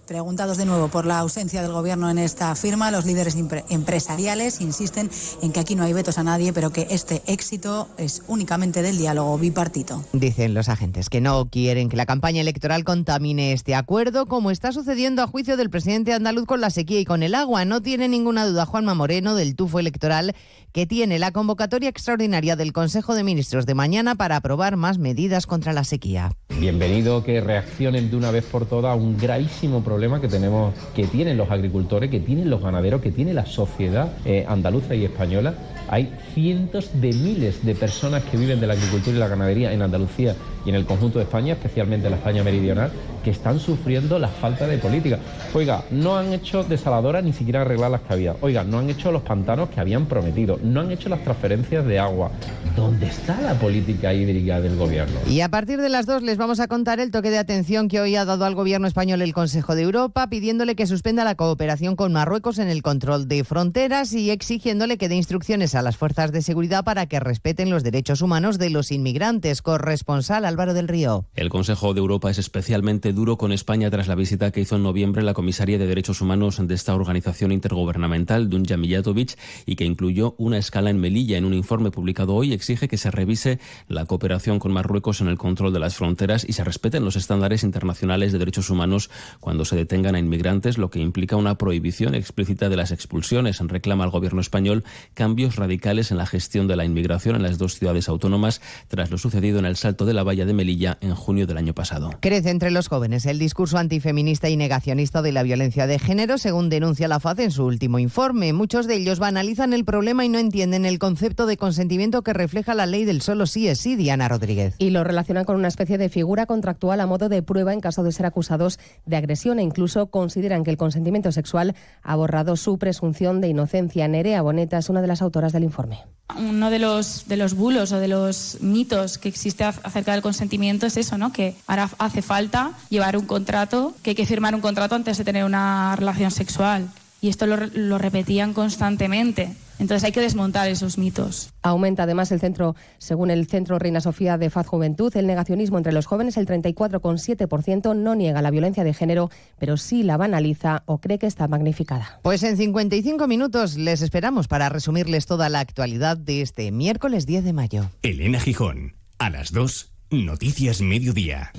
Preguntados 0.07 0.55
de 0.55 0.65
nuevo 0.65 0.87
por 0.87 1.05
la 1.05 1.19
ausencia 1.19 1.61
del 1.61 1.73
Gobierno 1.73 2.09
en 2.09 2.17
esta 2.17 2.55
firma, 2.55 2.91
los 2.91 3.05
líderes 3.05 3.35
empresariales 3.35 4.61
insisten 4.61 5.09
en 5.41 5.51
que 5.51 5.59
aquí 5.59 5.75
no 5.75 5.83
hay 5.83 5.91
vetos 5.91 6.17
a 6.17 6.23
nadie, 6.23 6.53
pero 6.53 6.69
que 6.69 6.87
este 6.89 7.21
éxito 7.27 7.89
es 7.97 8.23
únicamente 8.29 8.81
del 8.81 8.97
diálogo 8.97 9.37
bipartito. 9.37 10.05
Dicen 10.13 10.53
los 10.53 10.69
agentes 10.69 11.09
que 11.09 11.19
no 11.19 11.49
quieren 11.49 11.89
que 11.89 11.97
la 11.97 12.05
campaña 12.05 12.39
electoral 12.39 12.85
contamine 12.85 13.51
este 13.51 13.75
acuerdo, 13.75 14.27
como 14.27 14.49
está 14.49 14.71
sucediendo 14.71 15.21
a 15.21 15.27
juicio 15.27 15.57
del 15.57 15.69
presidente 15.69 16.13
andaluz 16.13 16.45
con 16.45 16.61
la 16.61 16.69
sequía 16.69 17.01
y 17.01 17.05
con 17.05 17.21
el 17.21 17.35
agua. 17.35 17.65
No 17.65 17.81
tiene 17.81 18.07
ninguna 18.07 18.47
duda 18.47 18.65
Juanma 18.65 18.93
Moreno 18.93 19.35
del 19.35 19.57
tufo 19.57 19.77
electoral 19.77 20.33
que 20.71 20.85
tiene 20.85 21.19
la 21.19 21.31
convocatoria 21.31 21.89
extraordinaria 21.89 22.55
del 22.55 22.71
Consejo 22.71 23.13
de 23.13 23.25
Ministros 23.25 23.65
de 23.65 23.73
mañana 23.73 24.15
para 24.15 24.37
aprobar 24.37 24.77
más 24.77 24.99
medidas 24.99 25.47
contra 25.47 25.73
la 25.73 25.83
sequía. 25.83 26.31
Bienvenido 26.59 27.23
que 27.23 27.41
reaccionen 27.41 28.09
de 28.09 28.15
una 28.15 28.31
vez 28.31 28.45
por 28.45 28.65
todas 28.65 28.93
a 28.93 28.95
un 28.95 29.17
gravísimo 29.17 29.83
problema 29.83 29.96
que 29.97 30.27
tenemos, 30.27 30.75
que 30.95 31.07
tienen 31.07 31.37
los 31.37 31.49
agricultores, 31.49 32.11
que 32.11 32.19
tienen 32.19 32.51
los 32.51 32.61
ganaderos, 32.61 33.01
que 33.01 33.11
tiene 33.11 33.33
la 33.33 33.47
sociedad 33.47 34.13
eh, 34.25 34.45
andaluza 34.47 34.93
y 34.93 35.03
española. 35.03 35.55
Hay 35.89 36.11
cientos 36.33 36.89
de 36.93 37.13
miles 37.13 37.65
de 37.65 37.75
personas 37.75 38.23
que 38.23 38.37
viven 38.37 38.59
de 38.59 38.67
la 38.67 38.73
agricultura 38.73 39.15
y 39.15 39.19
la 39.19 39.27
ganadería 39.27 39.71
en 39.71 39.81
Andalucía 39.81 40.35
y 40.65 40.69
en 40.69 40.75
el 40.75 40.85
conjunto 40.85 41.19
de 41.19 41.23
España, 41.23 41.53
especialmente 41.53 42.07
en 42.07 42.11
la 42.11 42.17
España 42.17 42.43
meridional, 42.43 42.91
que 43.23 43.31
están 43.31 43.59
sufriendo 43.59 44.19
la 44.19 44.27
falta 44.27 44.67
de 44.67 44.77
política. 44.77 45.17
Oiga, 45.53 45.83
no 45.91 46.17
han 46.17 46.33
hecho 46.33 46.63
desaladoras 46.63 47.23
ni 47.23 47.31
siquiera 47.31 47.61
arreglar 47.61 47.91
las 47.91 48.01
que 48.01 48.13
había. 48.13 48.35
Oiga, 48.41 48.63
no 48.63 48.79
han 48.79 48.89
hecho 48.89 49.11
los 49.11 49.21
pantanos 49.21 49.69
que 49.69 49.79
habían 49.79 50.07
prometido. 50.07 50.59
No 50.61 50.81
han 50.81 50.91
hecho 50.91 51.07
las 51.07 51.23
transferencias 51.23 51.85
de 51.85 51.99
agua. 51.99 52.31
¿Dónde 52.75 53.07
está 53.07 53.39
la 53.41 53.53
política 53.53 54.13
hídrica 54.13 54.59
del 54.59 54.75
gobierno? 54.75 55.19
Y 55.27 55.41
a 55.41 55.49
partir 55.49 55.79
de 55.79 55.89
las 55.89 56.05
dos 56.05 56.21
les 56.21 56.37
vamos 56.37 56.59
a 56.59 56.67
contar 56.67 56.99
el 56.99 57.11
toque 57.11 57.31
de 57.31 57.37
atención 57.37 57.87
que 57.87 58.01
hoy 58.01 58.15
ha 58.15 58.25
dado 58.25 58.45
al 58.45 58.55
gobierno 58.55 58.87
español 58.87 59.21
el 59.21 59.33
Consejo 59.33 59.75
de 59.75 59.83
Europa, 59.83 60.27
pidiéndole 60.27 60.75
que 60.75 60.85
suspenda 60.85 61.23
la 61.23 61.35
cooperación 61.35 61.95
con 61.95 62.11
Marruecos 62.11 62.59
en 62.59 62.67
el 62.67 62.81
control 62.81 63.27
de 63.27 63.43
fronteras 63.43 64.11
y 64.13 64.31
exigiéndole 64.31 64.97
que 64.97 65.09
dé 65.09 65.15
instrucciones 65.15 65.75
a 65.75 65.76
las 65.81 65.97
fuerzas 65.97 66.31
de 66.31 66.41
seguridad 66.41 66.83
para 66.83 67.05
que 67.05 67.19
respeten 67.19 67.69
los 67.69 67.83
derechos 67.83 68.21
humanos 68.21 68.57
de 68.57 68.69
los 68.69 68.91
inmigrantes. 68.91 69.61
Corresponsal 69.61 70.45
Álvaro 70.45 70.73
del 70.73 70.87
Río. 70.87 71.25
El 71.35 71.49
Consejo 71.49 71.93
de 71.93 71.99
Europa 71.99 72.29
es 72.29 72.37
especialmente 72.37 73.13
duro 73.13 73.37
con 73.37 73.51
España 73.51 73.89
tras 73.89 74.07
la 74.07 74.15
visita 74.15 74.51
que 74.51 74.61
hizo 74.61 74.75
en 74.75 74.83
noviembre 74.83 75.23
la 75.23 75.33
comisaria 75.33 75.77
de 75.77 75.87
Derechos 75.87 76.21
Humanos 76.21 76.59
de 76.65 76.73
esta 76.73 76.95
organización 76.95 77.51
intergubernamental, 77.51 78.49
Dunja 78.49 78.77
Mijatovic, 78.77 79.37
y 79.65 79.75
que 79.75 79.85
incluyó 79.85 80.35
una 80.37 80.57
escala 80.57 80.89
en 80.89 80.99
Melilla. 80.99 81.37
En 81.37 81.45
un 81.45 81.53
informe 81.53 81.91
publicado 81.91 82.33
hoy 82.33 82.53
exige 82.53 82.87
que 82.87 82.97
se 82.97 83.11
revise 83.11 83.59
la 83.87 84.05
cooperación 84.05 84.59
con 84.59 84.71
Marruecos 84.71 85.21
en 85.21 85.27
el 85.27 85.37
control 85.37 85.73
de 85.73 85.79
las 85.79 85.95
fronteras 85.95 86.45
y 86.47 86.53
se 86.53 86.63
respeten 86.63 87.05
los 87.05 87.15
estándares 87.15 87.63
internacionales 87.63 88.31
de 88.31 88.39
derechos 88.39 88.69
humanos 88.69 89.09
cuando 89.39 89.65
se 89.65 89.75
detengan 89.75 90.15
a 90.15 90.19
inmigrantes, 90.19 90.77
lo 90.77 90.89
que 90.89 90.99
implica 90.99 91.35
una 91.35 91.57
prohibición 91.57 92.15
explícita 92.15 92.69
de 92.69 92.75
las 92.75 92.91
expulsiones. 92.91 93.59
Reclama 93.59 94.03
al 94.03 94.11
gobierno 94.11 94.41
español 94.41 94.83
cambios 95.13 95.55
radicales 95.55 95.66
en 95.67 96.17
la 96.17 96.25
gestión 96.25 96.67
de 96.67 96.75
la 96.75 96.85
inmigración 96.85 97.35
en 97.35 97.43
las 97.43 97.57
dos 97.57 97.75
ciudades 97.75 98.09
autónomas 98.09 98.61
tras 98.87 99.11
lo 99.11 99.17
sucedido 99.17 99.59
en 99.59 99.65
el 99.65 99.75
Salto 99.75 100.05
de 100.05 100.13
la 100.13 100.23
Valla 100.23 100.45
de 100.45 100.53
Melilla 100.53 100.97
en 101.01 101.13
junio 101.13 101.45
del 101.45 101.57
año 101.57 101.73
pasado. 101.73 102.11
Crece 102.19 102.49
entre 102.49 102.71
los 102.71 102.87
jóvenes 102.87 103.25
el 103.25 103.37
discurso 103.37 103.77
antifeminista 103.77 104.49
y 104.49 104.57
negacionista 104.57 105.21
de 105.21 105.31
la 105.31 105.43
violencia 105.43 105.85
de 105.85 105.99
género, 105.99 106.37
según 106.37 106.69
denuncia 106.69 107.07
la 107.07 107.19
FAD 107.19 107.41
en 107.41 107.51
su 107.51 107.65
último 107.65 107.99
informe. 107.99 108.53
Muchos 108.53 108.87
de 108.87 108.95
ellos 108.95 109.19
banalizan 109.19 109.73
el 109.73 109.85
problema 109.85 110.25
y 110.25 110.29
no 110.29 110.39
entienden 110.39 110.85
el 110.85 110.99
concepto 110.99 111.45
de 111.45 111.57
consentimiento 111.57 112.21
que 112.21 112.33
refleja 112.33 112.73
la 112.73 112.85
ley 112.85 113.05
del 113.05 113.21
solo 113.21 113.45
sí 113.45 113.67
es 113.67 113.79
sí, 113.79 113.95
Diana 113.95 114.27
Rodríguez. 114.27 114.75
Y 114.79 114.89
lo 114.89 115.03
relacionan 115.03 115.45
con 115.45 115.57
una 115.57 115.67
especie 115.67 115.97
de 115.97 116.09
figura 116.09 116.45
contractual 116.45 117.01
a 117.01 117.05
modo 117.05 117.29
de 117.29 117.43
prueba 117.43 117.73
en 117.73 117.81
caso 117.81 118.03
de 118.03 118.11
ser 118.11 118.25
acusados 118.25 118.79
de 119.05 119.17
agresión 119.17 119.59
e 119.59 119.63
incluso 119.63 120.07
consideran 120.07 120.63
que 120.63 120.71
el 120.71 120.77
consentimiento 120.77 121.31
sexual 121.31 121.75
ha 122.03 122.15
borrado 122.15 122.55
su 122.55 122.77
presunción 122.77 123.41
de 123.41 123.49
inocencia. 123.49 124.07
Nerea 124.07 124.41
Boneta 124.41 124.77
es 124.77 124.89
una 124.89 125.01
de 125.01 125.07
las 125.07 125.21
autoras 125.21 125.53
del 125.57 125.65
informe. 125.65 125.99
Uno 126.37 126.69
de 126.69 126.79
los, 126.79 127.27
de 127.27 127.37
los 127.37 127.53
bulos 127.53 127.91
o 127.91 127.99
de 127.99 128.07
los 128.07 128.57
mitos 128.61 129.17
que 129.17 129.29
existe 129.29 129.63
acerca 129.63 130.11
del 130.11 130.21
consentimiento 130.21 130.85
es 130.85 130.97
eso, 130.97 131.17
¿no? 131.17 131.31
Que 131.31 131.55
ahora 131.67 131.89
hace 131.99 132.21
falta 132.21 132.73
llevar 132.89 133.17
un 133.17 133.25
contrato, 133.25 133.93
que 134.03 134.11
hay 134.11 134.15
que 134.15 134.25
firmar 134.25 134.53
un 134.53 134.61
contrato 134.61 134.95
antes 134.95 135.17
de 135.17 135.23
tener 135.23 135.45
una 135.45 135.95
relación 135.95 136.31
sexual. 136.31 136.89
Y 137.21 137.29
esto 137.29 137.45
lo, 137.45 137.57
lo 137.57 137.97
repetían 137.97 138.53
constantemente. 138.53 139.55
Entonces 139.79 140.03
hay 140.03 140.11
que 140.11 140.21
desmontar 140.21 140.67
esos 140.69 140.97
mitos. 140.97 141.53
Aumenta 141.61 142.03
además 142.03 142.31
el 142.31 142.39
centro, 142.39 142.75
según 142.97 143.29
el 143.29 143.47
Centro 143.47 143.77
Reina 143.77 144.01
Sofía 144.01 144.37
de 144.37 144.49
Faz 144.49 144.67
Juventud, 144.67 145.15
el 145.15 145.27
negacionismo 145.27 145.77
entre 145.77 145.93
los 145.93 146.05
jóvenes, 146.05 146.37
el 146.37 146.47
34,7% 146.47 147.95
no 147.95 148.15
niega 148.15 148.41
la 148.41 148.51
violencia 148.51 148.83
de 148.83 148.93
género, 148.93 149.29
pero 149.59 149.77
sí 149.77 150.03
la 150.03 150.17
banaliza 150.17 150.83
o 150.85 150.97
cree 150.99 151.19
que 151.19 151.27
está 151.27 151.47
magnificada. 151.47 152.19
Pues 152.23 152.41
en 152.43 152.57
55 152.57 153.27
minutos 153.27 153.77
les 153.77 154.01
esperamos 154.01 154.47
para 154.47 154.69
resumirles 154.69 155.27
toda 155.27 155.49
la 155.49 155.59
actualidad 155.59 156.17
de 156.17 156.41
este 156.41 156.71
miércoles 156.71 157.25
10 157.25 157.43
de 157.43 157.53
mayo. 157.53 157.89
Elena 158.01 158.39
Gijón, 158.39 158.93
a 159.19 159.29
las 159.29 159.51
2, 159.51 159.91
Noticias 160.09 160.81
Mediodía. 160.81 161.51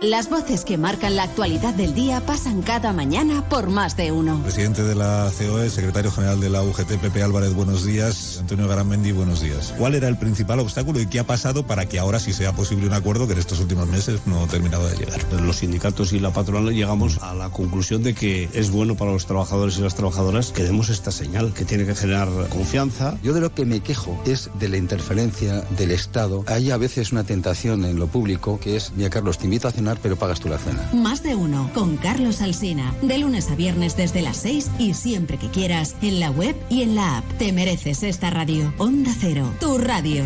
Las 0.00 0.30
voces 0.30 0.64
que 0.64 0.78
marcan 0.78 1.16
la 1.16 1.24
actualidad 1.24 1.74
del 1.74 1.92
día 1.92 2.20
pasan 2.20 2.62
cada 2.62 2.92
mañana 2.92 3.48
por 3.48 3.68
más 3.68 3.96
de 3.96 4.12
uno. 4.12 4.40
Presidente 4.44 4.84
de 4.84 4.94
la 4.94 5.28
COE, 5.36 5.70
secretario 5.70 6.12
general 6.12 6.38
de 6.38 6.50
la 6.50 6.62
UGT, 6.62 6.98
Pepe 7.00 7.20
Álvarez, 7.20 7.52
buenos 7.52 7.84
días. 7.84 8.36
Antonio 8.38 8.68
Garamendi, 8.68 9.10
buenos 9.10 9.40
días. 9.40 9.74
¿Cuál 9.76 9.96
era 9.96 10.06
el 10.06 10.16
principal 10.16 10.60
obstáculo 10.60 11.00
y 11.00 11.06
qué 11.08 11.18
ha 11.18 11.26
pasado 11.26 11.66
para 11.66 11.86
que 11.86 11.98
ahora 11.98 12.20
sí 12.20 12.32
sea 12.32 12.52
posible 12.52 12.86
un 12.86 12.92
acuerdo 12.92 13.26
que 13.26 13.32
en 13.32 13.40
estos 13.40 13.58
últimos 13.58 13.88
meses 13.88 14.20
no 14.24 14.44
ha 14.44 14.46
terminado 14.46 14.86
de 14.86 14.98
llegar? 14.98 15.20
Los 15.42 15.56
sindicatos 15.56 16.12
y 16.12 16.20
la 16.20 16.32
patronal 16.32 16.72
llegamos 16.72 17.18
a 17.20 17.34
la 17.34 17.50
conclusión 17.50 18.04
de 18.04 18.14
que 18.14 18.48
es 18.52 18.70
bueno 18.70 18.94
para 18.94 19.10
los 19.10 19.26
trabajadores 19.26 19.78
y 19.78 19.80
las 19.80 19.96
trabajadoras 19.96 20.52
que 20.52 20.62
demos 20.62 20.90
esta 20.90 21.10
señal, 21.10 21.52
que 21.54 21.64
tiene 21.64 21.84
que 21.84 21.96
generar 21.96 22.28
confianza. 22.50 23.18
Yo 23.24 23.32
de 23.34 23.40
lo 23.40 23.52
que 23.52 23.64
me 23.64 23.80
quejo 23.80 24.16
es 24.26 24.48
de 24.60 24.68
la 24.68 24.76
interferencia 24.76 25.62
del 25.76 25.90
Estado. 25.90 26.44
Hay 26.46 26.70
a 26.70 26.76
veces 26.76 27.10
una 27.10 27.24
tentación 27.24 27.84
en 27.84 27.98
lo 27.98 28.06
público 28.06 28.60
que 28.60 28.76
es, 28.76 28.92
mira 28.94 29.10
Carlos, 29.10 29.38
te 29.38 29.46
invito 29.46 29.66
a 29.66 29.72
cenar 29.88 29.98
pero 30.02 30.16
pagas 30.16 30.40
tú 30.40 30.48
la 30.48 30.58
cena. 30.58 30.88
Más 30.92 31.22
de 31.22 31.34
uno 31.34 31.70
con 31.74 31.96
Carlos 31.96 32.42
Alsina. 32.42 32.94
De 33.02 33.18
lunes 33.18 33.50
a 33.50 33.54
viernes 33.54 33.96
desde 33.96 34.22
las 34.22 34.36
6 34.38 34.70
y 34.78 34.94
siempre 34.94 35.38
que 35.38 35.48
quieras 35.48 35.96
en 36.02 36.20
la 36.20 36.30
web 36.30 36.56
y 36.68 36.82
en 36.82 36.94
la 36.94 37.18
app. 37.18 37.24
Te 37.38 37.52
mereces 37.52 38.02
esta 38.02 38.30
radio. 38.30 38.72
Onda 38.78 39.10
Cero, 39.18 39.50
tu 39.60 39.78
radio. 39.78 40.24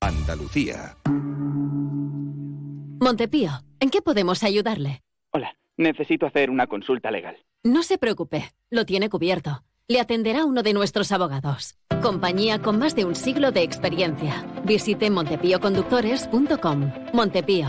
Andalucía. 0.00 0.96
Montepío, 3.00 3.50
¿en 3.78 3.90
qué 3.90 4.02
podemos 4.02 4.42
ayudarle? 4.42 5.02
Hola, 5.30 5.56
necesito 5.76 6.26
hacer 6.26 6.50
una 6.50 6.66
consulta 6.66 7.10
legal. 7.10 7.36
No 7.62 7.82
se 7.82 7.98
preocupe, 7.98 8.52
lo 8.70 8.84
tiene 8.84 9.08
cubierto. 9.08 9.65
Le 9.88 10.00
atenderá 10.00 10.44
uno 10.44 10.64
de 10.64 10.72
nuestros 10.72 11.12
abogados. 11.12 11.76
Compañía 12.02 12.60
con 12.60 12.76
más 12.76 12.96
de 12.96 13.04
un 13.04 13.14
siglo 13.14 13.52
de 13.52 13.62
experiencia. 13.62 14.44
Visite 14.64 15.10
montepíoconductores.com. 15.10 16.90
Montepío, 17.12 17.68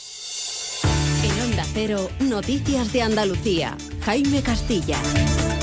Cero, 1.73 2.09
Noticias 2.19 2.91
de 2.91 3.01
Andalucía. 3.01 3.77
Jaime 4.03 4.41
Castilla. 4.41 4.97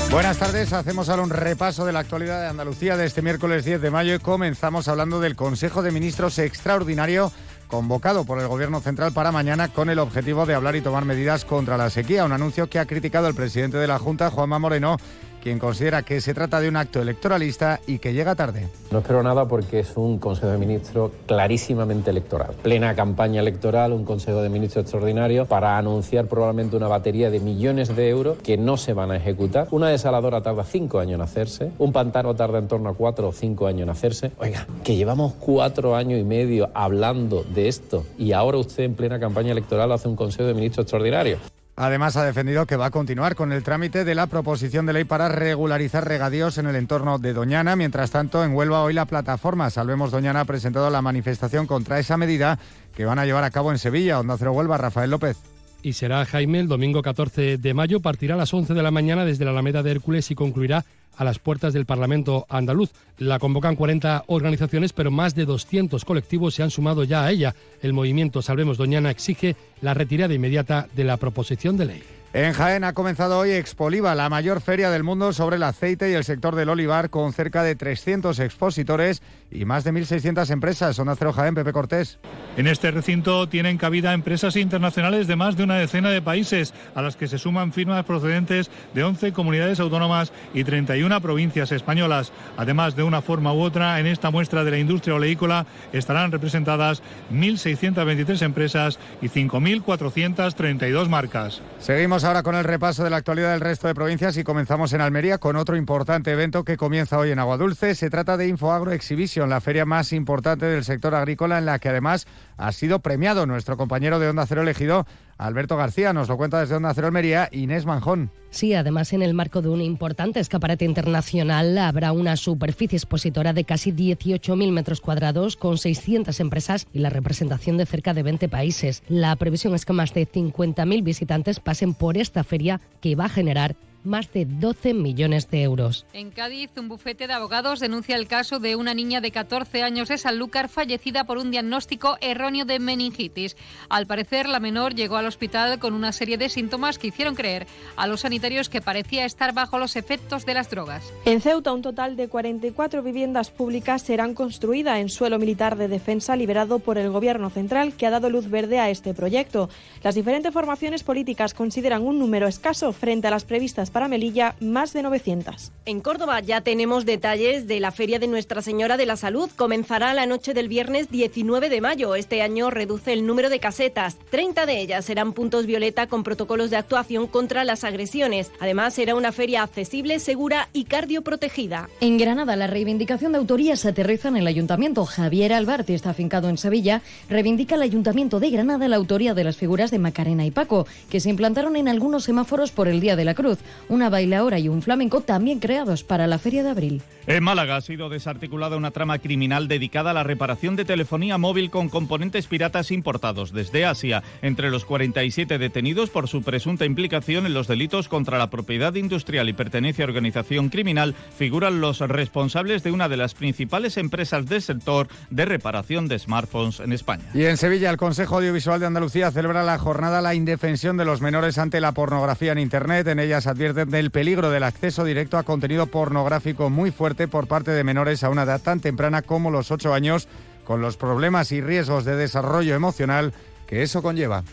Buenas 0.09 0.39
tardes, 0.39 0.73
hacemos 0.73 1.07
ahora 1.07 1.21
un 1.21 1.29
repaso 1.29 1.85
de 1.85 1.93
la 1.93 1.99
actualidad 1.99 2.41
de 2.41 2.47
Andalucía 2.47 2.97
de 2.97 3.05
este 3.05 3.21
miércoles 3.21 3.63
10 3.63 3.79
de 3.79 3.91
mayo 3.91 4.15
y 4.15 4.19
comenzamos 4.19 4.87
hablando 4.87 5.19
del 5.19 5.35
Consejo 5.35 5.83
de 5.83 5.91
Ministros 5.91 6.39
extraordinario 6.39 7.31
convocado 7.67 8.25
por 8.25 8.39
el 8.39 8.47
Gobierno 8.47 8.81
Central 8.81 9.13
para 9.13 9.31
mañana 9.31 9.67
con 9.67 9.91
el 9.91 9.99
objetivo 9.99 10.47
de 10.47 10.55
hablar 10.55 10.75
y 10.75 10.81
tomar 10.81 11.05
medidas 11.05 11.45
contra 11.45 11.77
la 11.77 11.91
sequía, 11.91 12.25
un 12.25 12.31
anuncio 12.31 12.67
que 12.67 12.79
ha 12.79 12.87
criticado 12.87 13.27
el 13.27 13.35
presidente 13.35 13.77
de 13.77 13.85
la 13.85 13.99
Junta, 13.99 14.31
Juanma 14.31 14.57
Moreno, 14.57 14.97
quien 15.39 15.59
considera 15.59 16.03
que 16.03 16.21
se 16.21 16.33
trata 16.33 16.59
de 16.59 16.69
un 16.69 16.75
acto 16.75 17.01
electoralista 17.01 17.79
y 17.87 17.99
que 17.99 18.13
llega 18.13 18.35
tarde. 18.35 18.67
No 18.91 18.99
espero 18.99 19.23
nada 19.23 19.47
porque 19.47 19.79
es 19.79 19.95
un 19.95 20.19
Consejo 20.19 20.47
de 20.47 20.57
Ministros 20.57 21.11
clarísimamente 21.25 22.09
electoral. 22.09 22.51
Plena 22.61 22.95
campaña 22.95 23.41
electoral, 23.41 23.93
un 23.93 24.05
Consejo 24.05 24.41
de 24.41 24.49
Ministros 24.49 24.83
extraordinario 24.83 25.45
para 25.45 25.77
anunciar 25.77 26.27
probablemente 26.27 26.75
una 26.75 26.87
batería 26.87 27.29
de 27.29 27.39
millones 27.39 27.95
de 27.95 28.09
euros 28.09 28.37
que 28.43 28.57
no 28.57 28.77
se 28.77 28.93
van 28.93 29.11
a 29.11 29.17
ejecutar. 29.17 29.67
Una 29.71 29.89
desaladora 29.89 30.41
tarda 30.41 30.63
cinco 30.63 30.99
años 30.99 31.15
en 31.15 31.21
hacerse, 31.21 31.71
un 31.77 31.91
pantano 31.91 32.35
tarda 32.35 32.59
en 32.59 32.67
torno 32.67 32.89
a 32.89 32.93
cuatro 32.93 33.29
o 33.29 33.31
cinco 33.31 33.67
años 33.67 33.83
en 33.83 33.89
hacerse. 33.89 34.31
Oiga, 34.39 34.67
que 34.83 34.95
llevamos 34.95 35.33
cuatro 35.39 35.95
años 35.95 36.19
y 36.19 36.23
medio 36.23 36.69
hablando 36.73 37.43
de 37.43 37.67
esto 37.67 38.05
y 38.17 38.31
ahora 38.33 38.57
usted 38.57 38.83
en 38.83 38.95
plena 38.95 39.19
campaña 39.19 39.51
electoral 39.51 39.91
hace 39.91 40.07
un 40.07 40.15
Consejo 40.15 40.47
de 40.47 40.53
Ministros 40.53 40.85
extraordinario. 40.85 41.37
Además, 41.81 42.17
ha 42.17 42.25
defendido 42.25 42.65
que 42.65 42.75
va 42.75 42.87
a 42.87 42.91
continuar 42.91 43.35
con 43.35 43.53
el 43.53 43.63
trámite 43.63 44.03
de 44.03 44.13
la 44.13 44.27
proposición 44.27 44.85
de 44.85 44.91
ley 44.91 45.05
para 45.05 45.29
regularizar 45.29 46.05
regadíos 46.05 46.57
en 46.57 46.67
el 46.67 46.75
entorno 46.75 47.19
de 47.19 47.31
Doñana. 47.31 47.77
Mientras 47.77 48.11
tanto, 48.11 48.43
en 48.43 48.53
Huelva 48.53 48.83
hoy 48.83 48.93
la 48.93 49.05
plataforma 49.05 49.69
Salvemos 49.69 50.11
Doñana 50.11 50.41
ha 50.41 50.45
presentado 50.45 50.89
la 50.89 51.01
manifestación 51.01 51.67
contra 51.67 51.97
esa 51.97 52.17
medida 52.17 52.59
que 52.93 53.05
van 53.05 53.17
a 53.17 53.25
llevar 53.25 53.45
a 53.45 53.49
cabo 53.49 53.71
en 53.71 53.77
Sevilla. 53.77 54.19
Onda 54.19 54.35
Cero 54.37 54.51
Huelva, 54.51 54.77
Rafael 54.77 55.09
López. 55.09 55.37
Y 55.81 55.93
será 55.93 56.25
Jaime 56.25 56.59
el 56.59 56.67
domingo 56.67 57.01
14 57.01 57.57
de 57.57 57.73
mayo. 57.73 58.01
Partirá 58.01 58.35
a 58.35 58.37
las 58.37 58.53
11 58.53 58.73
de 58.73 58.83
la 58.83 58.91
mañana 58.91 59.23
desde 59.23 59.45
la 59.45 59.51
Alameda 59.51 59.81
de 59.81 59.91
Hércules 59.91 60.29
y 60.31 60.35
concluirá 60.35 60.83
a 61.17 61.23
las 61.23 61.39
puertas 61.39 61.73
del 61.73 61.85
Parlamento 61.85 62.45
andaluz. 62.49 62.91
La 63.17 63.39
convocan 63.39 63.75
40 63.75 64.23
organizaciones, 64.27 64.93
pero 64.93 65.11
más 65.11 65.35
de 65.35 65.45
200 65.45 66.05
colectivos 66.05 66.55
se 66.55 66.63
han 66.63 66.71
sumado 66.71 67.03
ya 67.03 67.25
a 67.25 67.31
ella. 67.31 67.55
El 67.81 67.93
movimiento 67.93 68.41
Salvemos 68.41 68.77
Doñana 68.77 69.11
exige 69.11 69.55
la 69.81 69.93
retirada 69.93 70.33
inmediata 70.33 70.87
de 70.95 71.03
la 71.03 71.17
proposición 71.17 71.77
de 71.77 71.85
ley. 71.85 72.18
En 72.31 72.53
Jaén 72.53 72.83
ha 72.83 72.93
comenzado 72.93 73.39
hoy 73.39 73.53
Expoliva, 73.53 74.13
la 74.13 74.29
mayor 74.29 74.61
feria 74.61 74.91
del 74.91 75.03
mundo 75.03 75.33
sobre 75.33 75.55
el 75.55 75.63
aceite 75.63 76.11
y 76.11 76.13
el 76.13 76.23
sector 76.23 76.55
del 76.55 76.69
olivar, 76.69 77.09
con 77.09 77.33
cerca 77.33 77.63
de 77.63 77.75
300 77.75 78.37
expositores 78.39 79.23
y 79.49 79.65
más 79.65 79.83
de 79.83 79.91
1.600 79.91 80.51
empresas. 80.51 80.95
Son 80.95 81.09
Cero 81.17 81.33
Jaén, 81.33 81.55
Pepe 81.55 81.73
Cortés. 81.73 82.19
En 82.55 82.67
este 82.67 82.91
recinto 82.91 83.49
tienen 83.49 83.79
cabida 83.79 84.13
empresas 84.13 84.57
internacionales 84.57 85.25
de 85.25 85.35
más 85.35 85.57
de 85.57 85.63
una 85.63 85.77
decena 85.77 86.11
de 86.11 86.21
países, 86.21 86.75
a 86.93 87.01
las 87.01 87.15
que 87.15 87.27
se 87.27 87.39
suman 87.39 87.73
firmas 87.73 88.05
procedentes 88.05 88.69
de 88.93 89.03
11 89.03 89.33
comunidades 89.33 89.79
autónomas 89.79 90.31
y 90.53 90.63
31 90.63 91.21
provincias 91.21 91.71
españolas. 91.71 92.31
Además, 92.57 92.95
de 92.95 93.01
una 93.01 93.23
forma 93.23 93.53
u 93.53 93.61
otra, 93.61 93.99
en 93.99 94.05
esta 94.05 94.29
muestra 94.29 94.63
de 94.63 94.69
la 94.69 94.77
industria 94.77 95.15
oleícola 95.15 95.65
estarán 95.93 96.31
representadas 96.31 97.01
1.623 97.33 98.43
empresas 98.43 98.99
y 99.19 99.29
5.432 99.29 101.09
marcas. 101.09 101.61
Seguimos 101.79 102.18
ahora 102.23 102.43
con 102.43 102.55
el 102.55 102.63
repaso 102.63 103.03
de 103.03 103.09
la 103.09 103.17
actualidad 103.17 103.51
del 103.51 103.61
resto 103.61 103.87
de 103.87 103.95
provincias 103.95 104.35
y 104.37 104.43
comenzamos 104.43 104.93
en 104.93 105.01
Almería 105.01 105.37
con 105.37 105.55
otro 105.55 105.75
importante 105.75 106.31
evento 106.31 106.63
que 106.63 106.77
comienza 106.77 107.17
hoy 107.17 107.31
en 107.31 107.39
Aguadulce. 107.39 107.95
Se 107.95 108.09
trata 108.09 108.35
de 108.35 108.47
InfoAgro 108.47 108.91
Exhibition, 108.91 109.49
la 109.49 109.61
feria 109.61 109.85
más 109.85 110.11
importante 110.11 110.65
del 110.65 110.83
sector 110.83 111.13
agrícola 111.15 111.57
en 111.57 111.65
la 111.65 111.79
que 111.79 111.89
además 111.89 112.27
ha 112.57 112.71
sido 112.71 112.99
premiado 112.99 113.45
nuestro 113.45 113.77
compañero 113.77 114.19
de 114.19 114.29
Onda 114.29 114.45
Cero 114.45 114.61
elegido, 114.61 115.05
Alberto 115.39 115.75
García. 115.77 116.13
Nos 116.13 116.27
lo 116.27 116.37
cuenta 116.37 116.59
desde 116.59 116.75
Onda 116.75 116.93
Cero 116.93 117.07
Almería, 117.07 117.49
Inés 117.51 117.85
Manjón. 117.85 118.29
Sí, 118.51 118.73
además 118.73 119.13
en 119.13 119.21
el 119.21 119.33
marco 119.33 119.61
de 119.61 119.69
un 119.69 119.81
importante 119.81 120.39
escaparate 120.39 120.85
internacional 120.85 121.77
habrá 121.77 122.11
una 122.11 122.35
superficie 122.35 122.97
expositora 122.97 123.53
de 123.53 123.63
casi 123.63 123.91
18.000 123.91 124.71
metros 124.71 125.01
cuadrados 125.01 125.55
con 125.55 125.77
600 125.77 126.39
empresas 126.39 126.87
y 126.93 126.99
la 126.99 127.09
representación 127.09 127.77
de 127.77 127.85
cerca 127.85 128.13
de 128.13 128.23
20 128.23 128.49
países. 128.49 129.01
La 129.07 129.35
previsión 129.35 129.73
es 129.75 129.85
que 129.85 129.93
más 129.93 130.13
de 130.13 130.27
50.000 130.27 131.03
visitantes 131.03 131.59
pasen 131.59 131.93
por 131.93 132.17
esta 132.17 132.43
feria 132.43 132.81
que 133.01 133.15
va 133.15 133.25
a 133.25 133.29
generar 133.29 133.75
más 134.03 134.31
de 134.31 134.45
12 134.45 134.93
millones 134.93 135.49
de 135.49 135.63
euros. 135.63 136.05
En 136.13 136.31
Cádiz, 136.31 136.71
un 136.77 136.87
bufete 136.89 137.27
de 137.27 137.33
abogados 137.33 137.79
denuncia 137.79 138.15
el 138.15 138.27
caso 138.27 138.59
de 138.59 138.75
una 138.75 138.93
niña 138.93 139.21
de 139.21 139.31
14 139.31 139.83
años 139.83 140.09
de 140.09 140.17
Sanlúcar 140.17 140.69
fallecida 140.69 141.23
por 141.23 141.37
un 141.37 141.51
diagnóstico 141.51 142.17
erróneo 142.21 142.65
de 142.65 142.79
meningitis. 142.79 143.57
Al 143.89 144.07
parecer, 144.07 144.47
la 144.47 144.59
menor 144.59 144.95
llegó 144.95 145.17
al 145.17 145.27
hospital 145.27 145.79
con 145.79 145.93
una 145.93 146.11
serie 146.11 146.37
de 146.37 146.49
síntomas 146.49 146.97
que 146.97 147.07
hicieron 147.07 147.35
creer 147.35 147.67
a 147.95 148.07
los 148.07 148.21
sanitarios 148.21 148.69
que 148.69 148.81
parecía 148.81 149.25
estar 149.25 149.53
bajo 149.53 149.79
los 149.79 149.95
efectos 149.95 150.45
de 150.45 150.53
las 150.53 150.69
drogas. 150.69 151.13
En 151.25 151.41
Ceuta, 151.41 151.73
un 151.73 151.81
total 151.81 152.15
de 152.15 152.27
44 152.27 153.03
viviendas 153.03 153.51
públicas 153.51 154.01
serán 154.01 154.33
construidas 154.33 154.99
en 154.99 155.09
suelo 155.09 155.39
militar 155.39 155.77
de 155.77 155.87
defensa 155.87 156.35
liberado 156.35 156.79
por 156.79 156.97
el 156.97 157.09
Gobierno 157.09 157.49
central, 157.49 157.93
que 157.93 158.05
ha 158.05 158.11
dado 158.11 158.29
luz 158.29 158.49
verde 158.49 158.79
a 158.79 158.89
este 158.89 159.13
proyecto. 159.13 159.69
Las 160.03 160.15
diferentes 160.15 160.53
formaciones 160.53 161.03
políticas 161.03 161.53
consideran 161.53 162.03
un 162.03 162.19
número 162.19 162.47
escaso 162.47 162.93
frente 162.93 163.27
a 163.27 163.31
las 163.31 163.45
previstas 163.45 163.88
para 163.89 164.07
Melilla, 164.07 164.55
más 164.59 164.93
de 164.93 165.03
900. 165.03 165.71
En 165.85 166.01
Córdoba 166.01 166.39
ya 166.39 166.61
tenemos 166.61 167.05
detalles 167.05 167.67
de 167.67 167.79
la 167.79 167.91
Feria 167.91 168.19
de 168.19 168.27
Nuestra 168.27 168.61
Señora 168.61 168.97
de 168.97 169.05
la 169.05 169.15
Salud. 169.15 169.49
Comenzará 169.55 170.13
la 170.13 170.25
noche 170.25 170.53
del 170.53 170.67
viernes 170.67 171.09
19 171.09 171.69
de 171.69 171.81
mayo. 171.81 172.15
Este 172.15 172.41
año 172.41 172.69
reduce 172.69 173.13
el 173.13 173.25
número 173.25 173.49
de 173.49 173.59
casetas. 173.59 174.17
30 174.29 174.65
de 174.65 174.81
ellas 174.81 175.05
serán 175.05 175.33
puntos 175.33 175.65
violeta 175.65 176.07
con 176.07 176.23
protocolos 176.23 176.69
de 176.69 176.77
actuación 176.77 177.27
contra 177.27 177.63
las 177.63 177.83
agresiones. 177.83 178.51
Además, 178.59 178.93
será 178.93 179.15
una 179.15 179.31
feria 179.31 179.63
accesible, 179.63 180.19
segura 180.19 180.69
y 180.73 180.83
cardioprotegida. 180.83 181.89
En 182.01 182.17
Granada, 182.17 182.55
la 182.55 182.67
reivindicación 182.67 183.31
de 183.31 183.39
autoría 183.39 183.75
se 183.75 183.89
aterriza 183.89 184.27
en 184.27 184.37
el 184.37 184.47
Ayuntamiento. 184.47 185.05
Javier 185.05 185.53
Alberti 185.53 185.93
está 185.93 186.11
afincado 186.11 186.49
en 186.49 186.57
Sevilla. 186.57 187.01
Reivindica 187.29 187.75
el 187.75 187.81
Ayuntamiento 187.81 188.39
de 188.39 188.49
Granada 188.49 188.87
la 188.87 188.95
autoría 188.95 189.33
de 189.33 189.43
las 189.43 189.57
figuras 189.57 189.91
de 189.91 189.99
Macarena 189.99 190.45
y 190.45 190.51
Paco, 190.51 190.85
que 191.09 191.19
se 191.19 191.29
implantaron 191.29 191.75
en 191.75 191.87
algunos 191.87 192.23
semáforos 192.25 192.71
por 192.71 192.87
el 192.87 192.99
Día 192.99 193.15
de 193.15 193.25
la 193.25 193.33
Cruz. 193.33 193.59
Una 193.89 194.09
bailaora 194.09 194.59
y 194.59 194.69
un 194.69 194.83
flamenco 194.83 195.21
también 195.21 195.59
creados 195.59 196.03
para 196.03 196.27
la 196.27 196.37
Feria 196.37 196.63
de 196.63 196.69
Abril. 196.69 197.01
En 197.25 197.43
Málaga 197.43 197.75
ha 197.75 197.81
sido 197.81 198.09
desarticulada 198.09 198.77
una 198.77 198.91
trama 198.91 199.19
criminal 199.19 199.67
dedicada 199.67 200.11
a 200.11 200.13
la 200.13 200.23
reparación 200.23 200.75
de 200.75 200.85
telefonía 200.85 201.37
móvil 201.37 201.69
con 201.69 201.89
componentes 201.89 202.47
piratas 202.47 202.91
importados 202.91 203.51
desde 203.51 203.85
Asia. 203.85 204.23
Entre 204.41 204.69
los 204.69 204.85
47 204.85 205.57
detenidos 205.57 206.09
por 206.09 206.27
su 206.27 206.41
presunta 206.43 206.85
implicación 206.85 207.45
en 207.45 207.53
los 207.53 207.67
delitos 207.67 208.07
contra 208.07 208.37
la 208.37 208.49
propiedad 208.49 208.95
industrial 208.95 209.47
y 209.49 209.53
pertenencia 209.53 210.05
a 210.05 210.07
organización 210.07 210.69
criminal 210.69 211.15
figuran 211.37 211.81
los 211.81 211.99
responsables 211.99 212.83
de 212.83 212.91
una 212.91 213.09
de 213.09 213.17
las 213.17 213.35
principales 213.35 213.97
empresas 213.97 214.47
del 214.47 214.61
sector 214.61 215.07
de 215.29 215.45
reparación 215.45 216.07
de 216.07 216.19
smartphones 216.19 216.79
en 216.79 216.93
España. 216.93 217.25
Y 217.33 217.45
en 217.45 217.57
Sevilla, 217.57 217.89
el 217.89 217.97
Consejo 217.97 218.37
Audiovisual 218.37 218.79
de 218.79 218.87
Andalucía 218.87 219.31
celebra 219.31 219.63
la 219.63 219.77
jornada 219.77 220.21
La 220.21 220.35
Indefensión 220.35 220.97
de 220.97 221.05
los 221.05 221.21
Menores 221.21 221.57
ante 221.57 221.81
la 221.81 221.91
pornografía 221.91 222.51
en 222.51 222.59
Internet. 222.59 223.07
En 223.07 223.19
ellas 223.19 223.47
advierten 223.47 223.78
del 223.85 224.11
peligro 224.11 224.49
del 224.49 224.63
acceso 224.63 225.03
directo 225.03 225.37
a 225.37 225.43
contenido 225.43 225.87
pornográfico 225.87 226.69
muy 226.69 226.91
fuerte 226.91 227.27
por 227.27 227.47
parte 227.47 227.71
de 227.71 227.83
menores 227.83 228.23
a 228.23 228.29
una 228.29 228.43
edad 228.43 228.61
tan 228.61 228.79
temprana 228.79 229.21
como 229.21 229.51
los 229.51 229.71
8 229.71 229.93
años, 229.93 230.27
con 230.63 230.81
los 230.81 230.97
problemas 230.97 231.51
y 231.51 231.61
riesgos 231.61 232.05
de 232.05 232.15
desarrollo 232.15 232.75
emocional 232.75 233.33
que 233.67 233.83
eso 233.83 234.01
conlleva. 234.01 234.43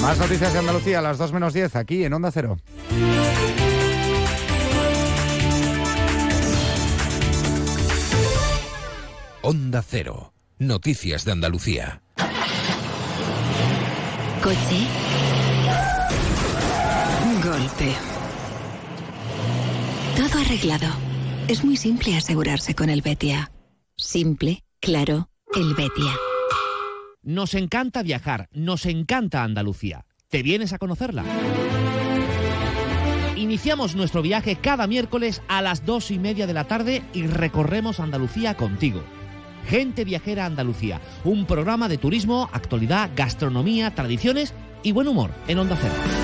Más 0.00 0.18
noticias 0.18 0.52
de 0.52 0.58
Andalucía 0.60 0.98
a 1.00 1.02
las 1.02 1.18
2 1.18 1.32
menos 1.32 1.52
10 1.54 1.76
aquí 1.76 2.04
en 2.04 2.12
Onda 2.12 2.30
Cero. 2.30 2.56
Onda 9.42 9.82
Cero. 9.86 10.32
Noticias 10.58 11.24
de 11.24 11.32
Andalucía. 11.32 12.00
Coche. 14.42 14.86
Golpe. 17.42 18.13
Todo 20.16 20.40
arreglado. 20.40 20.86
Es 21.48 21.64
muy 21.64 21.76
simple 21.76 22.16
asegurarse 22.16 22.74
con 22.74 22.88
el 22.88 23.02
Betia. 23.02 23.50
Simple, 23.96 24.62
claro, 24.80 25.28
el 25.54 25.74
Betia. 25.74 26.12
Nos 27.22 27.54
encanta 27.54 28.02
viajar, 28.04 28.48
nos 28.52 28.86
encanta 28.86 29.42
Andalucía. 29.42 30.06
¿Te 30.28 30.44
vienes 30.44 30.72
a 30.72 30.78
conocerla? 30.78 31.24
Iniciamos 33.36 33.96
nuestro 33.96 34.22
viaje 34.22 34.56
cada 34.56 34.86
miércoles 34.86 35.42
a 35.48 35.60
las 35.62 35.84
dos 35.84 36.12
y 36.12 36.20
media 36.20 36.46
de 36.46 36.54
la 36.54 36.64
tarde 36.64 37.02
y 37.12 37.26
recorremos 37.26 37.98
Andalucía 37.98 38.54
contigo. 38.54 39.02
Gente 39.66 40.04
Viajera 40.04 40.46
Andalucía, 40.46 41.00
un 41.24 41.44
programa 41.44 41.88
de 41.88 41.98
turismo, 41.98 42.48
actualidad, 42.52 43.10
gastronomía, 43.16 43.94
tradiciones 43.94 44.54
y 44.84 44.92
buen 44.92 45.08
humor 45.08 45.30
en 45.48 45.58
Onda 45.58 45.76
Cero. 45.80 46.23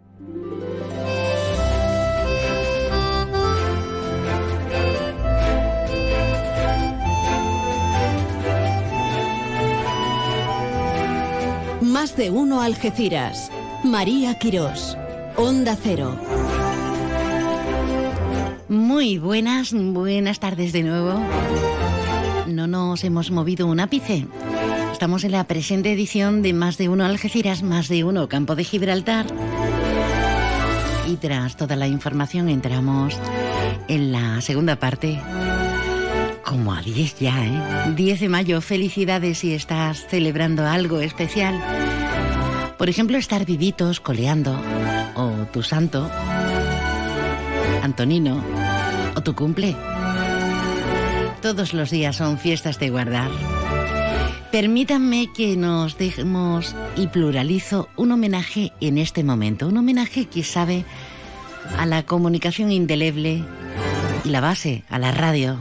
Más 12.01 12.17
de 12.17 12.31
uno 12.31 12.61
Algeciras. 12.61 13.51
María 13.83 14.33
Quirós. 14.39 14.97
Onda 15.37 15.77
Cero. 15.79 16.17
Muy 18.67 19.19
buenas, 19.19 19.71
buenas 19.71 20.39
tardes 20.39 20.73
de 20.73 20.81
nuevo. 20.81 21.13
No 22.47 22.65
nos 22.65 23.03
hemos 23.03 23.29
movido 23.29 23.67
un 23.67 23.79
ápice. 23.79 24.25
Estamos 24.91 25.23
en 25.25 25.33
la 25.33 25.43
presente 25.43 25.93
edición 25.93 26.41
de 26.41 26.53
Más 26.53 26.79
de 26.79 26.89
uno 26.89 27.05
Algeciras, 27.05 27.61
Más 27.61 27.87
de 27.87 28.03
uno 28.03 28.27
Campo 28.27 28.55
de 28.55 28.63
Gibraltar. 28.63 29.27
Y 31.07 31.17
tras 31.17 31.55
toda 31.55 31.75
la 31.75 31.87
información 31.87 32.49
entramos 32.49 33.15
en 33.87 34.11
la 34.11 34.41
segunda 34.41 34.75
parte. 34.75 35.19
Como 36.51 36.73
a 36.73 36.81
10 36.81 37.19
ya, 37.19 37.45
¿eh? 37.45 37.93
10 37.95 38.19
de 38.19 38.27
mayo, 38.27 38.59
felicidades 38.59 39.37
si 39.37 39.53
estás 39.53 40.05
celebrando 40.09 40.67
algo 40.67 40.99
especial. 40.99 41.57
Por 42.77 42.89
ejemplo, 42.89 43.17
estar 43.17 43.45
vivitos, 43.45 44.01
coleando, 44.01 44.59
o 45.15 45.29
tu 45.53 45.63
santo, 45.63 46.11
Antonino, 47.81 48.43
o 49.15 49.21
tu 49.21 49.33
cumple. 49.33 49.77
Todos 51.41 51.73
los 51.73 51.89
días 51.89 52.17
son 52.17 52.37
fiestas 52.37 52.79
de 52.79 52.89
guardar. 52.89 53.31
Permítanme 54.51 55.29
que 55.33 55.55
nos 55.55 55.97
dejemos, 55.97 56.75
y 56.97 57.07
pluralizo, 57.07 57.87
un 57.95 58.11
homenaje 58.11 58.73
en 58.81 58.97
este 58.97 59.23
momento. 59.23 59.69
Un 59.69 59.77
homenaje 59.77 60.25
que 60.25 60.43
sabe 60.43 60.83
a 61.77 61.85
la 61.85 62.03
comunicación 62.03 62.73
indeleble 62.73 63.41
y 64.25 64.29
la 64.29 64.41
base, 64.41 64.83
a 64.89 64.99
la 64.99 65.13
radio. 65.13 65.57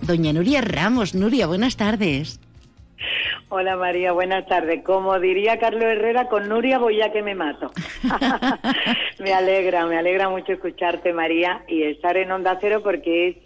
doña 0.02 0.32
Nuria 0.32 0.60
Ramos. 0.60 1.16
Nuria, 1.16 1.48
buenas 1.48 1.76
tardes. 1.76 2.38
Hola 3.48 3.76
María, 3.76 4.12
buenas 4.12 4.46
tardes. 4.46 4.82
Como 4.84 5.18
diría 5.18 5.58
Carlos 5.58 5.84
Herrera, 5.84 6.28
con 6.28 6.48
Nuria 6.48 6.78
voy 6.78 6.98
ya 6.98 7.12
que 7.12 7.22
me 7.22 7.34
mato. 7.34 7.70
me 9.18 9.32
alegra, 9.32 9.86
me 9.86 9.98
alegra 9.98 10.28
mucho 10.28 10.52
escucharte 10.52 11.12
María 11.12 11.64
y 11.66 11.82
estar 11.82 12.16
en 12.16 12.30
Onda 12.30 12.58
Cero 12.60 12.80
porque 12.82 13.28
es 13.28 13.36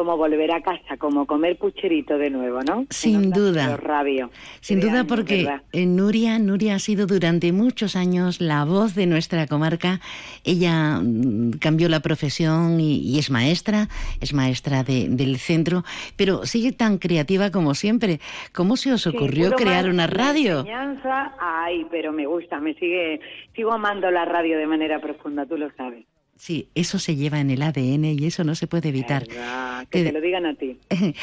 como 0.00 0.16
volver 0.16 0.50
a 0.50 0.62
casa, 0.62 0.96
como 0.98 1.26
comer 1.26 1.58
pucherito 1.58 2.16
de 2.16 2.30
nuevo, 2.30 2.60
¿no? 2.62 2.86
Sin 2.88 3.30
duda. 3.30 3.76
Rabio. 3.76 4.30
Sin 4.62 4.80
duda 4.80 5.04
porque 5.04 5.46
eh, 5.72 5.84
Nuria, 5.84 6.38
Nuria 6.38 6.76
ha 6.76 6.78
sido 6.78 7.06
durante 7.06 7.52
muchos 7.52 7.96
años 7.96 8.40
la 8.40 8.64
voz 8.64 8.94
de 8.94 9.04
nuestra 9.04 9.46
comarca. 9.46 10.00
Ella 10.42 11.00
mm, 11.02 11.58
cambió 11.60 11.90
la 11.90 12.00
profesión 12.00 12.80
y, 12.80 12.96
y 13.00 13.18
es 13.18 13.30
maestra, 13.30 13.88
es 14.22 14.32
maestra 14.32 14.84
de- 14.84 15.08
del 15.10 15.36
centro, 15.36 15.84
pero 16.16 16.46
sigue 16.46 16.72
tan 16.72 16.96
creativa 16.96 17.50
como 17.50 17.74
siempre. 17.74 18.20
¿Cómo 18.54 18.78
se 18.78 18.92
os 18.94 19.06
ocurrió 19.06 19.52
crear 19.52 19.86
una 19.90 20.06
radio? 20.06 20.60
enseñanza, 20.60 21.34
ay, 21.38 21.86
pero 21.90 22.10
me 22.10 22.24
gusta, 22.26 22.58
me 22.58 22.72
sigue, 22.72 23.20
sigo 23.54 23.70
amando 23.72 24.10
la 24.10 24.24
radio 24.24 24.56
de 24.56 24.66
manera 24.66 24.98
profunda, 24.98 25.44
tú 25.44 25.58
lo 25.58 25.70
sabes. 25.76 26.06
Sí, 26.42 26.68
eso 26.74 26.98
se 26.98 27.16
lleva 27.16 27.38
en 27.38 27.50
el 27.50 27.60
ADN 27.60 28.06
y 28.18 28.24
eso 28.24 28.44
no 28.44 28.54
se 28.54 28.66
puede 28.66 28.88
evitar. 28.88 29.28
¿verdad? 29.28 29.86
Que 29.90 29.98
Te- 29.98 30.04
te 30.06 30.12
lo 30.12 30.22
digan 30.22 30.46
a 30.46 30.54
ti. 30.54 30.78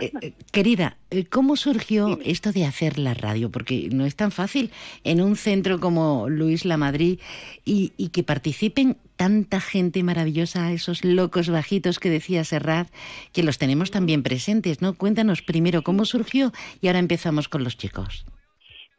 Eh, 0.00 0.10
eh, 0.22 0.32
Querida, 0.50 0.96
eh, 1.10 1.26
¿cómo 1.26 1.56
surgió 1.56 2.18
esto 2.24 2.52
de 2.52 2.64
hacer 2.64 2.98
la 2.98 3.12
radio? 3.12 3.50
Porque 3.50 3.90
no 3.92 4.06
es 4.06 4.16
tan 4.16 4.30
fácil 4.32 4.70
en 5.04 5.20
un 5.20 5.36
centro 5.36 5.78
como 5.78 6.30
Luis 6.30 6.64
La 6.64 6.78
Madrid 6.78 7.18
y, 7.66 7.92
y 7.98 8.08
que 8.08 8.22
participen 8.22 8.96
tanta 9.16 9.60
gente 9.60 10.02
maravillosa, 10.02 10.72
esos 10.72 11.04
locos 11.04 11.50
bajitos 11.50 11.98
que 11.98 12.08
decía 12.08 12.42
Serrat, 12.42 12.88
que 13.32 13.42
los 13.42 13.58
tenemos 13.58 13.90
también 13.90 14.22
presentes, 14.22 14.80
¿no? 14.80 14.94
Cuéntanos 14.94 15.42
primero 15.42 15.82
cómo 15.82 16.06
surgió 16.06 16.50
y 16.80 16.86
ahora 16.86 16.98
empezamos 16.98 17.48
con 17.48 17.62
los 17.62 17.76
chicos. 17.76 18.24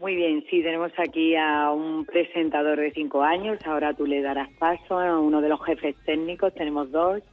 Muy 0.04 0.16
bien, 0.18 0.44
sí, 0.50 0.62
tenemos 0.62 0.92
aquí 0.98 1.34
a 1.38 1.72
un 1.72 2.04
presentador 2.04 2.78
de 2.78 2.92
cinco 2.92 3.24
años, 3.24 3.58
ahora 3.64 3.94
tú 3.94 4.06
le 4.06 4.22
darás 4.22 4.50
paso 4.60 5.00
a 5.00 5.18
uno 5.18 5.40
de 5.40 5.48
los 5.48 5.64
jefes 5.64 5.96
técnicos, 6.06 6.54
tenemos 6.54 6.92
dos, 6.92 7.24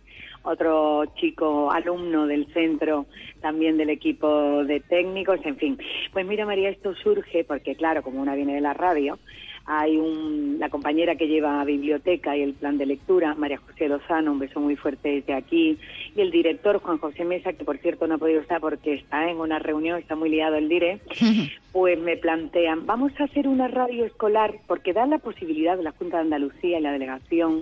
otro 0.44 1.04
chico 1.16 1.72
alumno 1.72 2.28
del 2.28 2.46
centro, 2.52 3.06
también 3.40 3.76
del 3.76 3.90
equipo 3.90 4.62
de 4.62 4.78
técnicos, 4.78 5.40
en 5.42 5.56
fin. 5.56 5.78
Pues 6.12 6.24
mira 6.24 6.46
María, 6.46 6.68
esto 6.68 6.94
surge 6.94 7.42
porque 7.42 7.74
claro, 7.74 8.04
como 8.04 8.22
una 8.22 8.36
viene 8.36 8.54
de 8.54 8.60
la 8.60 8.72
radio, 8.72 9.18
hay 9.66 9.96
un, 9.96 10.56
la 10.58 10.68
compañera 10.68 11.16
que 11.16 11.28
lleva 11.28 11.64
biblioteca 11.64 12.36
y 12.36 12.42
el 12.42 12.54
plan 12.54 12.78
de 12.78 12.86
lectura, 12.86 13.34
María 13.34 13.58
José 13.58 13.88
Lozano, 13.88 14.32
un 14.32 14.38
beso 14.38 14.60
muy 14.60 14.76
fuerte 14.76 15.08
desde 15.10 15.34
aquí, 15.34 15.78
y 16.16 16.20
el 16.20 16.30
director 16.30 16.80
Juan 16.80 16.98
José 16.98 17.24
Mesa, 17.24 17.52
que 17.52 17.64
por 17.64 17.78
cierto 17.78 18.06
no 18.06 18.14
ha 18.14 18.18
podido 18.18 18.40
estar 18.40 18.60
porque 18.60 18.94
está 18.94 19.30
en 19.30 19.38
una 19.38 19.58
reunión, 19.58 19.98
está 19.98 20.16
muy 20.16 20.30
liado 20.30 20.56
el 20.56 20.68
dire, 20.68 21.00
pues 21.72 21.98
me 21.98 22.16
plantean, 22.16 22.86
vamos 22.86 23.12
a 23.18 23.24
hacer 23.24 23.46
una 23.46 23.68
radio 23.68 24.04
escolar, 24.04 24.54
porque 24.66 24.92
da 24.92 25.06
la 25.06 25.18
posibilidad 25.18 25.76
de 25.76 25.84
la 25.84 25.92
Junta 25.92 26.16
de 26.16 26.24
Andalucía 26.24 26.78
y 26.78 26.82
la 26.82 26.92
delegación 26.92 27.60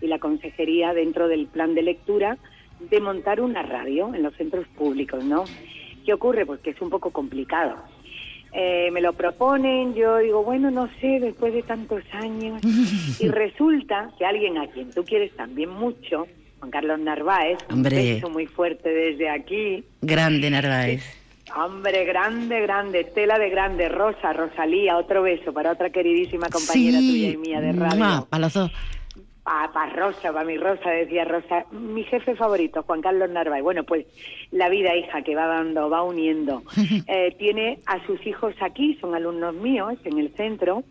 y 0.00 0.06
la 0.06 0.18
consejería 0.18 0.92
dentro 0.92 1.28
del 1.28 1.46
plan 1.46 1.74
de 1.74 1.82
lectura 1.82 2.38
de 2.90 3.00
montar 3.00 3.40
una 3.40 3.62
radio 3.62 4.14
en 4.14 4.22
los 4.22 4.34
centros 4.34 4.66
públicos, 4.68 5.24
¿no? 5.24 5.44
¿Qué 6.04 6.12
ocurre? 6.12 6.44
Pues 6.44 6.60
que 6.60 6.70
es 6.70 6.80
un 6.80 6.90
poco 6.90 7.10
complicado. 7.10 7.76
Eh, 8.56 8.88
me 8.92 9.00
lo 9.00 9.12
proponen, 9.14 9.94
yo 9.94 10.18
digo, 10.18 10.44
bueno, 10.44 10.70
no 10.70 10.88
sé, 11.00 11.18
después 11.20 11.52
de 11.52 11.62
tantos 11.62 12.02
años. 12.12 12.60
Y 13.20 13.28
resulta 13.28 14.10
que 14.16 14.24
alguien 14.24 14.58
a 14.58 14.68
quien 14.68 14.90
tú 14.92 15.04
quieres 15.04 15.34
también 15.36 15.70
mucho, 15.70 16.26
Juan 16.60 16.70
Carlos 16.70 17.00
Narváez, 17.00 17.58
Hombre. 17.70 17.96
un 17.96 18.14
beso 18.14 18.30
muy 18.30 18.46
fuerte 18.46 18.88
desde 18.88 19.28
aquí, 19.28 19.84
Grande 20.02 20.50
Narváez. 20.50 21.02
Hombre, 21.56 22.04
grande, 22.04 22.60
grande, 22.62 23.04
tela 23.04 23.38
de 23.38 23.50
grande, 23.50 23.88
Rosa, 23.88 24.32
Rosalía, 24.32 24.96
otro 24.96 25.22
beso 25.22 25.52
para 25.52 25.72
otra 25.72 25.90
queridísima 25.90 26.48
compañera 26.48 26.98
tuya 26.98 27.30
y 27.30 27.36
mía 27.36 27.60
de 27.60 27.72
radio. 27.72 27.96
Mua, 27.96 28.26
pa' 28.28 28.38
los 28.38 28.52
dos. 28.54 28.72
Para 29.44 29.92
Rosa, 29.92 30.32
para 30.32 30.44
mi 30.44 30.56
Rosa, 30.56 30.90
decía 30.90 31.26
Rosa, 31.26 31.66
mi 31.70 32.02
jefe 32.04 32.34
favorito, 32.34 32.82
Juan 32.82 33.02
Carlos 33.02 33.28
Narváez. 33.28 33.62
Bueno, 33.62 33.84
pues 33.84 34.06
la 34.50 34.70
vida, 34.70 34.96
hija, 34.96 35.20
que 35.20 35.34
va 35.34 35.46
dando, 35.46 35.90
va 35.90 36.02
uniendo. 36.02 36.62
Eh, 37.06 37.34
tiene 37.38 37.80
a 37.86 38.04
sus 38.06 38.24
hijos 38.26 38.54
aquí, 38.60 38.96
son 39.00 39.14
alumnos 39.14 39.54
míos 39.54 39.94
en 40.04 40.18
el 40.18 40.34
centro, 40.36 40.84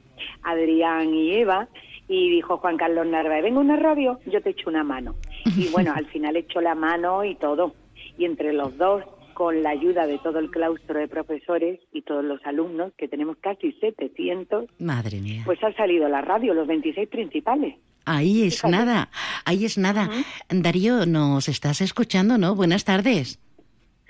Adrián 0.43 1.13
y 1.13 1.33
Eva, 1.33 1.67
y 2.07 2.29
dijo 2.29 2.57
Juan 2.57 2.77
Carlos 2.77 3.07
Narváez, 3.07 3.43
venga 3.43 3.59
una 3.59 3.77
radio, 3.77 4.19
yo 4.25 4.41
te 4.41 4.51
echo 4.51 4.69
una 4.69 4.83
mano. 4.83 5.15
Y 5.57 5.67
bueno, 5.71 5.93
al 5.95 6.05
final 6.07 6.35
echó 6.35 6.61
la 6.61 6.75
mano 6.75 7.23
y 7.23 7.35
todo. 7.35 7.73
Y 8.17 8.25
entre 8.25 8.53
los 8.53 8.77
dos, 8.77 9.03
con 9.33 9.61
la 9.63 9.69
ayuda 9.71 10.07
de 10.07 10.17
todo 10.19 10.39
el 10.39 10.49
claustro 10.51 10.99
de 10.99 11.07
profesores 11.07 11.79
y 11.91 12.01
todos 12.03 12.23
los 12.23 12.39
alumnos, 12.45 12.93
que 12.97 13.07
tenemos 13.07 13.37
casi 13.37 13.71
700, 13.73 14.65
Madre 14.79 15.19
mía. 15.19 15.41
pues 15.45 15.63
ha 15.63 15.73
salido 15.73 16.07
la 16.09 16.21
radio, 16.21 16.53
los 16.53 16.67
26 16.67 17.07
principales. 17.09 17.75
Ahí 18.05 18.43
es 18.43 18.63
nada, 18.65 19.09
ahí 19.45 19.63
es 19.63 19.77
nada. 19.77 20.09
Darío, 20.49 21.05
nos 21.05 21.47
estás 21.47 21.79
escuchando, 21.79 22.37
¿no? 22.37 22.53
Buenas 22.53 22.83
tardes. 22.83 23.39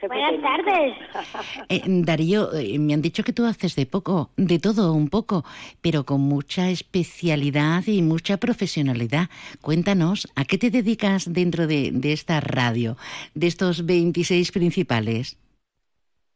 Buenas 0.07 0.41
tardes. 0.41 0.93
Eh, 1.69 1.81
Darío, 1.85 2.53
eh, 2.53 2.77
me 2.79 2.93
han 2.93 3.01
dicho 3.01 3.23
que 3.23 3.33
tú 3.33 3.45
haces 3.45 3.75
de 3.75 3.85
poco, 3.85 4.29
de 4.35 4.59
todo 4.59 4.93
un 4.93 5.09
poco, 5.09 5.43
pero 5.81 6.03
con 6.03 6.21
mucha 6.21 6.69
especialidad 6.69 7.83
y 7.87 8.01
mucha 8.01 8.37
profesionalidad. 8.37 9.29
Cuéntanos, 9.61 10.27
¿a 10.35 10.45
qué 10.45 10.57
te 10.57 10.69
dedicas 10.69 11.31
dentro 11.31 11.67
de, 11.67 11.91
de 11.91 12.11
esta 12.11 12.39
radio, 12.41 12.97
de 13.33 13.47
estos 13.47 13.85
26 13.85 14.51
principales? 14.51 15.37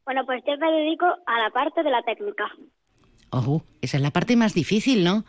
Bueno, 0.06 0.26
pues 0.26 0.42
yo 0.48 0.58
me 0.58 0.72
dedico 0.72 1.06
a 1.06 1.40
la 1.40 1.50
parte 1.52 1.84
de 1.84 1.92
la 1.92 2.02
técnica. 2.04 2.46
Oh, 3.32 3.62
esa 3.82 3.98
es 3.98 4.04
la 4.04 4.12
parte 4.12 4.36
más 4.38 4.54
difícil, 4.54 5.04
¿no? 5.04 5.26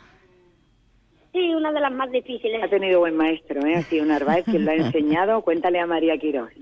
Sí, 1.32 1.54
una 1.54 1.72
de 1.72 1.80
las 1.80 1.92
más 1.92 2.10
difíciles. 2.10 2.62
Ha 2.62 2.68
tenido 2.68 3.00
buen 3.00 3.16
maestro, 3.16 3.66
¿eh? 3.66 3.76
Ha 3.76 3.82
sido 3.82 4.04
Narváez 4.04 4.44
quien 4.44 4.64
lo 4.64 4.70
ha 4.70 4.74
enseñado. 4.86 5.42
Cuéntale 5.42 5.80
a 5.80 5.86
María 5.86 6.16
Quirós. 6.18 6.52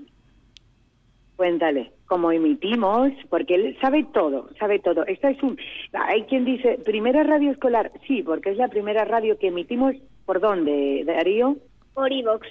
Cuéntale 1.37 1.91
cómo 2.07 2.31
emitimos, 2.31 3.11
porque 3.29 3.55
él 3.55 3.77
sabe 3.79 4.05
todo, 4.13 4.49
sabe 4.59 4.79
todo. 4.79 5.05
Esta 5.05 5.29
es 5.29 5.41
un. 5.43 5.57
Hay 5.93 6.23
quien 6.23 6.43
dice, 6.45 6.79
primera 6.83 7.23
radio 7.23 7.51
escolar. 7.51 7.91
Sí, 8.07 8.23
porque 8.23 8.49
es 8.49 8.57
la 8.57 8.67
primera 8.67 9.05
radio 9.05 9.37
que 9.37 9.47
emitimos. 9.47 9.95
¿Por 10.25 10.39
dónde, 10.41 11.03
Darío? 11.05 11.55
Por 11.93 12.11
iVox. 12.11 12.45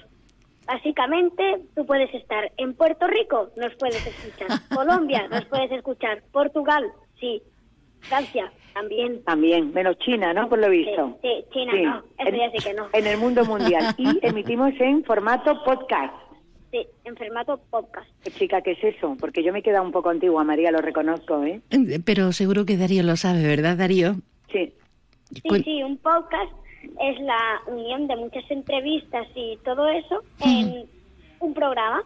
Básicamente, 0.67 1.61
tú 1.75 1.85
puedes 1.87 2.13
estar 2.15 2.51
en 2.57 2.75
Puerto 2.75 3.07
Rico, 3.07 3.51
nos 3.57 3.75
puedes 3.77 4.05
escuchar. 4.07 4.49
Colombia, 4.75 5.27
nos 5.29 5.45
puedes 5.47 5.71
escuchar. 5.73 6.23
Portugal, 6.33 6.85
sí. 7.21 7.43
Francia, 8.01 8.53
también. 8.75 9.23
También, 9.25 9.73
menos 9.73 9.99
China, 9.99 10.33
¿no? 10.33 10.49
Por 10.49 10.59
lo 10.59 10.69
visto. 10.71 11.19
Sí, 11.23 11.45
China 11.53 11.73
Sí. 11.73 11.83
no, 11.83 11.97
eso 12.19 12.29
En- 12.29 12.37
ya 12.37 12.51
sí 12.51 12.59
que 12.69 12.75
no. 12.75 12.87
En 12.93 13.07
el 13.07 13.19
mundo 13.19 13.45
mundial. 13.45 13.95
Y 13.97 14.19
emitimos 14.27 14.73
en 14.81 15.03
formato 15.05 15.63
podcast. 15.65 16.15
Sí, 16.77 16.87
en 17.05 17.17
formato 17.17 17.59
podcast. 17.71 18.07
Chica, 18.37 18.61
¿qué 18.61 18.73
es 18.73 18.85
eso? 18.85 19.17
Porque 19.19 19.43
yo 19.43 19.51
me 19.51 19.61
he 19.61 19.63
quedado 19.63 19.83
un 19.83 19.93
poco 19.93 20.11
antigua, 20.11 20.45
María, 20.45 20.71
lo 20.71 20.83
reconozco, 20.83 21.43
¿eh? 21.43 21.63
Pero 22.05 22.33
seguro 22.33 22.67
que 22.67 22.77
Darío 22.77 23.03
lo 23.03 23.17
sabe, 23.17 23.47
¿verdad, 23.47 23.79
Darío? 23.79 24.17
Sí. 24.53 24.75
Sí, 25.33 25.63
sí, 25.65 25.83
un 25.83 25.97
podcast 25.97 26.53
es 27.01 27.19
la 27.21 27.63
unión 27.67 28.07
de 28.09 28.17
muchas 28.17 28.45
entrevistas 28.51 29.27
y 29.35 29.59
todo 29.65 29.89
eso 29.89 30.23
en 30.45 30.85
un 31.41 31.55
programa. 31.55 32.03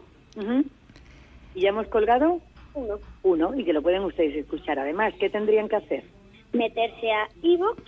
¿Y 1.57 1.61
ya 1.61 1.71
hemos 1.71 1.89
colgado? 1.89 2.41
Uno. 2.75 2.99
Uno, 3.25 3.53
y 3.57 3.64
que 3.64 3.73
lo 3.73 3.83
pueden 3.83 4.05
ustedes 4.05 4.37
escuchar. 4.37 4.79
Además, 4.79 5.14
¿qué 5.18 5.31
tendrían 5.31 5.68
que 5.68 5.77
hacer? 5.77 6.05
Meterse 6.53 7.11
a 7.11 7.29
iVoox, 7.43 7.83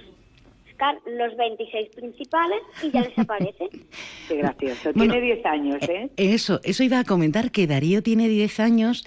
buscar 0.83 1.01
los 1.07 1.37
26 1.37 1.91
principales 1.95 2.61
y 2.83 2.91
ya 2.91 3.03
les 3.03 3.19
aparece. 3.19 3.69
Qué 4.29 4.37
gracioso. 4.37 4.93
Bueno, 4.95 5.13
Tiene 5.13 5.27
10 5.35 5.47
años, 5.47 5.83
¿eh? 5.89 6.11
Eso, 6.17 6.61
eso 6.65 6.83
iba 6.83 6.99
a 6.99 7.05
comentar 7.05 7.51
que 7.51 7.67
Darío 7.67 8.03
tiene 8.03 8.29
10 8.29 8.61
años 8.61 9.05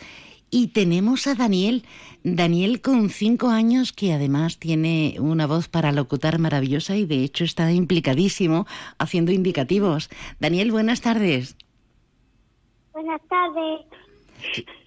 Y 0.51 0.67
tenemos 0.67 1.27
a 1.27 1.35
Daniel, 1.35 1.83
Daniel 2.23 2.79
con 2.81 3.09
cinco 3.09 3.49
años 3.49 3.91
que 3.91 4.13
además 4.13 4.57
tiene 4.59 5.15
una 5.19 5.47
voz 5.47 5.67
para 5.67 5.91
locutar 5.91 6.39
maravillosa 6.39 6.95
y 6.95 7.05
de 7.05 7.23
hecho 7.23 7.43
está 7.43 7.71
implicadísimo 7.71 8.65
haciendo 8.99 9.31
indicativos. 9.31 10.09
Daniel, 10.39 10.71
buenas 10.71 11.01
tardes. 11.01 11.57
Buenas 12.93 13.21
tardes. 13.27 13.81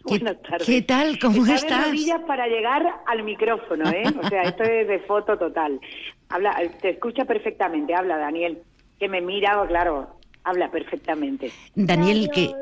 Buenas 0.04 0.40
tardes. 0.42 0.66
¿Qué 0.66 0.82
tal? 0.82 1.18
¿Cómo 1.18 1.38
Está 1.42 1.50
de 1.50 1.54
estás? 1.56 1.86
rodillas 1.88 2.20
para 2.26 2.46
llegar 2.46 2.82
al 3.06 3.22
micrófono, 3.24 3.90
¿eh? 3.90 4.04
O 4.22 4.28
sea, 4.28 4.42
esto 4.42 4.62
es 4.62 4.86
de 4.88 5.00
foto 5.00 5.36
total. 5.36 5.80
Habla, 6.28 6.56
te 6.80 6.90
escucha 6.90 7.24
perfectamente. 7.24 7.94
Habla, 7.94 8.16
Daniel. 8.18 8.62
Que 8.98 9.08
me 9.08 9.20
mira, 9.20 9.64
claro, 9.68 10.16
habla 10.44 10.70
perfectamente. 10.70 11.50
Daniel, 11.74 12.28
que, 12.34 12.52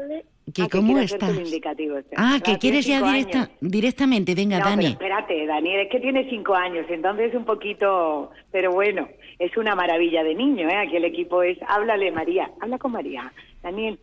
que 0.53 0.63
Ah, 0.63 0.69
¿cómo 0.71 0.93
quiero 0.93 1.05
hacerte 1.05 1.27
estás? 1.27 1.47
indicativo, 1.47 1.97
este. 1.99 2.15
Ah, 2.19 2.39
que 2.45 2.59
quieres 2.59 2.85
ya 2.87 3.01
directa- 3.03 3.51
directamente. 3.61 4.35
Venga, 4.35 4.59
No, 4.59 4.65
pero 4.65 4.77
Dani. 4.77 4.87
espérate, 4.93 5.47
Daniel, 5.47 5.81
es 5.87 5.91
que 5.91 5.99
tiene 6.01 6.29
cinco 6.29 6.55
años, 6.55 6.87
entonces 6.91 7.35
un 7.35 7.45
poquito, 7.47 8.31
pero 8.53 8.71
bueno, 8.73 9.09
es 9.39 9.57
una 9.57 9.75
maravilla 9.75 10.23
de 10.23 10.35
niño, 10.35 10.69
¿eh? 10.69 10.77
Aquí 10.77 10.97
el 10.97 11.05
equipo 11.07 11.43
es, 11.43 11.59
háblale 11.67 12.13
María, 12.13 12.51
habla 12.61 12.79
con 12.79 12.93
María. 12.93 13.33
Daniel, 13.63 13.99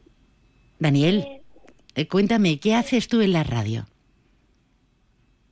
Daniel, 0.80 1.24
eh, 1.96 2.08
cuéntame, 2.08 2.60
¿qué 2.60 2.74
haces 2.74 3.08
tú 3.08 3.22
en 3.22 3.32
la 3.32 3.44
radio? 3.44 3.86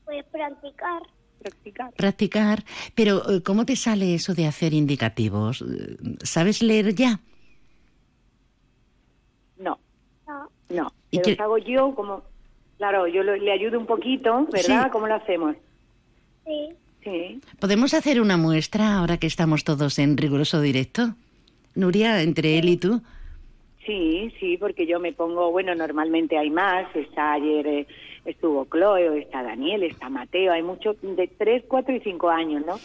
Pues 0.06 0.26
practicar. 0.32 1.04
Practicar. 1.42 1.92
Practicar. 1.94 2.64
Pero, 2.96 3.30
eh, 3.32 3.42
¿cómo 3.44 3.66
te 3.66 3.76
sale 3.76 4.14
eso 4.14 4.34
de 4.36 4.46
hacer 4.48 4.74
indicativos? 4.74 5.64
¿Sabes 6.24 6.62
leer 6.62 6.94
ya? 6.96 7.20
no, 9.58 9.80
No. 10.28 10.48
no, 10.70 10.94
¿Y 11.12 11.18
los 11.18 11.40
hago 11.40 11.58
yo 11.58 11.94
como, 11.96 12.24
claro, 12.78 13.08
yo 13.08 13.24
lo- 13.24 13.36
le 13.36 13.52
ayudo 13.52 13.80
un 13.80 13.86
poquito, 13.86 14.48
¿verdad? 14.52 14.86
Sí. 14.86 14.90
¿Cómo 14.92 15.08
lo 15.08 15.16
hacemos? 15.16 15.56
Sí. 16.46 16.70
Sí. 17.04 17.42
¿Podemos 17.60 17.96
hacer 17.96 18.22
una 18.22 18.38
muestra 18.38 18.98
ahora 19.00 19.18
que 19.18 19.26
estamos 19.26 19.64
todos 19.64 19.98
en 19.98 20.18
riguroso 20.18 20.62
directo? 20.62 21.16
Nuria, 21.74 22.22
entre 22.22 22.60
él 22.60 22.70
y 22.70 22.78
tú. 22.78 23.02
Sí, 23.88 24.32
sí, 24.40 24.58
porque 24.58 24.86
yo 24.86 25.00
me 25.00 25.12
pongo, 25.12 25.50
bueno, 25.52 25.74
normalmente 25.74 26.38
hay 26.38 26.52
más, 26.52 26.96
está 26.96 27.34
ayer 27.34 27.66
eh, 27.66 27.88
estuvo 28.26 28.66
Chloe, 28.66 29.20
está 29.20 29.44
Daniel, 29.44 29.84
está 29.84 30.10
Mateo, 30.10 30.54
hay 30.54 30.64
muchos 30.64 30.96
de 31.02 31.28
3, 31.28 31.64
4 31.68 31.96
y 31.96 32.00
5 32.02 32.30
años, 32.30 32.64
¿no? 32.66 32.76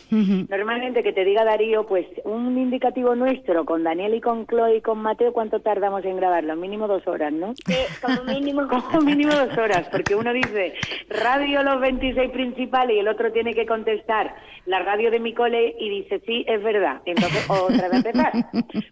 Normalmente 0.49 1.03
que 1.03 1.12
te 1.12 1.24
diga 1.24 1.45
Darío, 1.45 1.87
pues 1.87 2.07
un 2.24 2.57
indicativo 2.59 3.14
nuestro 3.14 3.64
con 3.64 3.84
Daniel 3.84 4.14
y 4.14 4.20
con 4.20 4.47
Chloe 4.47 4.76
y 4.76 4.80
con 4.80 4.99
Mateo, 4.99 5.32
¿cuánto 5.32 5.61
tardamos 5.61 6.05
en 6.05 6.16
grabarlo? 6.16 6.57
Mínimo 6.57 6.89
dos 6.89 7.07
horas, 7.07 7.32
¿no? 7.32 7.55
como 8.03 8.24
mínimo. 8.24 8.66
como 8.68 9.01
mínimo 9.01 9.32
dos 9.32 9.57
horas, 9.59 9.89
porque 9.91 10.14
uno 10.14 10.32
dice 10.32 10.74
radio 11.09 11.62
los 11.62 11.80
26 11.80 12.30
principales 12.30 12.97
y 12.97 13.01
el 13.01 13.09
otro 13.09 13.32
tiene 13.32 13.55
que 13.55 13.66
contestar 13.66 14.34
la 14.66 14.80
radio 14.80 15.11
de 15.11 15.20
mi 15.20 15.34
cole 15.34 15.74
y 15.78 15.89
dice 15.89 16.20
sí, 16.26 16.45
es 16.49 16.62
verdad. 16.62 17.01
Entonces 17.05 17.49
otra 17.49 17.89
vez 17.89 18.05
empezar. 18.05 18.32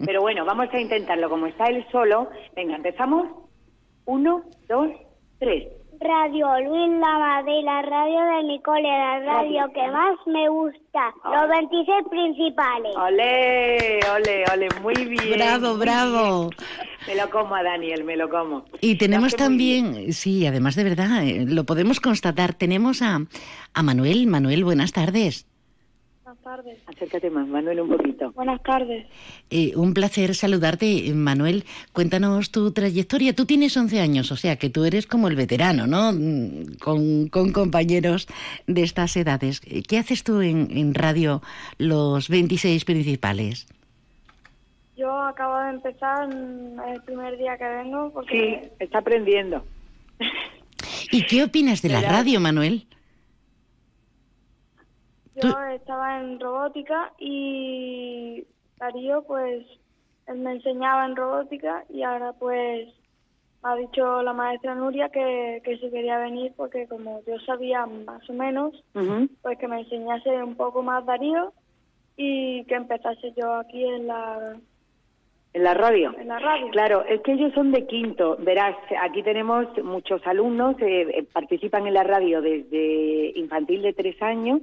Pero 0.05 0.21
bueno, 0.21 0.45
vamos 0.45 0.69
a 0.73 0.81
intentarlo. 0.81 1.29
Como 1.29 1.47
está 1.47 1.67
él 1.67 1.85
solo, 1.91 2.29
venga, 2.55 2.77
empezamos. 2.77 3.29
Uno, 4.07 4.43
dos, 4.69 4.91
tres. 5.39 5.69
Radio 6.01 6.47
Luis 6.61 7.01
La 7.01 7.19
Madrid, 7.19 7.65
la 7.65 7.83
radio 7.83 8.21
de 8.37 8.45
mi 8.45 8.61
cole, 8.63 8.83
la 8.83 9.21
radio 9.21 9.73
que 9.73 9.91
más 9.91 10.17
me 10.27 10.49
gusta. 10.49 11.13
Los 11.25 11.49
26 11.49 12.09
principales. 12.11 12.97
Ole, 12.97 14.01
ole, 14.15 14.45
ole, 14.53 14.69
muy 14.83 15.07
bien. 15.07 15.39
Bravo, 15.39 15.77
bravo. 15.77 16.51
Me 17.07 17.15
lo 17.15 17.31
como 17.31 17.55
a 17.55 17.63
Daniel, 17.63 18.05
me 18.05 18.17
lo 18.17 18.29
como. 18.29 18.65
Y 18.81 18.97
tenemos 18.97 19.37
también, 19.37 20.13
sí, 20.13 20.47
además 20.47 20.75
de 20.75 20.85
verdad, 20.85 21.23
eh, 21.23 21.45
lo 21.47 21.65
podemos 21.65 22.01
constatar, 22.01 22.55
tenemos 22.55 23.03
a, 23.03 23.21
a 23.75 23.83
Manuel. 23.83 24.27
Manuel, 24.27 24.65
buenas 24.65 24.93
tardes. 24.93 25.47
Buenas 26.45 26.63
tardes. 26.63 26.79
Acércate 26.87 27.31
más, 27.31 27.49
Manuel, 27.49 27.81
un 27.81 27.89
poquito. 27.89 28.31
Buenas 28.33 28.63
tardes. 28.63 29.07
Eh, 29.51 29.73
un 29.77 29.95
placer 29.95 30.35
saludarte, 30.35 31.11
Manuel. 31.15 31.65
Cuéntanos 31.93 32.51
tu 32.51 32.71
trayectoria. 32.71 33.35
Tú 33.35 33.47
tienes 33.47 33.75
11 33.77 33.99
años, 34.01 34.31
o 34.31 34.37
sea 34.37 34.57
que 34.57 34.69
tú 34.69 34.85
eres 34.85 35.07
como 35.07 35.29
el 35.29 35.37
veterano, 35.37 35.87
¿no? 35.87 36.13
Mm, 36.13 36.77
Con, 36.83 37.29
con 37.29 37.51
compañeros 37.53 38.29
de 38.67 38.83
estas 38.83 39.17
edades. 39.17 39.63
Eh, 39.65 39.83
¿Qué 39.89 39.97
haces 39.99 40.23
tú 40.23 40.43
en, 40.43 40.69
en 40.71 40.93
radio 40.95 41.41
los 41.79 42.29
26 42.29 42.85
principales? 42.85 43.67
Yo 44.99 45.11
acabo 45.23 45.59
de 45.61 45.71
empezar 45.71 46.29
mm, 46.29 46.79
el 46.95 47.03
primer 47.03 47.39
día 47.39 47.57
que 47.57 47.65
vengo 47.65 48.11
porque 48.13 48.61
Sí, 48.65 48.71
está 48.81 48.99
aprendiendo. 48.99 49.65
¿Y 51.11 51.23
qué 51.25 51.43
opinas 51.45 51.81
de 51.81 51.89
la 51.89 52.03
radio, 52.03 52.39
Manuel? 52.39 52.87
Yo 55.43 55.61
estaba 55.75 56.21
en 56.21 56.39
robótica 56.41 57.13
y 57.19 58.47
Darío 58.79 59.23
pues 59.25 59.67
él 60.27 60.39
me 60.39 60.53
enseñaba 60.53 61.07
en 61.07 61.17
robótica 61.17 61.85
y 61.89 62.03
ahora 62.03 62.33
pues 62.33 62.89
ha 63.63 63.77
dicho 63.77 64.23
la 64.23 64.33
maestra 64.33 64.75
Nuria 64.75 65.09
que, 65.09 65.61
que 65.65 65.79
si 65.79 65.91
quería 65.91 66.19
venir 66.19 66.53
porque 66.57 66.87
como 66.87 67.23
yo 67.27 67.39
sabía 67.41 67.87
más 67.87 68.29
o 68.29 68.33
menos 68.33 68.73
pues 69.43 69.59
que 69.59 69.69
me 69.69 69.81
enseñase 69.81 70.43
un 70.43 70.55
poco 70.55 70.83
más 70.83 71.05
Darío 71.05 71.53
y 72.17 72.65
que 72.65 72.75
empezase 72.75 73.33
yo 73.37 73.55
aquí 73.55 73.85
en 73.85 74.07
la 74.07 74.57
En 75.53 75.65
la 75.65 75.75
radio. 75.75 76.15
en 76.17 76.29
la 76.29 76.39
radio. 76.39 76.69
Claro, 76.69 77.05
es 77.07 77.21
que 77.23 77.33
ellos 77.33 77.53
son 77.55 77.73
de 77.73 77.87
quinto. 77.87 78.37
Verás, 78.41 78.77
aquí 79.03 79.23
tenemos 79.23 79.67
muchos 79.83 80.25
alumnos, 80.27 80.77
eh, 80.81 81.07
eh, 81.11 81.27
participan 81.33 81.87
en 81.87 81.95
la 81.95 82.05
radio 82.05 82.41
desde 82.41 83.33
infantil 83.35 83.83
de 83.83 83.93
tres 83.95 84.21
años 84.23 84.61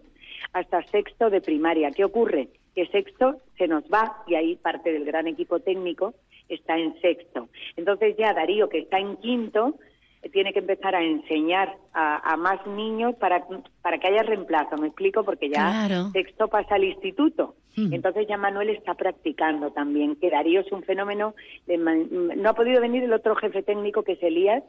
hasta 0.53 0.83
sexto 0.87 1.29
de 1.29 1.41
primaria. 1.41 1.91
¿Qué 1.91 2.03
ocurre? 2.03 2.49
Que 2.75 2.85
sexto 2.87 3.37
se 3.57 3.67
nos 3.67 3.83
va 3.85 4.23
y 4.27 4.35
ahí 4.35 4.55
parte 4.55 4.91
del 4.91 5.05
gran 5.05 5.27
equipo 5.27 5.59
técnico 5.59 6.13
está 6.49 6.77
en 6.77 6.99
sexto. 7.01 7.49
Entonces 7.77 8.15
ya 8.17 8.33
Darío, 8.33 8.69
que 8.69 8.79
está 8.79 8.99
en 8.99 9.15
quinto, 9.17 9.75
eh, 10.21 10.29
tiene 10.29 10.51
que 10.53 10.59
empezar 10.59 10.95
a 10.95 11.03
enseñar 11.03 11.75
a, 11.93 12.33
a 12.33 12.37
más 12.37 12.65
niños 12.67 13.15
para, 13.15 13.45
para 13.81 13.97
que 13.97 14.07
haya 14.07 14.23
reemplazo. 14.23 14.77
¿Me 14.77 14.87
explico? 14.87 15.23
Porque 15.23 15.49
ya 15.49 15.85
Claro. 15.87 16.09
sexto 16.11 16.47
pasa 16.47 16.75
al 16.75 16.83
instituto. 16.83 17.55
Hmm. 17.77 17.93
Entonces 17.93 18.27
ya 18.27 18.37
Manuel 18.37 18.69
está 18.69 18.93
practicando 18.95 19.71
también, 19.71 20.17
que 20.17 20.29
Darío 20.29 20.59
es 20.61 20.71
un 20.73 20.83
fenómeno. 20.83 21.33
de 21.67 21.77
no 21.77 22.49
ha 22.49 22.53
podido 22.53 22.81
venir 22.81 23.03
el 23.03 23.13
otro 23.13 23.35
jefe 23.35 23.63
técnico 23.63 24.03
que 24.03 24.13
es 24.13 24.23
Elías. 24.23 24.63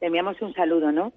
Le 0.00 0.08
enviamos 0.08 0.40
un 0.42 0.52
saludo, 0.54 0.90
¿no? 0.92 1.12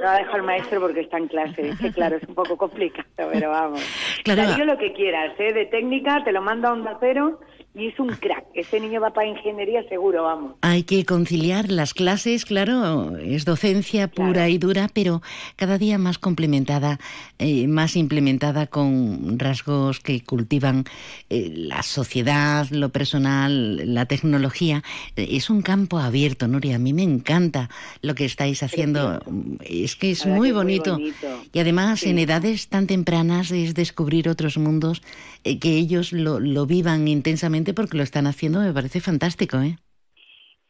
No 0.00 0.08
ha 0.08 0.16
dejado 0.16 0.36
el 0.36 0.42
maestro 0.42 0.80
porque 0.80 1.00
está 1.00 1.18
en 1.18 1.28
clase. 1.28 1.68
Es 1.68 1.78
que 1.78 1.92
claro, 1.92 2.16
es 2.16 2.28
un 2.28 2.34
poco 2.34 2.56
complicado, 2.56 3.30
pero 3.32 3.50
vamos. 3.50 3.80
Claro. 4.22 4.42
Darío 4.42 4.64
lo 4.66 4.78
que 4.78 4.92
quieras, 4.92 5.32
¿eh? 5.40 5.52
De 5.52 5.66
técnica, 5.66 6.22
te 6.22 6.30
lo 6.30 6.42
manda 6.42 6.68
a 6.68 6.74
onda 6.74 6.96
cero 7.00 7.40
y 7.74 7.86
es 7.86 7.98
un 7.98 8.08
crack. 8.08 8.44
Este 8.54 8.78
niño 8.80 9.00
va 9.00 9.12
para 9.12 9.26
ingeniería 9.28 9.82
seguro, 9.88 10.24
vamos. 10.24 10.54
Hay 10.60 10.82
que 10.82 11.04
conciliar 11.06 11.70
las 11.70 11.94
clases, 11.94 12.44
claro, 12.44 13.16
es 13.16 13.44
docencia 13.46 14.08
pura 14.08 14.48
y 14.50 14.58
dura, 14.58 14.88
pero 14.92 15.22
cada 15.56 15.78
día 15.78 15.96
más 15.96 16.18
complementada, 16.18 16.98
eh, 17.38 17.66
más 17.68 17.96
implementada 17.96 18.66
con 18.66 19.38
rasgos 19.38 20.00
que 20.00 20.22
cultivan 20.22 20.84
eh, 21.30 21.50
la 21.54 21.82
sociedad, 21.82 22.68
lo 22.70 22.90
personal, 22.90 23.94
la 23.94 24.04
tecnología. 24.06 24.82
Eh, 25.16 25.28
Es 25.30 25.48
un 25.48 25.62
campo 25.62 25.98
abierto, 25.98 26.46
Nuria. 26.48 26.76
A 26.76 26.78
mí 26.78 26.92
me 26.92 27.02
encanta 27.02 27.70
lo 28.02 28.14
que 28.14 28.26
estáis 28.26 28.62
haciendo. 28.62 29.20
Es 29.64 29.96
que 29.96 30.10
es 30.10 30.26
muy 30.26 30.32
que 30.32 30.32
es 30.32 30.36
muy 30.36 30.52
bonito. 30.52 30.92
bonito. 30.92 31.26
Y 31.52 31.58
además, 31.58 32.00
Sí. 32.00 32.10
en 32.10 32.18
edades 32.18 32.68
tan 32.68 32.86
tempranas, 32.86 33.50
es 33.50 33.74
descubrir 33.74 34.28
otros 34.28 34.58
mundos, 34.58 35.02
eh, 35.44 35.58
que 35.58 35.76
ellos 35.76 36.12
lo, 36.12 36.40
lo 36.40 36.66
vivan 36.66 37.08
intensamente 37.08 37.74
porque 37.74 37.96
lo 37.96 38.02
están 38.02 38.26
haciendo, 38.26 38.60
me 38.60 38.72
parece 38.72 39.00
fantástico, 39.00 39.60
¿eh? 39.60 39.76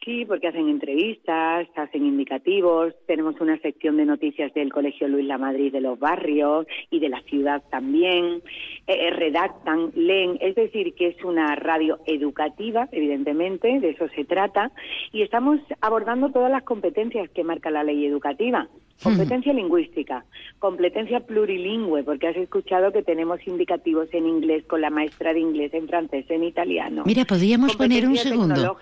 Sí, 0.04 0.24
porque 0.24 0.48
hacen 0.48 0.68
entrevistas, 0.68 1.68
hacen 1.76 2.04
indicativos, 2.04 2.92
tenemos 3.06 3.40
una 3.40 3.56
sección 3.58 3.96
de 3.96 4.04
noticias 4.04 4.52
del 4.52 4.72
Colegio 4.72 5.06
Luis 5.06 5.24
La 5.26 5.38
Madrid 5.38 5.70
de 5.70 5.80
los 5.80 5.96
barrios 5.96 6.66
y 6.90 6.98
de 6.98 7.08
la 7.08 7.22
ciudad 7.22 7.62
también, 7.70 8.42
eh, 8.88 8.96
eh, 8.98 9.10
redactan, 9.10 9.92
leen, 9.94 10.38
es 10.40 10.56
decir, 10.56 10.94
que 10.94 11.06
es 11.08 11.22
una 11.22 11.54
radio 11.54 12.00
educativa, 12.06 12.88
evidentemente, 12.90 13.78
de 13.78 13.90
eso 13.90 14.08
se 14.08 14.24
trata, 14.24 14.72
y 15.12 15.22
estamos 15.22 15.60
abordando 15.80 16.32
todas 16.32 16.50
las 16.50 16.64
competencias 16.64 17.30
que 17.30 17.44
marca 17.44 17.70
la 17.70 17.84
ley 17.84 18.04
educativa. 18.04 18.68
Competencia 19.02 19.52
lingüística, 19.52 20.24
competencia 20.58 21.20
plurilingüe, 21.20 22.02
porque 22.04 22.28
has 22.28 22.36
escuchado 22.36 22.92
que 22.92 23.02
tenemos 23.02 23.40
indicativos 23.46 24.08
en 24.12 24.26
inglés 24.26 24.64
con 24.68 24.80
la 24.80 24.90
maestra 24.90 25.32
de 25.32 25.40
inglés, 25.40 25.74
en 25.74 25.88
francés, 25.88 26.24
en 26.28 26.44
italiano. 26.44 27.02
Mira, 27.04 27.24
podríamos 27.24 27.74
poner 27.76 28.06
un 28.06 28.16
segundo. 28.16 28.76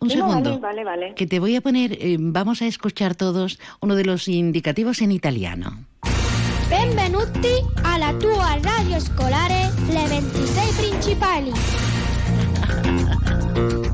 Un 0.00 0.10
segundo. 0.10 0.60
Vale, 0.60 0.84
vale, 0.84 0.84
vale. 0.84 1.14
Que 1.14 1.26
te 1.26 1.40
voy 1.40 1.56
a 1.56 1.60
poner, 1.60 1.92
eh, 1.92 2.16
vamos 2.18 2.62
a 2.62 2.66
escuchar 2.66 3.14
todos 3.14 3.58
uno 3.80 3.94
de 3.94 4.04
los 4.04 4.28
indicativos 4.28 5.02
en 5.02 5.12
italiano. 5.12 5.86
Benvenuti 6.68 7.62
alla 7.84 8.12
tua 8.18 8.56
radio 8.62 8.98
scolare 8.98 9.70
Le 9.88 10.08
26 10.08 10.76
Principali. 10.78 11.52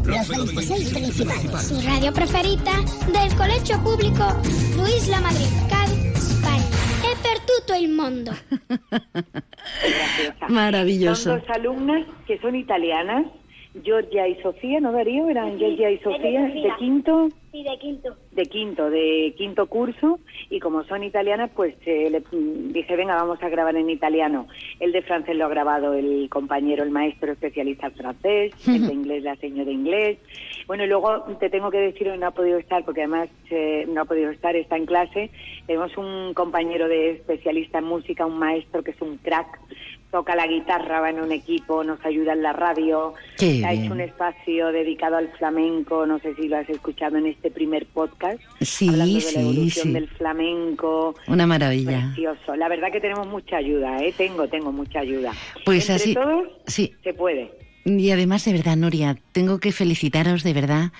Los 0.07 0.29
26 0.29 0.93
principales. 0.93 1.69
Tu 1.69 1.81
radio 1.87 2.13
preferita 2.13 2.73
del 3.13 3.35
Colegio 3.37 3.83
Público 3.83 4.25
Luis 4.77 5.09
La 5.09 5.21
Madrid, 5.21 5.47
Cádiz. 5.69 6.01
tutto 7.61 7.75
il 7.75 7.91
mondo. 7.91 8.33
Maravilloso. 10.49 11.31
Son 11.31 11.41
dos 11.41 11.51
alumnas 11.51 12.07
que 12.27 12.39
son 12.39 12.55
italianas, 12.55 13.27
Georgia 13.85 14.27
y 14.27 14.35
Sofía, 14.43 14.81
¿no 14.81 14.91
Darío? 14.93 15.29
Eran 15.29 15.59
Georgia 15.59 15.91
y 15.91 15.99
Sofía, 15.99 16.43
de 16.43 16.73
quinto, 16.79 17.29
Sí, 17.53 17.63
de 17.63 17.79
quinto. 17.79 18.17
de 18.33 18.47
quinto, 18.47 18.91
de 18.91 19.35
quinto 19.37 19.67
curso, 19.67 20.19
y 20.51 20.59
como 20.61 20.83
son 20.85 21.03
italianas, 21.05 21.51
pues 21.55 21.75
eh, 21.87 22.11
le 22.11 22.23
dije, 22.73 22.97
venga, 22.97 23.15
vamos 23.17 23.43
a 23.43 23.49
grabar 23.49 23.77
en 23.77 23.89
italiano. 23.91 24.47
El 24.81 24.93
de 24.93 25.03
francés 25.03 25.37
lo 25.37 25.47
ha 25.47 25.49
grabado 25.49 25.95
el 25.95 26.29
compañero, 26.31 26.83
el 26.83 26.91
maestro 26.91 27.33
especialista 27.33 27.89
en 27.89 27.95
francés, 27.95 28.53
el 28.69 28.87
de 28.87 28.93
inglés, 29.01 29.23
la 29.23 29.37
señora 29.37 29.65
de 29.67 29.73
inglés. 29.73 30.19
Bueno, 30.67 30.85
y 30.85 30.89
luego 30.89 31.23
te 31.39 31.49
tengo 31.51 31.71
que 31.71 31.79
decir, 31.79 32.09
hoy 32.09 32.19
no 32.19 32.27
ha 32.27 32.31
podido 32.33 32.59
estar, 32.59 32.85
porque 32.85 33.03
además 33.03 33.29
eh, 33.51 33.85
no 33.89 34.03
ha 34.03 34.05
podido 34.05 34.31
estar, 34.31 34.55
está 34.57 34.77
en 34.77 34.87
clase. 34.87 35.31
Tenemos 35.67 35.97
un 35.97 36.35
compañero 36.35 36.89
de 36.89 37.11
especialista 37.13 37.79
en 37.79 37.85
música, 37.85 38.27
un 38.27 38.39
maestro 38.39 38.83
que 38.83 38.91
es 38.93 39.01
un 39.01 39.17
crack, 39.19 39.61
toca 40.11 40.35
la 40.35 40.47
guitarra, 40.47 41.01
va 41.01 41.11
en 41.11 41.21
un 41.21 41.33
equipo, 41.33 41.85
nos 41.85 42.05
ayuda 42.05 42.33
en 42.33 42.43
la 42.43 42.53
radio, 42.53 43.15
Qué 43.39 43.65
ha 43.65 43.71
bien. 43.73 43.85
hecho 43.85 43.93
un 43.93 44.01
espacio 44.01 44.69
dedicado 44.73 45.17
al 45.17 45.29
flamenco, 45.39 46.05
no 46.07 46.19
sé 46.19 46.35
si 46.35 46.49
lo 46.49 46.57
has 46.57 46.69
escuchado 46.69 47.17
en 47.17 47.27
este 47.27 47.51
primer 47.51 47.87
podcast, 47.87 48.41
Sí, 48.61 48.89
hablando 48.89 49.15
de 49.15 49.21
sí, 49.21 49.35
la 49.37 49.41
evolución 49.43 49.87
sí. 49.89 49.93
del 49.93 50.09
flamenco. 50.09 51.15
Una 51.29 51.47
maravilla. 51.47 52.07
Precioso. 52.15 52.57
La 52.57 52.69
verdad 52.69 52.91
que 52.93 53.01
tenemos 53.01 53.27
mucha 53.27 53.57
ayuda, 53.59 54.03
¿eh? 54.03 54.13
Tengo, 54.17 54.49
tengo 54.49 54.73
mucha 54.73 55.01
ayuda. 55.01 55.33
Pues 55.65 55.89
Entre 55.89 55.95
así- 56.05 56.15
todos 56.15 56.49
sí. 56.67 56.95
se 57.03 57.15
puede. 57.15 57.53
Y 57.85 58.11
además, 58.11 58.45
de 58.45 58.53
verdad, 58.53 58.77
Nuria, 58.77 59.17
tengo 59.33 59.59
que 59.59 59.73
felicitaros 59.73 60.43
de 60.43 60.53
verdad. 60.53 60.93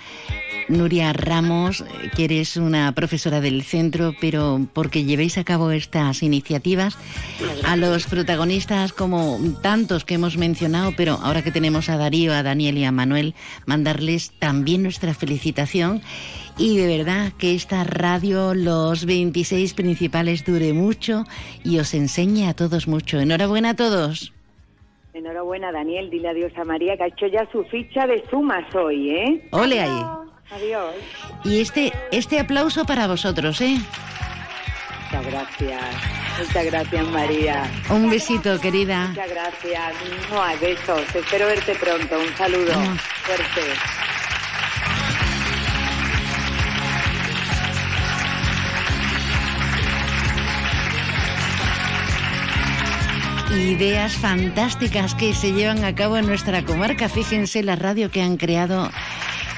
Nuria 0.67 1.11
Ramos, 1.13 1.83
que 2.15 2.23
eres 2.25 2.55
una 2.55 2.93
profesora 2.93 3.41
del 3.41 3.63
centro, 3.63 4.15
pero 4.19 4.67
porque 4.73 5.03
llevéis 5.03 5.37
a 5.37 5.43
cabo 5.43 5.71
estas 5.71 6.23
iniciativas, 6.23 6.97
a 7.65 7.75
los 7.75 8.05
protagonistas 8.05 8.93
como 8.93 9.39
tantos 9.61 10.05
que 10.05 10.13
hemos 10.15 10.37
mencionado, 10.37 10.93
pero 10.95 11.19
ahora 11.21 11.41
que 11.41 11.51
tenemos 11.51 11.89
a 11.89 11.97
Darío, 11.97 12.33
a 12.33 12.43
Daniel 12.43 12.77
y 12.77 12.85
a 12.85 12.91
Manuel, 12.91 13.35
mandarles 13.65 14.31
también 14.39 14.83
nuestra 14.83 15.13
felicitación 15.13 16.01
y 16.57 16.77
de 16.77 16.97
verdad 16.97 17.33
que 17.37 17.55
esta 17.55 17.83
radio, 17.83 18.53
los 18.53 19.05
26 19.05 19.73
principales, 19.73 20.45
dure 20.45 20.73
mucho 20.73 21.25
y 21.63 21.79
os 21.79 21.93
enseñe 21.93 22.47
a 22.47 22.53
todos 22.53 22.87
mucho. 22.87 23.19
Enhorabuena 23.19 23.71
a 23.71 23.75
todos. 23.75 24.33
Enhorabuena, 25.13 25.71
Daniel. 25.71 26.09
Dile 26.09 26.29
adiós 26.29 26.51
a 26.57 26.63
María, 26.63 26.95
que 26.97 27.03
ha 27.03 27.07
hecho 27.07 27.27
ya 27.27 27.47
su 27.51 27.63
ficha 27.65 28.07
de 28.07 28.23
sumas 28.29 28.73
hoy, 28.75 29.09
¿eh? 29.11 29.47
Ole 29.51 29.81
ahí. 29.81 30.05
Adiós. 30.51 30.95
Y 31.43 31.61
este, 31.61 31.91
este 32.11 32.39
aplauso 32.39 32.85
para 32.85 33.07
vosotros, 33.07 33.59
¿eh? 33.61 33.77
Muchas 35.11 35.25
gracias. 35.25 35.81
Muchas 36.39 36.65
gracias, 36.65 37.07
María. 37.07 37.71
Un 37.89 38.09
besito, 38.09 38.59
querida. 38.59 39.07
Muchas 39.09 39.29
gracias. 39.29 39.93
Mua, 40.31 40.55
besos. 40.61 41.15
Espero 41.15 41.47
verte 41.47 41.75
pronto. 41.75 42.17
Un 42.17 42.35
saludo. 42.37 42.71
Fuerte. 43.23 44.00
Ideas 53.53 54.15
fantásticas 54.15 55.13
que 55.15 55.33
se 55.33 55.51
llevan 55.51 55.83
a 55.83 55.93
cabo 55.93 56.17
en 56.17 56.25
nuestra 56.25 56.63
comarca. 56.63 57.09
Fíjense 57.09 57.63
la 57.63 57.75
radio 57.75 58.09
que 58.09 58.21
han 58.21 58.37
creado 58.37 58.89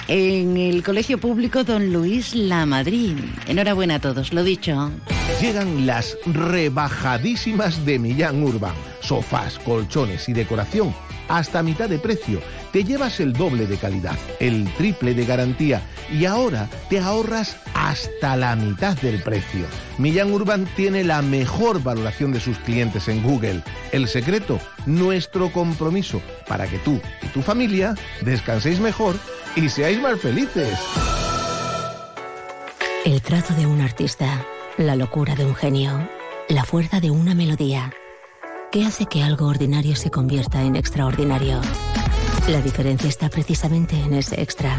en 0.07 0.57
el 0.57 0.83
Colegio 0.83 1.19
Público 1.19 1.63
Don 1.63 1.93
Luis 1.93 2.33
La 2.35 2.65
Madrid. 2.65 3.17
Enhorabuena 3.47 3.95
a 3.95 3.99
todos, 3.99 4.33
lo 4.33 4.43
dicho. 4.43 4.91
Llegan 5.39 5.85
las 5.85 6.17
rebajadísimas 6.25 7.85
de 7.85 7.99
Millán 7.99 8.43
Urban. 8.43 8.73
Sofás, 9.01 9.59
colchones 9.59 10.27
y 10.27 10.33
decoración 10.33 10.93
hasta 11.27 11.63
mitad 11.63 11.89
de 11.89 11.99
precio. 11.99 12.41
Te 12.73 12.83
llevas 12.83 13.19
el 13.19 13.33
doble 13.33 13.67
de 13.67 13.77
calidad, 13.77 14.17
el 14.39 14.67
triple 14.73 15.13
de 15.13 15.27
garantía 15.27 15.83
y 16.11 16.25
ahora 16.25 16.67
te 16.89 16.99
ahorras 16.99 17.55
hasta 17.75 18.35
la 18.35 18.55
mitad 18.55 18.97
del 18.97 19.21
precio. 19.21 19.67
Millán 19.99 20.33
Urban 20.33 20.67
tiene 20.75 21.03
la 21.03 21.21
mejor 21.21 21.83
valoración 21.83 22.31
de 22.31 22.39
sus 22.39 22.57
clientes 22.57 23.07
en 23.09 23.21
Google. 23.21 23.61
El 23.91 24.07
secreto, 24.07 24.59
nuestro 24.87 25.51
compromiso 25.51 26.19
para 26.47 26.65
que 26.65 26.79
tú 26.79 26.99
y 27.21 27.27
tu 27.27 27.43
familia 27.43 27.93
descanséis 28.21 28.79
mejor 28.79 29.17
y 29.55 29.69
seáis 29.69 30.01
más 30.01 30.19
felices. 30.19 30.75
El 33.05 33.21
trazo 33.21 33.53
de 33.53 33.67
un 33.67 33.81
artista, 33.81 34.47
la 34.79 34.95
locura 34.95 35.35
de 35.35 35.45
un 35.45 35.53
genio, 35.53 36.09
la 36.49 36.63
fuerza 36.63 36.99
de 36.99 37.11
una 37.11 37.35
melodía. 37.35 37.93
¿Qué 38.71 38.83
hace 38.83 39.05
que 39.05 39.21
algo 39.21 39.45
ordinario 39.45 39.95
se 39.95 40.09
convierta 40.09 40.63
en 40.63 40.75
extraordinario? 40.75 41.61
La 42.47 42.59
diferencia 42.61 43.07
está 43.07 43.29
precisamente 43.29 43.95
en 43.95 44.13
ese 44.13 44.41
extra. 44.41 44.77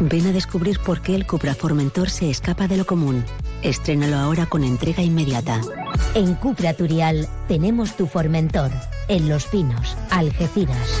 Ven 0.00 0.26
a 0.26 0.32
descubrir 0.32 0.78
por 0.78 1.00
qué 1.00 1.14
el 1.14 1.26
Cupra 1.26 1.54
Formentor 1.54 2.10
se 2.10 2.28
escapa 2.28 2.68
de 2.68 2.76
lo 2.76 2.84
común. 2.84 3.24
Estrénalo 3.62 4.16
ahora 4.16 4.44
con 4.44 4.62
entrega 4.62 5.02
inmediata. 5.02 5.62
En 6.14 6.34
Cupra 6.34 6.74
Turial 6.74 7.26
tenemos 7.48 7.96
tu 7.96 8.06
Formentor, 8.06 8.70
en 9.08 9.26
Los 9.26 9.46
Pinos, 9.46 9.96
Algeciras. 10.10 11.00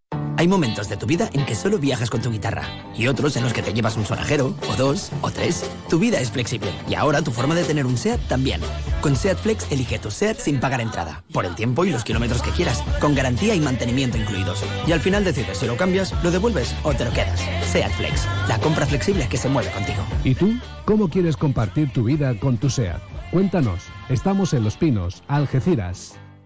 Hay 0.41 0.47
momentos 0.47 0.89
de 0.89 0.97
tu 0.97 1.05
vida 1.05 1.29
en 1.33 1.45
que 1.45 1.53
solo 1.53 1.77
viajas 1.77 2.09
con 2.09 2.19
tu 2.19 2.31
guitarra 2.31 2.63
y 2.97 3.05
otros 3.05 3.37
en 3.37 3.43
los 3.43 3.53
que 3.53 3.61
te 3.61 3.75
llevas 3.75 3.95
un 3.95 4.07
sonajero, 4.07 4.55
o 4.71 4.75
dos, 4.75 5.11
o 5.21 5.29
tres. 5.29 5.69
Tu 5.87 5.99
vida 5.99 6.19
es 6.19 6.31
flexible 6.31 6.71
y 6.89 6.95
ahora 6.95 7.21
tu 7.21 7.29
forma 7.29 7.53
de 7.53 7.63
tener 7.63 7.85
un 7.85 7.95
SEAT 7.95 8.19
también. 8.27 8.59
Con 9.01 9.15
SEAT 9.15 9.37
Flex 9.37 9.71
elige 9.71 9.99
tu 9.99 10.09
SEAT 10.09 10.39
sin 10.39 10.59
pagar 10.59 10.81
entrada, 10.81 11.23
por 11.31 11.45
el 11.45 11.53
tiempo 11.53 11.85
y 11.85 11.91
los 11.91 12.03
kilómetros 12.03 12.41
que 12.41 12.49
quieras, 12.49 12.83
con 12.99 13.13
garantía 13.13 13.53
y 13.53 13.59
mantenimiento 13.59 14.17
incluidos. 14.17 14.63
Y 14.87 14.93
al 14.93 14.99
final 14.99 15.23
decides 15.23 15.59
si 15.59 15.67
lo 15.67 15.77
cambias, 15.77 16.11
lo 16.23 16.31
devuelves 16.31 16.75
o 16.81 16.91
te 16.91 17.05
lo 17.05 17.11
quedas. 17.11 17.39
SEAT 17.71 17.91
Flex, 17.91 18.27
la 18.47 18.57
compra 18.57 18.87
flexible 18.87 19.29
que 19.29 19.37
se 19.37 19.47
mueve 19.47 19.69
contigo. 19.69 20.01
¿Y 20.23 20.33
tú? 20.33 20.55
¿Cómo 20.85 21.07
quieres 21.07 21.37
compartir 21.37 21.93
tu 21.93 22.05
vida 22.05 22.33
con 22.39 22.57
tu 22.57 22.71
SEAT? 22.71 22.99
Cuéntanos. 23.29 23.83
Estamos 24.09 24.55
en 24.55 24.63
Los 24.63 24.75
Pinos, 24.75 25.21
Algeciras. 25.27 26.20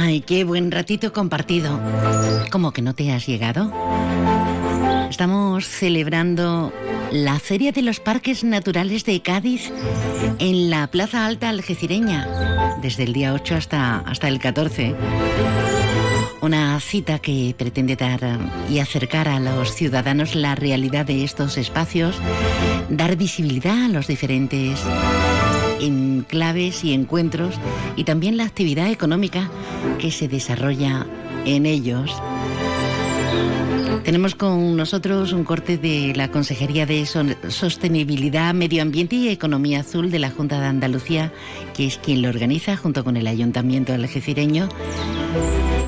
Ay, 0.00 0.20
qué 0.20 0.44
buen 0.44 0.70
ratito 0.70 1.12
compartido. 1.12 1.80
¿Cómo 2.52 2.70
que 2.70 2.82
no 2.82 2.94
te 2.94 3.10
has 3.12 3.26
llegado? 3.26 3.72
Estamos 5.10 5.66
celebrando 5.66 6.72
la 7.10 7.40
Feria 7.40 7.72
de 7.72 7.82
los 7.82 7.98
Parques 7.98 8.44
Naturales 8.44 9.04
de 9.04 9.20
Cádiz 9.22 9.72
en 10.38 10.70
la 10.70 10.86
Plaza 10.86 11.26
Alta 11.26 11.48
Algecireña, 11.48 12.76
desde 12.80 13.02
el 13.02 13.12
día 13.12 13.34
8 13.34 13.56
hasta, 13.56 13.98
hasta 13.98 14.28
el 14.28 14.38
14. 14.38 14.94
Una 16.42 16.78
cita 16.78 17.18
que 17.18 17.52
pretende 17.58 17.96
dar 17.96 18.38
y 18.70 18.78
acercar 18.78 19.28
a 19.28 19.40
los 19.40 19.74
ciudadanos 19.74 20.36
la 20.36 20.54
realidad 20.54 21.06
de 21.06 21.24
estos 21.24 21.58
espacios, 21.58 22.14
dar 22.88 23.16
visibilidad 23.16 23.86
a 23.86 23.88
los 23.88 24.06
diferentes 24.06 24.78
enclaves 25.80 26.84
y 26.84 26.92
encuentros 26.92 27.54
y 27.96 28.04
también 28.04 28.36
la 28.36 28.44
actividad 28.44 28.90
económica 28.90 29.50
que 29.98 30.10
se 30.10 30.28
desarrolla 30.28 31.06
en 31.44 31.66
ellos. 31.66 32.12
Tenemos 34.04 34.34
con 34.34 34.74
nosotros 34.74 35.32
un 35.32 35.44
corte 35.44 35.76
de 35.76 36.14
la 36.16 36.30
Consejería 36.30 36.86
de 36.86 37.04
Sostenibilidad, 37.04 38.54
Medio 38.54 38.80
Ambiente 38.80 39.16
y 39.16 39.28
Economía 39.28 39.80
Azul 39.80 40.10
de 40.10 40.18
la 40.18 40.30
Junta 40.30 40.58
de 40.60 40.66
Andalucía, 40.66 41.30
que 41.76 41.86
es 41.86 41.98
quien 41.98 42.22
lo 42.22 42.30
organiza 42.30 42.76
junto 42.76 43.04
con 43.04 43.18
el 43.18 43.26
Ayuntamiento 43.26 43.92
algecireño. 43.92 44.70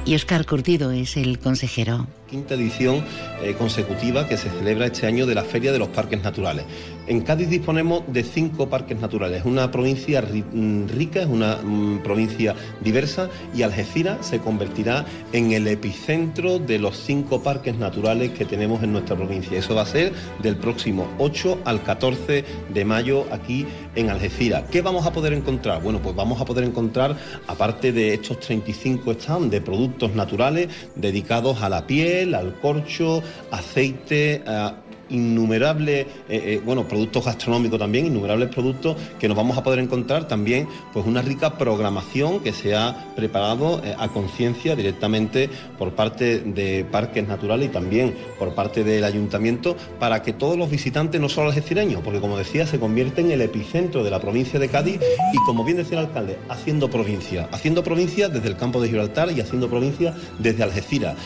Y 0.05 0.15
Óscar 0.15 0.45
Curtido 0.45 0.91
es 0.91 1.17
el 1.17 1.39
consejero. 1.39 2.09
quinta 2.29 2.55
edición 2.55 3.03
eh, 3.43 3.55
consecutiva 3.57 4.29
que 4.29 4.37
se 4.37 4.51
celebra 4.51 4.87
este 4.87 5.07
año 5.07 5.27
de 5.27 5.35
la 5.35 5.45
Feria 5.45 5.73
de 5.73 5.79
los 5.79 5.89
Parques 5.89 6.23
Naturales. 6.23 6.65
En 7.11 7.23
Cádiz 7.23 7.51
disponemos 7.51 8.05
de 8.07 8.23
cinco 8.23 8.69
parques 8.69 8.97
naturales, 9.01 9.41
es 9.41 9.45
una 9.45 9.73
provincia 9.73 10.23
mm, 10.23 10.87
rica, 10.87 11.23
es 11.23 11.27
una 11.27 11.57
mm, 11.57 12.05
provincia 12.05 12.55
diversa 12.85 13.29
y 13.53 13.63
Algeciras 13.63 14.25
se 14.25 14.39
convertirá 14.39 15.05
en 15.33 15.51
el 15.51 15.67
epicentro 15.67 16.61
de 16.61 16.79
los 16.79 16.97
cinco 16.97 17.43
parques 17.43 17.77
naturales 17.77 18.31
que 18.31 18.45
tenemos 18.45 18.85
en 18.85 18.93
nuestra 18.93 19.17
provincia. 19.17 19.59
Eso 19.59 19.75
va 19.75 19.83
a 19.83 19.87
ser 19.87 20.13
del 20.41 20.55
próximo 20.55 21.09
8 21.19 21.63
al 21.65 21.83
14 21.83 22.45
de 22.73 22.85
mayo 22.85 23.27
aquí 23.33 23.67
en 23.97 24.09
Algeciras. 24.09 24.63
¿Qué 24.71 24.81
vamos 24.81 25.05
a 25.05 25.13
poder 25.13 25.33
encontrar? 25.33 25.83
Bueno, 25.83 26.01
pues 26.01 26.15
vamos 26.15 26.41
a 26.41 26.45
poder 26.45 26.63
encontrar, 26.63 27.17
aparte 27.49 27.91
de 27.91 28.15
estos 28.15 28.39
35 28.39 29.15
stands 29.15 29.51
de 29.51 29.61
productos 29.61 30.15
naturales 30.15 30.69
dedicados 30.95 31.61
a 31.61 31.71
la 31.71 31.89
piel, 31.89 32.37
al 32.37 32.55
corcho, 32.61 33.21
aceite, 33.51 34.45
a 34.47 34.77
innumerables 35.11 36.07
eh, 36.07 36.07
eh, 36.29 36.63
bueno 36.65 36.87
productos 36.87 37.25
gastronómicos 37.25 37.79
también 37.79 38.07
innumerables 38.07 38.49
productos 38.49 38.97
que 39.19 39.29
nos 39.29 39.37
vamos 39.37 39.57
a 39.59 39.63
poder 39.63 39.81
encontrar 39.81 40.27
también 40.27 40.69
pues 40.93 41.07
una 41.07 41.23
rica 41.23 41.59
programación 41.59 42.41
que 42.41 42.53
se 42.53 42.75
ha 42.75 43.13
preparado 43.17 43.83
eh, 43.85 43.95
a 43.99 44.09
conciencia 44.09 44.77
directamente 44.77 45.51
por 45.79 45.93
parte 45.93 46.41
de 46.41 46.85
parques 46.85 47.27
naturales 47.27 47.69
y 47.69 47.73
también 47.73 48.15
por 48.39 48.55
parte 48.55 48.85
del 48.85 49.05
ayuntamiento 49.05 49.77
para 49.99 50.23
que 50.23 50.33
todos 50.33 50.57
los 50.57 50.71
visitantes 50.71 51.21
no 51.21 51.29
solo 51.29 51.49
algecireños 51.49 52.03
porque 52.03 52.21
como 52.21 52.39
decía 52.39 52.67
se 52.67 52.79
convierte 52.79 53.21
en 53.21 53.31
el 53.31 53.41
epicentro 53.41 54.05
de 54.05 54.11
la 54.11 54.21
provincia 54.21 54.59
de 54.59 54.69
Cádiz 54.69 55.01
y 55.33 55.37
como 55.47 55.65
bien 55.65 55.77
decía 55.79 55.99
el 55.99 56.07
alcalde 56.07 56.39
haciendo 56.49 56.89
provincia 56.91 57.49
haciendo 57.53 57.83
provincia 57.83 58.29
desde 58.29 58.49
el 58.49 58.57
campo 58.57 58.81
de 58.81 58.89
Gibraltar 58.89 59.31
y 59.31 59.41
haciendo 59.41 59.69
provincia 59.69 60.15
desde 60.39 60.63
Algeciras 60.63 61.17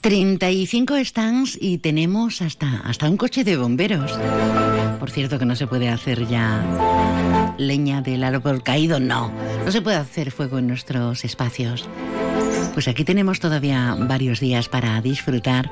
35 0.00 0.94
stands 1.04 1.58
y 1.60 1.78
tenemos 1.78 2.40
hasta, 2.40 2.80
hasta 2.84 3.08
un 3.08 3.16
coche 3.16 3.44
de 3.44 3.56
bomberos. 3.56 4.18
Por 5.00 5.10
cierto 5.10 5.38
que 5.38 5.44
no 5.44 5.56
se 5.56 5.66
puede 5.66 5.88
hacer 5.88 6.26
ya 6.28 7.54
leña 7.58 8.00
del 8.00 8.22
árbol 8.22 8.62
caído, 8.62 9.00
no. 9.00 9.32
No 9.64 9.72
se 9.72 9.82
puede 9.82 9.96
hacer 9.96 10.30
fuego 10.30 10.58
en 10.58 10.68
nuestros 10.68 11.24
espacios. 11.24 11.88
Pues 12.74 12.86
aquí 12.86 13.04
tenemos 13.04 13.40
todavía 13.40 13.96
varios 13.98 14.38
días 14.38 14.68
para 14.68 15.00
disfrutar 15.00 15.70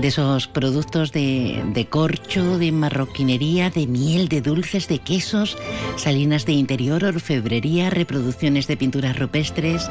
de 0.00 0.08
esos 0.08 0.48
productos 0.48 1.12
de, 1.12 1.62
de 1.72 1.86
corcho, 1.86 2.58
de 2.58 2.72
marroquinería, 2.72 3.70
de 3.70 3.86
miel, 3.86 4.28
de 4.28 4.40
dulces, 4.40 4.88
de 4.88 4.98
quesos, 4.98 5.56
salinas 5.96 6.44
de 6.44 6.52
interior, 6.52 7.04
orfebrería, 7.04 7.90
reproducciones 7.90 8.66
de 8.66 8.76
pinturas 8.76 9.16
rupestres. 9.18 9.88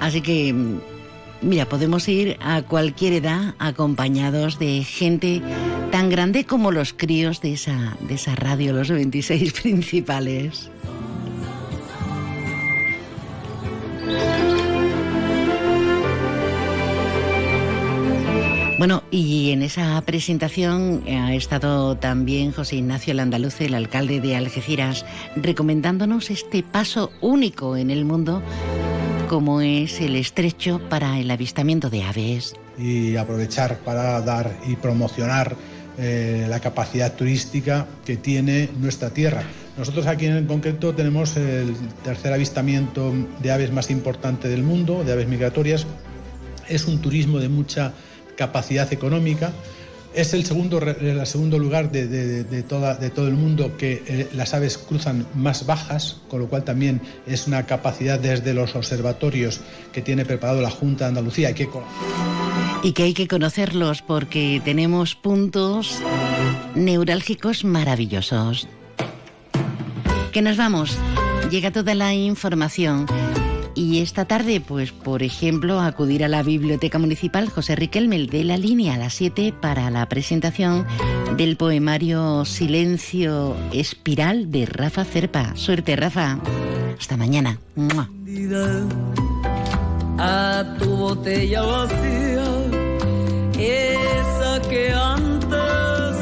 Así 0.00 0.20
que, 0.20 0.52
mira, 1.42 1.68
podemos 1.68 2.08
ir 2.08 2.36
a 2.40 2.62
cualquier 2.62 3.14
edad 3.14 3.54
acompañados 3.58 4.58
de 4.58 4.84
gente 4.84 5.42
tan 5.90 6.08
grande 6.08 6.44
como 6.44 6.70
los 6.70 6.92
críos 6.92 7.40
de 7.40 7.54
esa, 7.54 7.96
de 8.00 8.14
esa 8.14 8.34
radio, 8.34 8.72
los 8.72 8.90
26 8.90 9.52
principales. 9.62 10.70
Bueno, 18.78 19.04
y 19.12 19.52
en 19.52 19.62
esa 19.62 20.00
presentación 20.00 21.04
ha 21.08 21.34
estado 21.34 21.96
también 21.96 22.50
José 22.50 22.76
Ignacio 22.76 23.14
Landaluce, 23.14 23.66
el 23.66 23.74
alcalde 23.74 24.20
de 24.20 24.34
Algeciras, 24.34 25.06
recomendándonos 25.36 26.30
este 26.30 26.64
paso 26.64 27.12
único 27.20 27.76
en 27.76 27.92
el 27.92 28.04
mundo 28.04 28.42
como 29.32 29.62
es 29.62 30.02
el 30.02 30.14
estrecho 30.16 30.78
para 30.90 31.18
el 31.18 31.30
avistamiento 31.30 31.88
de 31.88 32.02
aves. 32.02 32.54
y 32.76 33.16
aprovechar 33.16 33.78
para 33.78 34.20
dar 34.20 34.54
y 34.66 34.76
promocionar 34.76 35.56
eh, 35.96 36.44
la 36.50 36.60
capacidad 36.60 37.14
turística 37.14 37.86
que 38.04 38.18
tiene 38.18 38.68
nuestra 38.78 39.08
tierra. 39.08 39.42
Nosotros 39.78 40.06
aquí 40.06 40.26
en 40.26 40.44
concreto 40.46 40.94
tenemos 40.94 41.38
el 41.38 41.74
tercer 42.04 42.34
avistamiento 42.34 43.10
de 43.40 43.52
aves 43.52 43.72
más 43.72 43.90
importante 43.90 44.48
del 44.48 44.64
mundo, 44.64 45.02
de 45.02 45.12
aves 45.12 45.28
migratorias. 45.28 45.86
Es 46.68 46.84
un 46.84 47.00
turismo 47.00 47.38
de 47.38 47.48
mucha 47.48 47.94
capacidad 48.36 48.92
económica. 48.92 49.50
Es 50.14 50.34
el 50.34 50.44
segundo, 50.44 50.78
lugar 51.58 51.90
de, 51.90 52.62
todo 52.64 53.28
el 53.28 53.34
mundo 53.34 53.76
que 53.78 54.02
eh, 54.06 54.28
las 54.34 54.52
aves 54.52 54.76
cruzan 54.76 55.26
más 55.34 55.64
bajas, 55.64 56.20
con 56.28 56.40
lo 56.40 56.48
cual 56.48 56.64
también 56.64 57.00
es 57.26 57.46
una 57.46 57.64
capacidad 57.64 58.18
desde 58.18 58.52
los 58.52 58.76
observatorios 58.76 59.60
que 59.92 60.02
tiene 60.02 60.26
preparado 60.26 60.60
la 60.60 60.70
Junta 60.70 61.04
de 61.04 61.08
Andalucía. 61.08 61.48
Hay 61.48 61.54
que 61.54 61.68
Y 62.82 62.92
que 62.92 63.04
hay 63.04 63.14
que 63.14 63.26
conocerlos 63.26 64.02
porque 64.02 64.60
tenemos 64.64 65.14
puntos 65.14 65.98
neurálgicos 66.74 67.64
maravillosos. 67.64 68.68
Que 70.32 70.42
nos 70.42 70.56
vamos. 70.58 70.98
Llega 71.50 71.70
toda 71.70 71.94
la 71.94 72.12
información. 72.12 73.06
Y 73.74 74.00
esta 74.00 74.26
tarde, 74.26 74.60
pues, 74.60 74.92
por 74.92 75.22
ejemplo, 75.22 75.80
acudir 75.80 76.24
a 76.24 76.28
la 76.28 76.42
Biblioteca 76.42 76.98
Municipal 76.98 77.48
José 77.48 77.74
Riquelme 77.74 78.26
de 78.26 78.44
la 78.44 78.56
línea 78.56 78.94
a 78.94 78.98
las 78.98 79.14
7 79.14 79.54
para 79.60 79.90
la 79.90 80.08
presentación 80.08 80.86
del 81.36 81.56
poemario 81.56 82.44
Silencio 82.44 83.56
Espiral 83.72 84.50
de 84.50 84.66
Rafa 84.66 85.04
Cerpa. 85.04 85.56
Suerte, 85.56 85.96
Rafa. 85.96 86.38
Hasta 86.98 87.16
mañana. 87.16 87.58
A 90.18 90.76
tu 90.78 90.96
botella 90.96 91.62
vacía, 91.62 92.44
esa 93.58 94.60
que 94.68 94.92
antes 94.92 96.16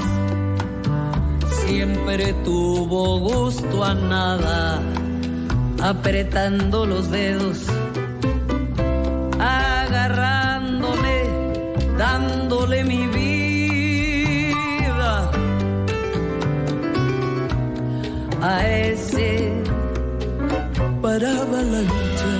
siempre 1.67 2.33
tuvo 2.45 3.19
gusto 3.21 3.85
a 3.85 3.95
nada, 3.95 4.83
apretando 5.83 6.87
los 6.87 7.11
dedos, 7.11 7.67
agarrándole, 9.39 11.25
dándole 11.99 12.85
mi 12.85 13.07
vida 13.07 13.31
a 18.43 18.69
ese 18.69 19.63
para 21.03 21.43
avalanchas. 21.43 22.40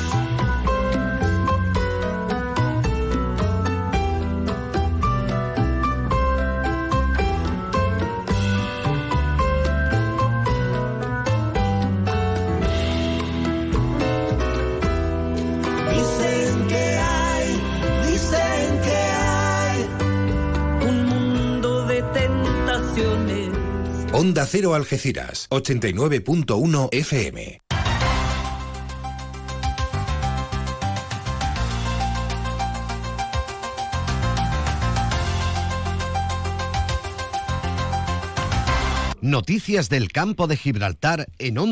Onda 24.21 24.45
Cero 24.45 24.75
Algeciras, 24.75 25.47
89.1 25.49 26.89
FM. 26.91 27.59
Noticias 39.21 39.89
del 39.89 40.11
campo 40.11 40.45
de 40.45 40.55
Gibraltar 40.55 41.27
en 41.39 41.57
Onda 41.57 41.69